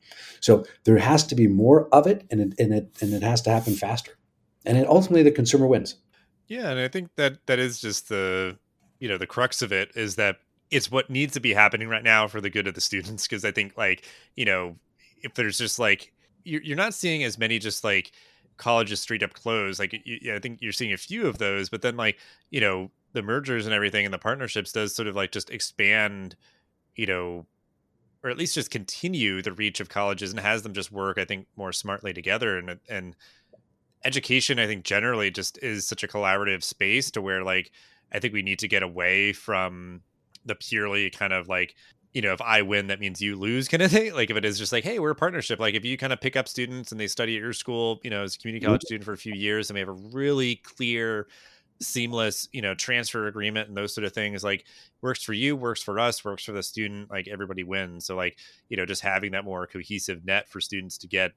So 0.41 0.65
there 0.85 0.99
has 0.99 1.25
to 1.29 1.35
be 1.35 1.47
more 1.47 1.89
of 1.95 2.07
it 2.07 2.27
and 2.31 2.41
it, 2.41 2.55
and 2.59 2.75
it, 2.75 2.97
and 3.01 3.15
it 3.15 3.23
has 3.23 3.41
to 3.43 3.51
happen 3.51 3.75
faster. 3.75 4.13
And 4.67 4.77
it, 4.77 4.87
ultimately 4.87 5.23
the 5.23 5.31
consumer 5.31 5.67
wins. 5.67 5.97
Yeah. 6.49 6.71
And 6.71 6.79
I 6.79 6.89
think 6.89 7.11
that 7.17 7.47
that 7.47 7.59
is 7.59 7.81
just 7.81 8.09
the, 8.09 8.59
you 9.01 9.09
know, 9.09 9.19
the 9.19 9.27
crux 9.27 9.63
of 9.63 9.73
it 9.73 9.93
is 9.95 10.17
that 10.17 10.37
it's 10.71 10.91
what 10.91 11.11
needs 11.11 11.33
to 11.35 11.41
be 11.41 11.55
happening 11.55 11.89
right 11.89 12.05
now 12.05 12.29
for 12.29 12.41
the 12.41 12.51
good 12.51 12.67
of 12.67 12.75
the 12.75 12.81
students. 12.81 13.27
Cause 13.27 13.45
I 13.45 13.53
think 13.53 13.77
like, 13.77 14.05
you 14.37 14.45
know, 14.45 14.77
if 15.23 15.35
there's 15.35 15.57
just 15.57 15.79
like, 15.79 16.13
you're, 16.45 16.77
not 16.77 16.93
seeing 16.93 17.23
as 17.23 17.39
many 17.39 17.61
just 17.61 17.85
like 17.85 18.13
colleges 18.57 19.01
straight 19.01 19.23
up 19.23 19.33
closed. 19.33 19.79
Like, 19.79 19.95
I 20.29 20.39
think 20.41 20.59
you're 20.61 20.73
seeing 20.73 20.93
a 20.93 20.97
few 20.97 21.27
of 21.27 21.39
those, 21.39 21.69
but 21.69 21.83
then 21.83 21.97
like, 21.97 22.19
you 22.51 22.61
know, 22.61 22.91
the 23.13 23.23
mergers 23.23 23.67
and 23.67 23.75
everything 23.75 24.05
and 24.05 24.15
the 24.15 24.19
partnerships 24.19 24.73
does 24.73 24.95
sort 24.95 25.09
of 25.09 25.17
like 25.17 25.33
just 25.33 25.51
expand, 25.51 26.37
you 26.97 27.07
know, 27.07 27.47
or 28.25 28.31
at 28.31 28.39
least 28.39 28.55
just 28.55 28.71
continue 28.71 29.43
the 29.43 29.53
reach 29.53 29.81
of 29.81 29.89
colleges 29.89 30.31
and 30.31 30.41
has 30.41 30.63
them 30.63 30.75
just 30.75 30.93
work, 30.93 31.19
I 31.19 31.25
think, 31.25 31.47
more 31.57 31.73
smartly 31.73 32.13
together. 32.13 32.59
And 32.59 32.79
and 32.89 33.17
education, 34.05 34.59
I 34.59 34.67
think, 34.67 34.85
generally 34.85 35.31
just 35.31 35.59
is 35.63 35.87
such 35.87 36.03
a 36.03 36.09
collaborative 36.09 36.63
space 36.63 37.11
to 37.13 37.23
where 37.23 37.43
like 37.43 37.71
I 38.13 38.19
think 38.19 38.35
we 38.35 38.43
need 38.43 38.61
to 38.61 38.69
get 38.69 38.83
away 38.83 39.33
from 39.33 40.03
the 40.45 40.55
purely 40.55 41.11
kind 41.11 41.33
of 41.33 41.49
like 41.49 41.75
you 42.13 42.21
know, 42.21 42.33
if 42.33 42.43
I 42.43 42.61
win, 42.61 42.89
that 42.89 43.01
means 43.01 43.23
you 43.23 43.37
lose 43.37 43.69
kind 43.69 43.83
of 43.83 43.91
thing. 43.93 44.15
Like 44.15 44.31
if 44.31 44.37
it 44.37 44.45
is 44.45 44.59
just 44.59 44.73
like, 44.73 44.85
hey, 44.85 44.99
we're 44.99 45.11
a 45.11 45.17
partnership. 45.17 45.59
Like 45.59 45.75
if 45.75 45.85
you 45.85 45.97
kind 45.97 46.13
of 46.13 46.21
pick 46.21 46.37
up 46.37 46.47
students 46.49 46.93
and 46.93 47.01
they 47.01 47.07
study 47.07 47.37
at 47.37 47.43
your 47.43 47.53
school, 47.53 48.01
you 48.03 48.11
know, 48.11 48.23
as 48.23 48.37
a 48.37 48.39
community 48.39 48.65
college 48.65 48.83
student 48.83 49.05
for 49.05 49.13
a 49.13 49.19
few 49.19 49.35
years, 49.35 49.71
and 49.71 49.75
we 49.75 49.81
have 49.81 49.89
a 49.89 49.93
really 49.93 50.57
clear 50.57 51.27
seamless 51.83 52.49
you 52.53 52.63
know 52.63 52.75
transfer 52.75 53.27
agreement 53.27 53.69
and 53.69 53.77
those 53.77 53.95
sort 53.95 54.05
of 54.05 54.13
things 54.13 54.45
like 54.45 54.65
works 55.01 55.23
for 55.23 55.33
you 55.33 55.57
works 55.57 55.83
for 55.83 55.99
us 55.99 56.25
works 56.25 56.45
for 56.45 56.53
the 56.53 56.63
student 56.63 57.11
like 57.11 57.29
everybody 57.29 57.65
wins. 57.65 58.07
So 58.07 58.17
like 58.17 58.39
you 58.69 58.77
know 58.77 58.87
just 58.87 59.03
having 59.03 59.33
that 59.33 59.45
more 59.45 59.67
cohesive 59.67 60.25
net 60.25 60.49
for 60.49 60.61
students 60.61 60.99
to 60.99 61.09
get 61.09 61.33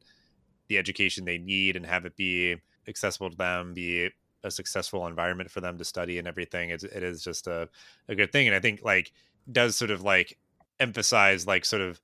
the 0.67 0.77
education 0.77 1.25
they 1.25 1.37
need 1.37 1.75
and 1.75 1.85
have 1.85 2.05
it 2.05 2.15
be 2.15 2.55
accessible 2.87 3.29
to 3.29 3.37
them 3.37 3.73
be 3.73 4.09
a 4.43 4.51
successful 4.51 5.07
environment 5.07 5.49
for 5.49 5.59
them 5.59 5.77
to 5.77 5.83
study 5.83 6.19
and 6.19 6.27
everything 6.27 6.69
it 6.69 6.83
is 6.83 7.23
just 7.23 7.47
a, 7.47 7.67
a 8.07 8.15
good 8.15 8.31
thing. 8.31 8.47
And 8.47 8.55
i 8.55 8.59
think 8.59 8.81
like 8.83 9.11
does 9.51 9.75
sort 9.75 9.91
of 9.91 10.03
like 10.03 10.37
emphasize 10.79 11.47
like 11.47 11.65
sort 11.65 11.81
of 11.81 11.99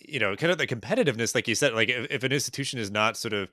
you 0.00 0.18
know 0.18 0.34
kind 0.36 0.50
of 0.50 0.58
the 0.58 0.66
competitiveness 0.66 1.34
like 1.34 1.48
you 1.48 1.54
said 1.54 1.74
like 1.74 1.88
if, 1.88 2.06
if 2.10 2.22
an 2.22 2.32
institution 2.32 2.78
is 2.78 2.90
not 2.90 3.16
sort 3.16 3.34
of 3.34 3.50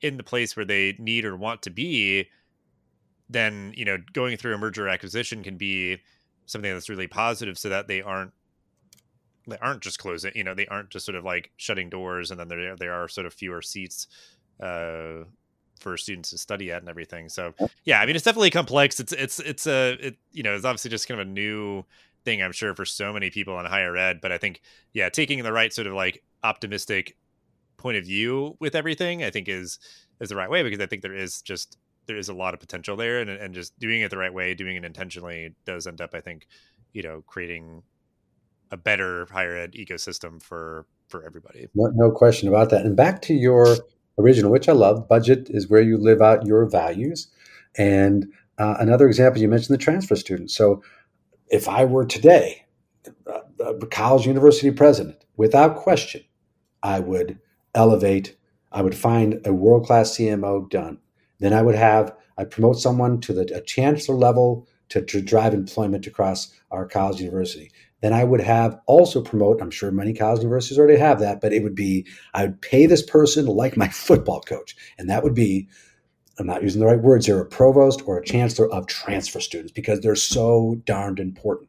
in 0.00 0.16
the 0.16 0.22
place 0.22 0.56
where 0.56 0.64
they 0.64 0.96
need 0.98 1.24
or 1.24 1.36
want 1.36 1.62
to 1.62 1.70
be 1.70 2.28
then 3.30 3.72
you 3.76 3.84
know 3.84 3.98
going 4.12 4.36
through 4.36 4.54
a 4.54 4.58
merger 4.58 4.88
acquisition 4.88 5.42
can 5.42 5.56
be 5.56 5.98
something 6.46 6.72
that's 6.72 6.88
really 6.88 7.06
positive 7.06 7.58
so 7.58 7.68
that 7.68 7.88
they 7.88 8.00
aren't 8.00 8.32
they 9.46 9.58
aren't 9.58 9.82
just 9.82 9.98
closing 9.98 10.32
you 10.34 10.44
know 10.44 10.54
they 10.54 10.66
aren't 10.66 10.90
just 10.90 11.06
sort 11.06 11.16
of 11.16 11.24
like 11.24 11.50
shutting 11.56 11.88
doors 11.88 12.30
and 12.30 12.38
then 12.38 12.48
there 12.48 12.76
there 12.76 12.92
are 12.92 13.08
sort 13.08 13.26
of 13.26 13.34
fewer 13.34 13.62
seats 13.62 14.06
uh 14.62 15.24
for 15.78 15.96
students 15.96 16.30
to 16.30 16.38
study 16.38 16.72
at 16.72 16.82
and 16.82 16.88
everything. 16.88 17.28
So 17.28 17.54
yeah 17.84 18.00
i 18.00 18.06
mean 18.06 18.16
it's 18.16 18.24
definitely 18.24 18.50
complex. 18.50 18.98
It's 18.98 19.12
it's 19.12 19.38
it's 19.38 19.66
a 19.66 19.92
it 20.00 20.16
you 20.32 20.42
know 20.42 20.54
it's 20.54 20.64
obviously 20.64 20.90
just 20.90 21.06
kind 21.06 21.20
of 21.20 21.26
a 21.26 21.30
new 21.30 21.84
thing 22.24 22.42
i'm 22.42 22.52
sure 22.52 22.74
for 22.74 22.84
so 22.84 23.12
many 23.12 23.30
people 23.30 23.58
in 23.60 23.66
higher 23.66 23.96
ed 23.96 24.20
but 24.20 24.32
i 24.32 24.38
think 24.38 24.60
yeah 24.92 25.08
taking 25.08 25.42
the 25.42 25.52
right 25.52 25.72
sort 25.72 25.86
of 25.86 25.92
like 25.94 26.22
optimistic 26.42 27.16
point 27.76 27.96
of 27.96 28.04
view 28.04 28.56
with 28.60 28.74
everything 28.74 29.22
i 29.22 29.30
think 29.30 29.48
is 29.48 29.78
is 30.20 30.28
the 30.28 30.36
right 30.36 30.50
way 30.50 30.62
because 30.62 30.80
i 30.80 30.86
think 30.86 31.00
there 31.02 31.14
is 31.14 31.40
just 31.42 31.78
there 32.08 32.18
is 32.18 32.28
a 32.28 32.34
lot 32.34 32.54
of 32.54 32.60
potential 32.60 32.96
there 32.96 33.20
and, 33.20 33.30
and 33.30 33.54
just 33.54 33.78
doing 33.78 34.00
it 34.00 34.10
the 34.10 34.18
right 34.18 34.34
way 34.34 34.54
doing 34.54 34.74
it 34.74 34.84
intentionally 34.84 35.54
does 35.64 35.86
end 35.86 36.00
up 36.00 36.14
i 36.14 36.20
think 36.20 36.48
you 36.92 37.02
know 37.02 37.22
creating 37.26 37.82
a 38.70 38.76
better 38.76 39.26
higher 39.30 39.56
ed 39.56 39.72
ecosystem 39.72 40.42
for 40.42 40.86
for 41.08 41.24
everybody. 41.24 41.66
No, 41.74 41.90
no 41.94 42.10
question 42.10 42.48
about 42.48 42.70
that. 42.70 42.84
And 42.84 42.96
back 42.96 43.22
to 43.22 43.34
your 43.34 43.76
original 44.18 44.50
which 44.50 44.68
i 44.68 44.72
love 44.72 45.08
budget 45.08 45.48
is 45.48 45.68
where 45.68 45.80
you 45.80 45.96
live 45.96 46.20
out 46.20 46.44
your 46.44 46.66
values. 46.66 47.28
And 47.76 48.26
uh, 48.58 48.74
another 48.80 49.06
example 49.06 49.40
you 49.40 49.48
mentioned 49.48 49.72
the 49.72 49.82
transfer 49.82 50.16
student 50.16 50.50
so 50.50 50.82
if 51.48 51.68
i 51.68 51.84
were 51.84 52.04
today 52.04 52.66
a 53.60 53.86
college 53.86 54.26
university 54.26 54.72
president 54.72 55.24
without 55.36 55.76
question 55.76 56.20
i 56.82 56.98
would 56.98 57.38
elevate 57.76 58.36
i 58.72 58.82
would 58.82 58.96
find 58.96 59.40
a 59.44 59.52
world-class 59.52 60.16
cmo 60.16 60.68
done 60.68 60.98
then 61.38 61.52
I 61.52 61.62
would 61.62 61.74
have, 61.74 62.14
I 62.36 62.44
promote 62.44 62.78
someone 62.78 63.20
to 63.22 63.32
the 63.32 63.62
chancellor 63.66 64.16
level 64.16 64.66
to, 64.90 65.02
to 65.02 65.20
drive 65.20 65.54
employment 65.54 66.06
across 66.06 66.52
our 66.70 66.86
college 66.86 67.20
university. 67.20 67.70
Then 68.00 68.12
I 68.12 68.24
would 68.24 68.40
have 68.40 68.78
also 68.86 69.22
promote, 69.22 69.60
I'm 69.60 69.70
sure 69.70 69.90
many 69.90 70.14
college 70.14 70.38
universities 70.38 70.78
already 70.78 70.98
have 70.98 71.18
that, 71.20 71.40
but 71.40 71.52
it 71.52 71.62
would 71.62 71.74
be, 71.74 72.06
I 72.32 72.46
would 72.46 72.60
pay 72.60 72.86
this 72.86 73.02
person 73.02 73.46
like 73.46 73.76
my 73.76 73.88
football 74.06 74.40
coach. 74.40 74.76
And 74.98 75.10
that 75.10 75.22
would 75.22 75.34
be, 75.34 75.68
I'm 76.38 76.46
not 76.46 76.62
using 76.62 76.80
the 76.80 76.86
right 76.86 77.00
words 77.00 77.26
here, 77.26 77.40
a 77.40 77.44
provost 77.44 78.02
or 78.06 78.18
a 78.18 78.24
chancellor 78.24 78.70
of 78.70 78.86
transfer 78.86 79.40
students 79.40 79.72
because 79.72 80.00
they're 80.00 80.14
so 80.14 80.80
darned 80.84 81.18
important. 81.18 81.68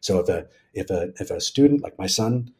So 0.00 0.18
if 0.18 0.28
a 0.28 0.46
if 0.72 0.90
a 0.90 1.12
if 1.20 1.30
a 1.30 1.40
student 1.40 1.82
like 1.82 1.98
my 1.98 2.06
son, 2.06 2.52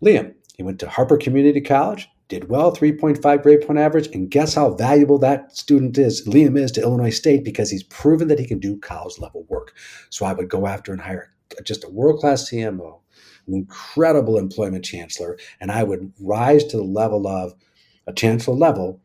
Liam, 0.00 0.34
he 0.56 0.62
went 0.62 0.78
to 0.80 0.88
Harper 0.88 1.16
Community 1.16 1.60
College, 1.60 2.08
did 2.32 2.48
well, 2.48 2.74
3.5 2.74 3.42
grade 3.42 3.60
point 3.60 3.78
average. 3.78 4.06
And 4.14 4.30
guess 4.30 4.54
how 4.54 4.70
valuable 4.72 5.18
that 5.18 5.54
student 5.54 5.98
is, 5.98 6.26
Liam 6.26 6.58
is 6.58 6.72
to 6.72 6.80
Illinois 6.80 7.10
State 7.10 7.44
because 7.44 7.70
he's 7.70 7.82
proven 7.82 8.28
that 8.28 8.38
he 8.38 8.46
can 8.46 8.58
do 8.58 8.78
college 8.78 9.18
level 9.18 9.44
work. 9.50 9.74
So 10.08 10.24
I 10.24 10.32
would 10.32 10.48
go 10.48 10.66
after 10.66 10.92
and 10.92 11.00
hire 11.02 11.34
just 11.62 11.84
a 11.84 11.90
world 11.90 12.20
class 12.20 12.48
CMO, 12.48 13.00
an 13.46 13.52
incredible 13.52 14.38
employment 14.38 14.82
chancellor, 14.82 15.38
and 15.60 15.70
I 15.70 15.82
would 15.82 16.10
rise 16.18 16.64
to 16.64 16.78
the 16.78 16.82
level 16.82 17.26
of 17.26 17.52
a 18.06 18.14
chancellor 18.14 18.56
level, 18.56 18.98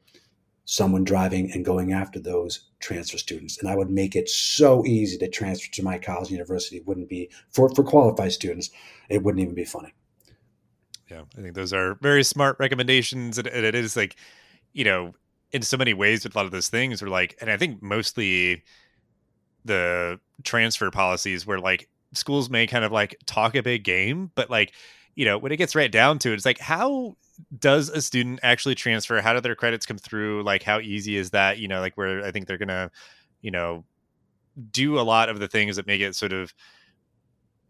someone 0.64 1.04
driving 1.04 1.52
and 1.52 1.66
going 1.66 1.92
after 1.92 2.22
those 2.22 2.70
transfer 2.80 3.18
students. 3.18 3.58
And 3.58 3.70
I 3.70 3.76
would 3.76 3.90
make 3.90 4.16
it 4.16 4.30
so 4.30 4.86
easy 4.86 5.18
to 5.18 5.28
transfer 5.28 5.70
to 5.74 5.84
my 5.84 5.98
college 5.98 6.32
university. 6.32 6.78
It 6.78 6.88
wouldn't 6.88 7.10
be 7.10 7.30
for, 7.52 7.70
for 7.76 7.84
qualified 7.84 8.32
students, 8.32 8.70
it 9.10 9.22
wouldn't 9.22 9.44
even 9.44 9.56
be 9.56 9.66
funny 9.66 9.94
yeah 11.10 11.22
i 11.38 11.42
think 11.42 11.56
those 11.56 11.74
are 11.74 11.96
very 12.02 12.24
smart 12.24 12.58
recommendations 12.60 13.38
and, 13.38 13.48
and, 13.48 13.66
it 13.66 13.76
is 13.76 13.96
like 13.96 14.16
you 14.74 14.84
know 14.84 15.14
in 15.52 15.62
so 15.62 15.78
many 15.78 15.94
ways 15.94 16.24
with 16.24 16.36
a 16.36 16.38
lot 16.38 16.46
of 16.46 16.52
those 16.52 16.70
things 16.70 17.02
are 17.02 17.10
like 17.10 17.38
and 17.42 17.50
i 17.50 17.58
think 17.58 17.82
mostly 17.82 18.64
the 19.66 20.20
transfer 20.44 20.90
policies 20.90 21.46
where 21.46 21.60
like 21.60 21.88
schools 22.14 22.50
may 22.50 22.66
kind 22.68 22.84
of 22.84 22.92
like 22.92 23.20
talk 23.26 23.56
a 23.56 23.62
big 23.62 23.84
game, 23.84 24.32
but 24.36 24.50
like, 24.50 24.74
you 25.16 25.26
know, 25.26 25.38
when 25.38 25.52
it 25.52 25.58
gets 25.58 25.76
right 25.76 25.92
down 25.92 26.20
to 26.20 26.32
it, 26.32 26.36
it's 26.36 26.46
like, 26.46 26.60
how 26.60 27.16
does 27.60 27.90
a 27.90 28.02
student 28.02 28.40
actually 28.44 28.76
transfer? 28.76 29.22
How 29.22 29.34
do 29.34 29.42
their 29.42 29.56
credits 29.56 29.86
come 29.86 29.98
through? 29.98 30.44
Like, 30.44 30.64
how 30.64 30.80
easy 30.80 31.18
is 31.18 31.32
that? 31.32 31.60
You 31.60 31.68
know, 31.68 31.80
like 31.80 31.96
where 31.98 32.24
I 32.24 32.32
think 32.32 32.48
they're 32.48 32.58
gonna, 32.58 32.92
you 33.42 33.52
know, 33.52 33.84
do 34.72 35.00
a 35.00 35.02
lot 35.02 35.30
of 35.30 35.40
the 35.40 35.48
things 35.48 35.76
that 35.76 35.88
make 35.88 36.02
it 36.02 36.16
sort 36.16 36.34
of, 36.34 36.54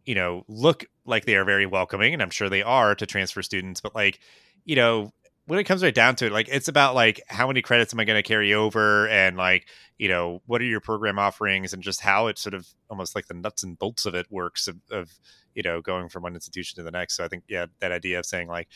you 0.08 0.16
know, 0.16 0.46
look 0.48 0.86
like 1.06 1.26
they 1.26 1.36
are 1.36 1.44
very 1.44 1.66
welcoming, 1.66 2.14
and 2.14 2.24
I'm 2.24 2.30
sure 2.30 2.48
they 2.48 2.64
are 2.64 2.96
to 2.96 3.06
transfer 3.06 3.44
students. 3.44 3.82
But 3.82 3.94
like, 3.94 4.20
you 4.64 4.78
know, 4.78 5.12
when 5.48 5.60
it 5.60 5.66
comes 5.66 5.84
right 5.84 5.94
down 5.94 6.16
to 6.16 6.28
it, 6.28 6.32
like 6.32 6.48
it's 6.50 6.70
about 6.70 6.96
like 6.96 7.22
how 7.28 7.46
many 7.46 7.62
credits 7.62 7.94
am 7.94 8.00
I 8.00 8.06
going 8.06 8.18
to 8.18 8.28
carry 8.28 8.54
over, 8.54 9.10
and 9.10 9.36
like 9.36 9.68
you 9.98 10.08
know 10.08 10.42
what 10.46 10.62
are 10.62 10.66
your 10.66 10.80
program 10.80 11.20
offerings, 11.20 11.74
and 11.74 11.84
just 11.84 12.00
how 12.00 12.28
it 12.28 12.40
sort 12.40 12.54
of 12.54 12.66
almost 12.90 13.16
like 13.16 13.28
the 13.28 13.34
nuts 13.34 13.64
and 13.64 13.78
bolts 13.78 14.06
of 14.06 14.16
it 14.16 14.28
works 14.32 14.70
of, 14.70 14.78
of 14.90 15.12
you 15.54 15.62
know 15.62 15.82
going 15.82 16.08
from 16.08 16.24
one 16.24 16.36
institution 16.36 16.78
to 16.78 16.84
the 16.84 16.92
next. 16.92 17.18
So 17.18 17.26
I 17.26 17.28
think 17.28 17.44
yeah, 17.50 17.66
that 17.82 17.92
idea 17.92 18.20
of 18.20 18.26
saying 18.26 18.48
like 18.48 18.70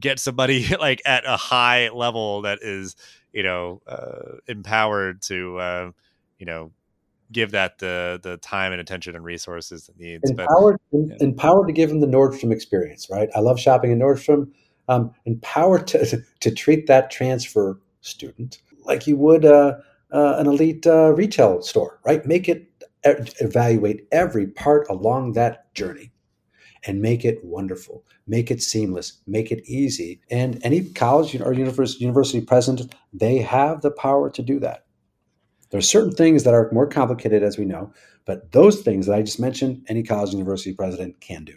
get 0.00 0.18
somebody 0.18 0.74
like 0.80 1.02
at 1.04 1.26
a 1.26 1.36
high 1.36 1.90
level 1.90 2.42
that 2.42 2.60
is 2.62 2.96
you 3.34 3.42
know 3.42 3.82
uh, 3.86 4.38
empowered 4.46 5.20
to 5.22 5.58
uh, 5.58 5.90
you 6.38 6.46
know 6.46 6.72
give 7.32 7.50
that 7.52 7.78
the 7.78 8.18
the 8.22 8.36
time 8.38 8.72
and 8.72 8.80
attention 8.80 9.14
and 9.14 9.24
resources 9.24 9.88
it 9.88 9.98
needs. 9.98 10.30
Empowered, 10.30 10.78
but, 10.92 10.98
yeah. 10.98 11.16
empowered 11.20 11.66
to 11.66 11.72
give 11.72 11.90
them 11.90 12.00
the 12.00 12.06
Nordstrom 12.06 12.52
experience, 12.52 13.08
right? 13.10 13.28
I 13.34 13.40
love 13.40 13.58
shopping 13.58 13.90
in 13.90 13.98
Nordstrom. 13.98 14.50
Um, 14.90 15.12
empowered 15.26 15.86
to, 15.88 16.22
to 16.40 16.50
treat 16.50 16.86
that 16.86 17.10
transfer 17.10 17.78
student 18.00 18.58
like 18.84 19.06
you 19.06 19.16
would 19.16 19.44
uh, 19.44 19.74
uh, 20.12 20.36
an 20.38 20.46
elite 20.46 20.86
uh, 20.86 21.12
retail 21.12 21.62
store, 21.62 22.00
right? 22.04 22.24
Make 22.26 22.48
it 22.48 22.64
evaluate 23.04 24.06
every 24.10 24.46
part 24.46 24.88
along 24.90 25.32
that 25.32 25.72
journey 25.74 26.10
and 26.84 27.00
make 27.00 27.24
it 27.24 27.44
wonderful, 27.44 28.04
make 28.26 28.50
it 28.50 28.62
seamless, 28.62 29.20
make 29.26 29.52
it 29.52 29.62
easy. 29.66 30.20
And 30.30 30.60
any 30.64 30.82
college 30.82 31.40
or 31.40 31.52
university, 31.52 32.04
university 32.04 32.40
president, 32.40 32.94
they 33.12 33.38
have 33.38 33.82
the 33.82 33.90
power 33.90 34.30
to 34.30 34.42
do 34.42 34.58
that. 34.60 34.84
There 35.70 35.78
are 35.78 35.82
certain 35.82 36.12
things 36.12 36.44
that 36.44 36.54
are 36.54 36.70
more 36.72 36.86
complicated, 36.86 37.42
as 37.42 37.58
we 37.58 37.64
know, 37.64 37.92
but 38.24 38.52
those 38.52 38.80
things 38.82 39.06
that 39.06 39.14
I 39.14 39.22
just 39.22 39.40
mentioned, 39.40 39.84
any 39.88 40.02
college 40.02 40.32
university 40.32 40.72
president 40.72 41.20
can 41.20 41.44
do. 41.44 41.54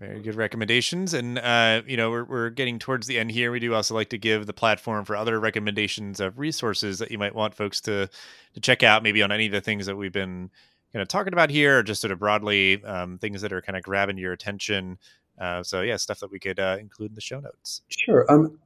Very 0.00 0.20
good 0.20 0.34
recommendations. 0.34 1.14
And, 1.14 1.38
uh, 1.38 1.82
you 1.86 1.96
know, 1.96 2.10
we're, 2.10 2.24
we're 2.24 2.50
getting 2.50 2.78
towards 2.78 3.06
the 3.06 3.18
end 3.18 3.30
here. 3.30 3.52
We 3.52 3.60
do 3.60 3.74
also 3.74 3.94
like 3.94 4.10
to 4.10 4.18
give 4.18 4.46
the 4.46 4.52
platform 4.52 5.04
for 5.04 5.14
other 5.14 5.38
recommendations 5.38 6.18
of 6.18 6.38
resources 6.38 6.98
that 6.98 7.12
you 7.12 7.18
might 7.18 7.34
want 7.34 7.54
folks 7.54 7.80
to, 7.82 8.10
to 8.54 8.60
check 8.60 8.82
out, 8.82 9.04
maybe 9.04 9.22
on 9.22 9.30
any 9.30 9.46
of 9.46 9.52
the 9.52 9.60
things 9.60 9.86
that 9.86 9.96
we've 9.96 10.12
been 10.12 10.50
kind 10.92 11.00
of 11.00 11.08
talking 11.08 11.32
about 11.32 11.48
here, 11.48 11.78
or 11.78 11.82
just 11.84 12.00
sort 12.00 12.10
of 12.10 12.18
broadly 12.18 12.84
um, 12.84 13.18
things 13.18 13.40
that 13.40 13.52
are 13.52 13.62
kind 13.62 13.76
of 13.76 13.84
grabbing 13.84 14.18
your 14.18 14.32
attention. 14.32 14.98
Uh, 15.40 15.62
so, 15.62 15.80
yeah, 15.80 15.96
stuff 15.96 16.20
that 16.20 16.30
we 16.30 16.40
could 16.40 16.58
uh, 16.58 16.76
include 16.80 17.12
in 17.12 17.14
the 17.14 17.20
show 17.20 17.40
notes. 17.40 17.82
Sure. 17.88 18.26
Um, 18.28 18.58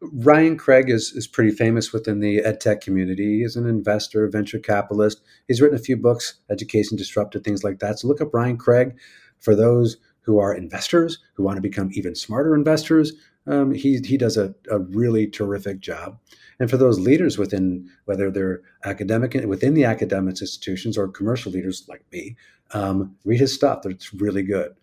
Ryan 0.00 0.56
Craig 0.56 0.90
is, 0.90 1.12
is 1.12 1.26
pretty 1.26 1.50
famous 1.50 1.92
within 1.92 2.20
the 2.20 2.40
ed 2.40 2.60
tech 2.60 2.80
community. 2.80 3.40
He's 3.40 3.56
an 3.56 3.66
investor, 3.66 4.28
venture 4.28 4.58
capitalist. 4.58 5.22
He's 5.48 5.60
written 5.60 5.78
a 5.78 5.82
few 5.82 5.96
books, 5.96 6.34
Education 6.50 6.96
Disrupted, 6.96 7.42
things 7.42 7.64
like 7.64 7.78
that. 7.78 7.98
So 7.98 8.08
look 8.08 8.20
up 8.20 8.34
Ryan 8.34 8.58
Craig 8.58 8.96
for 9.40 9.54
those 9.54 9.96
who 10.20 10.38
are 10.38 10.54
investors, 10.54 11.18
who 11.34 11.42
want 11.42 11.56
to 11.56 11.62
become 11.62 11.90
even 11.92 12.14
smarter 12.14 12.54
investors. 12.54 13.12
Um, 13.46 13.72
he, 13.72 13.98
he 13.98 14.16
does 14.16 14.36
a, 14.36 14.54
a 14.70 14.78
really 14.78 15.26
terrific 15.26 15.80
job. 15.80 16.18
And 16.60 16.70
for 16.70 16.76
those 16.76 16.98
leaders 16.98 17.36
within, 17.36 17.90
whether 18.06 18.30
they're 18.30 18.62
academic 18.84 19.34
within 19.46 19.74
the 19.74 19.84
academic 19.84 20.40
institutions 20.40 20.96
or 20.96 21.08
commercial 21.08 21.52
leaders 21.52 21.84
like 21.88 22.04
me, 22.12 22.36
um, 22.72 23.16
read 23.24 23.40
his 23.40 23.54
stuff. 23.54 23.84
It's 23.84 24.14
really 24.14 24.42
good. 24.42 24.74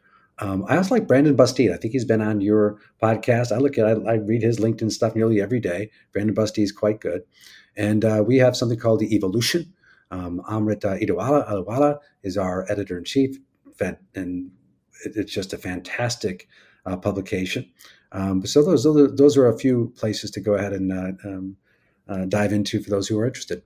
Um, 0.42 0.66
I 0.68 0.76
also 0.78 0.96
like 0.96 1.08
Brandon 1.08 1.36
Busteed. 1.36 1.72
I 1.72 1.78
think 1.78 1.94
he's 1.94 2.06
been 2.06 2.22
on 2.22 2.42
your 2.42 2.80
podcast. 3.02 3.52
I 3.52 3.58
look 3.60 3.78
at, 3.78 3.86
I, 3.86 3.92
I 3.92 4.16
read 4.16 4.42
his 4.42 4.60
LinkedIn 4.60 4.92
stuff 4.92 5.16
nearly 5.16 5.40
every 5.40 5.60
day. 5.60 5.92
Brandon 6.12 6.36
Busteed 6.36 6.64
is 6.64 6.72
quite 6.72 7.00
good. 7.00 7.22
And 7.78 8.04
uh, 8.04 8.24
we 8.26 8.38
have 8.38 8.58
something 8.58 8.80
called 8.80 9.00
the 9.00 9.18
EvoLLLution. 9.18 9.68
Um, 10.10 10.42
Amrit 10.50 10.84
uh, 10.84 10.98
Ahluwalia 10.98 12.00
is 12.24 12.38
our 12.38 12.70
editor 12.70 12.98
in 12.98 13.06
chief, 13.06 13.38
and 14.14 14.52
it's 15.06 15.32
just 15.32 15.54
a 15.54 15.58
fantastic 15.58 16.50
uh, 16.86 16.98
publication. 16.98 17.72
Um, 18.12 18.46
so 18.46 18.62
those 18.62 18.84
those 19.16 19.38
are 19.38 19.48
a 19.48 19.58
few 19.58 19.94
places 19.96 20.32
to 20.32 20.42
go 20.42 20.56
ahead 20.56 20.74
and 20.74 20.92
uh, 20.92 21.12
um, 21.24 21.56
uh, 22.10 22.26
dive 22.26 22.52
into 22.52 22.84
for 22.84 22.90
those 22.90 23.08
who 23.08 23.18
are 23.20 23.26
interested. 23.26 23.64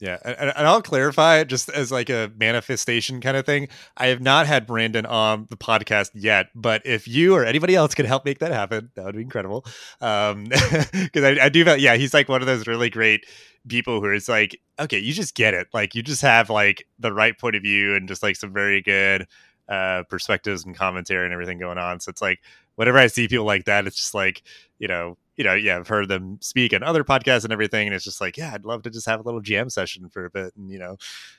Yeah, 0.00 0.18
and, 0.24 0.52
and, 0.56 0.66
I'll 0.66 0.80
clarify 0.80 1.38
it 1.38 1.48
just 1.48 1.68
as 1.70 1.90
like 1.90 2.08
a 2.08 2.30
manifestation 2.38 3.20
kind 3.20 3.36
of 3.36 3.44
thing. 3.44 3.68
I 3.96 4.06
have 4.08 4.20
not 4.20 4.46
had 4.46 4.64
Brandon 4.64 5.04
on 5.04 5.46
the 5.50 5.56
podcast 5.56 6.10
yet, 6.14 6.50
but 6.54 6.82
if 6.84 7.08
you 7.08 7.34
or 7.34 7.44
anybody 7.44 7.74
else 7.74 7.96
could 7.96 8.06
help 8.06 8.24
make 8.24 8.38
that 8.38 8.52
happen, 8.52 8.90
that 8.94 9.04
would 9.04 9.16
be 9.16 9.22
incredible. 9.22 9.66
Um, 10.00 10.44
because 10.92 11.24
I, 11.24 11.46
I 11.46 11.48
do, 11.48 11.64
yeah, 11.78 11.96
he's 11.96 12.14
like 12.14 12.28
one 12.28 12.42
of 12.42 12.46
those 12.46 12.68
really 12.68 12.90
great 12.90 13.26
people 13.66 14.00
who 14.00 14.12
is 14.12 14.28
like, 14.28 14.60
okay, 14.78 15.00
you 15.00 15.12
just 15.12 15.34
get 15.34 15.52
it, 15.52 15.66
like 15.72 15.96
you 15.96 16.02
just 16.02 16.22
have 16.22 16.48
like 16.48 16.86
the 17.00 17.12
right 17.12 17.36
point 17.36 17.56
of 17.56 17.62
view 17.62 17.96
and 17.96 18.06
just 18.06 18.22
like 18.22 18.36
some 18.36 18.52
very 18.52 18.80
good 18.80 19.26
uh 19.68 20.02
perspectives 20.08 20.64
and 20.64 20.74
commentary 20.74 21.24
and 21.24 21.34
everything 21.34 21.58
going 21.58 21.76
on. 21.76 21.98
So 21.98 22.10
it's 22.10 22.22
like 22.22 22.38
whenever 22.76 22.98
I 22.98 23.08
see 23.08 23.26
people 23.26 23.44
like 23.44 23.64
that, 23.64 23.86
it's 23.86 23.96
just 23.96 24.14
like 24.14 24.42
you 24.78 24.86
know 24.86 25.18
you 25.38 25.44
know, 25.44 25.54
yeah, 25.54 25.76
I've 25.76 25.86
heard 25.86 26.08
them 26.08 26.38
speak 26.40 26.74
on 26.74 26.82
other 26.82 27.04
podcasts 27.04 27.44
and 27.44 27.52
everything, 27.52 27.86
and 27.86 27.94
it's 27.94 28.04
just 28.04 28.20
like, 28.20 28.36
yeah, 28.36 28.50
I'd 28.52 28.64
love 28.64 28.82
to 28.82 28.90
just 28.90 29.06
have 29.06 29.20
a 29.20 29.22
little 29.22 29.40
jam 29.40 29.70
session 29.70 30.08
for 30.08 30.24
a 30.24 30.30
bit 30.30 30.52
and 30.56 30.68
you 30.68 30.80
know, 30.80 30.96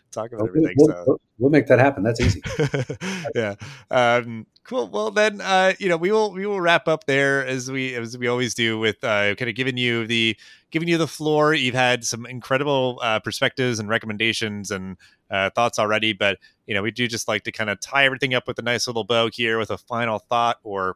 talk 0.10 0.32
about 0.32 0.48
everything. 0.48 0.74
We'll, 0.78 1.06
so 1.06 1.22
we'll 1.38 1.52
make 1.52 1.68
that 1.68 1.80
happen. 1.80 2.04
That's 2.04 2.22
easy. 2.22 2.42
yeah, 3.36 3.56
um, 3.92 4.48
cool. 4.64 4.88
Well, 4.88 5.12
then, 5.12 5.42
uh, 5.42 5.74
you 5.80 5.90
know, 5.90 5.98
we 5.98 6.14
will 6.14 6.32
we 6.32 6.46
will 6.46 6.62
wrap 6.62 6.88
up 6.88 7.08
there 7.08 7.46
as 7.46 7.70
we 7.70 7.94
as 7.94 8.18
we 8.18 8.28
always 8.28 8.54
do 8.54 8.80
with 8.80 9.04
uh, 9.04 9.36
kind 9.36 9.50
of 9.50 9.56
giving 9.56 9.76
you 9.76 10.08
the 10.08 10.38
giving 10.72 10.88
you 10.88 10.98
the 10.98 11.06
floor. 11.06 11.54
You've 11.54 11.76
had 11.76 12.06
some 12.06 12.26
incredible 12.26 13.02
uh, 13.04 13.20
perspectives 13.20 13.80
and 13.80 13.90
recommendations 13.90 14.72
and 14.72 14.96
uh, 15.30 15.50
thoughts 15.50 15.78
already, 15.78 16.14
but 16.14 16.38
you 16.68 16.74
know, 16.74 16.82
we 16.82 16.92
do 16.92 17.06
just 17.06 17.28
like 17.28 17.44
to 17.44 17.52
kind 17.52 17.70
of 17.70 17.82
tie 17.82 18.06
everything 18.06 18.34
up 18.34 18.48
with 18.48 18.58
a 18.60 18.64
nice 18.64 18.88
little 18.88 19.04
bow 19.04 19.30
here 19.30 19.60
with 19.60 19.72
a 19.72 19.78
final 19.78 20.20
thought 20.20 20.58
or 20.64 20.96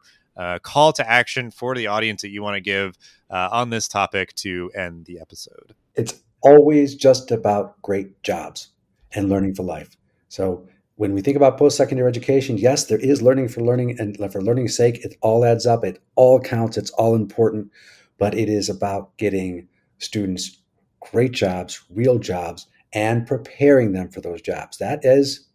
call 0.62 0.92
to 0.92 1.08
action 1.08 1.50
for 1.50 1.74
the 1.74 1.86
audience 1.86 2.22
that 2.22 2.30
you 2.30 2.42
want 2.42 2.56
to 2.56 2.60
give 2.60 2.96
uh, 3.30 3.48
on 3.52 3.70
this 3.70 3.88
topic 3.88 4.34
to 4.36 4.70
end 4.74 5.06
the 5.06 5.20
episode? 5.20 5.74
It's 5.94 6.22
always 6.40 6.94
just 6.94 7.30
about 7.30 7.80
great 7.82 8.22
jobs 8.22 8.68
and 9.12 9.28
learning 9.28 9.54
for 9.54 9.62
life. 9.62 9.96
So 10.28 10.66
when 10.96 11.12
we 11.12 11.22
think 11.22 11.36
about 11.36 11.58
post-secondary 11.58 12.08
education, 12.08 12.56
yes, 12.58 12.86
there 12.86 12.98
is 12.98 13.22
learning 13.22 13.48
for 13.48 13.60
learning 13.62 13.98
and 13.98 14.16
for 14.32 14.42
learning's 14.42 14.76
sake. 14.76 15.04
It 15.04 15.16
all 15.22 15.44
adds 15.44 15.66
up. 15.66 15.84
It 15.84 16.02
all 16.14 16.40
counts. 16.40 16.76
It's 16.76 16.90
all 16.90 17.14
important. 17.14 17.70
But 18.18 18.34
it 18.34 18.48
is 18.48 18.68
about 18.68 19.16
getting 19.16 19.68
students 19.98 20.60
great 21.00 21.32
jobs, 21.32 21.84
real 21.90 22.18
jobs, 22.18 22.66
and 22.92 23.26
preparing 23.26 23.92
them 23.92 24.08
for 24.08 24.20
those 24.20 24.40
jobs. 24.40 24.78
That 24.78 25.00
is 25.04 25.48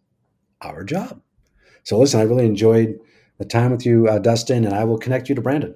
our 0.60 0.84
job. 0.84 1.20
So 1.84 1.98
listen, 1.98 2.20
I 2.20 2.24
really 2.24 2.46
enjoyed 2.46 2.98
the 3.40 3.46
time 3.46 3.70
with 3.70 3.86
you, 3.86 4.06
uh, 4.06 4.18
Dustin, 4.18 4.66
and 4.66 4.74
I 4.74 4.84
will 4.84 4.98
connect 4.98 5.28
you 5.30 5.34
to 5.34 5.40
Brandon. 5.40 5.74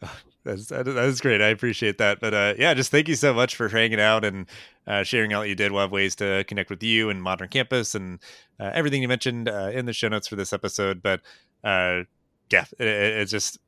That's, 0.44 0.68
that 0.68 0.86
is 0.86 1.20
great. 1.20 1.42
I 1.42 1.48
appreciate 1.48 1.98
that. 1.98 2.20
But 2.20 2.32
uh, 2.32 2.54
yeah, 2.56 2.72
just 2.72 2.90
thank 2.92 3.08
you 3.08 3.16
so 3.16 3.34
much 3.34 3.56
for 3.56 3.68
hanging 3.68 4.00
out 4.00 4.24
and 4.24 4.46
uh, 4.86 5.02
sharing 5.02 5.34
all 5.34 5.42
that 5.42 5.48
you 5.48 5.56
did. 5.56 5.72
We'll 5.72 5.82
have 5.82 5.90
ways 5.90 6.14
to 6.16 6.44
connect 6.44 6.70
with 6.70 6.82
you 6.82 7.10
and 7.10 7.20
Modern 7.20 7.48
Campus 7.48 7.96
and 7.96 8.20
uh, 8.60 8.70
everything 8.72 9.02
you 9.02 9.08
mentioned 9.08 9.48
uh, 9.48 9.70
in 9.74 9.86
the 9.86 9.92
show 9.92 10.08
notes 10.08 10.28
for 10.28 10.36
this 10.36 10.52
episode. 10.52 11.02
But 11.02 11.20
uh, 11.64 12.04
yeah, 12.50 12.64
it, 12.78 12.86
it's 12.86 13.32
just 13.32 13.58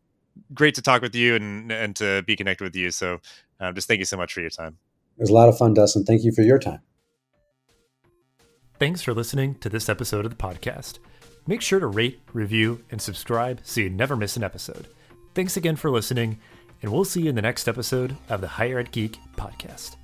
great 0.54 0.76
to 0.76 0.82
talk 0.82 1.02
with 1.02 1.14
you 1.14 1.34
and 1.34 1.70
and 1.72 1.96
to 1.96 2.22
be 2.22 2.36
connected 2.36 2.64
with 2.64 2.76
you. 2.76 2.92
So 2.92 3.18
uh, 3.58 3.72
just 3.72 3.88
thank 3.88 3.98
you 3.98 4.06
so 4.06 4.16
much 4.16 4.32
for 4.32 4.40
your 4.40 4.50
time. 4.50 4.78
It 5.18 5.22
was 5.22 5.30
a 5.30 5.34
lot 5.34 5.48
of 5.48 5.58
fun, 5.58 5.74
Dustin. 5.74 6.04
Thank 6.04 6.22
you 6.22 6.32
for 6.32 6.42
your 6.42 6.60
time. 6.60 6.80
Thanks 8.78 9.02
for 9.02 9.12
listening 9.12 9.56
to 9.56 9.68
this 9.68 9.88
episode 9.88 10.24
of 10.24 10.30
the 10.30 10.42
podcast. 10.42 11.00
Make 11.50 11.62
sure 11.62 11.80
to 11.80 11.88
rate, 11.88 12.20
review, 12.32 12.84
and 12.92 13.02
subscribe 13.02 13.62
so 13.64 13.80
you 13.80 13.90
never 13.90 14.14
miss 14.14 14.36
an 14.36 14.44
episode. 14.44 14.86
Thanks 15.34 15.56
again 15.56 15.74
for 15.74 15.90
listening, 15.90 16.38
and 16.80 16.92
we'll 16.92 17.04
see 17.04 17.22
you 17.22 17.28
in 17.28 17.34
the 17.34 17.42
next 17.42 17.66
episode 17.66 18.16
of 18.28 18.40
the 18.40 18.46
Higher 18.46 18.78
Ed 18.78 18.92
Geek 18.92 19.18
podcast. 19.36 19.96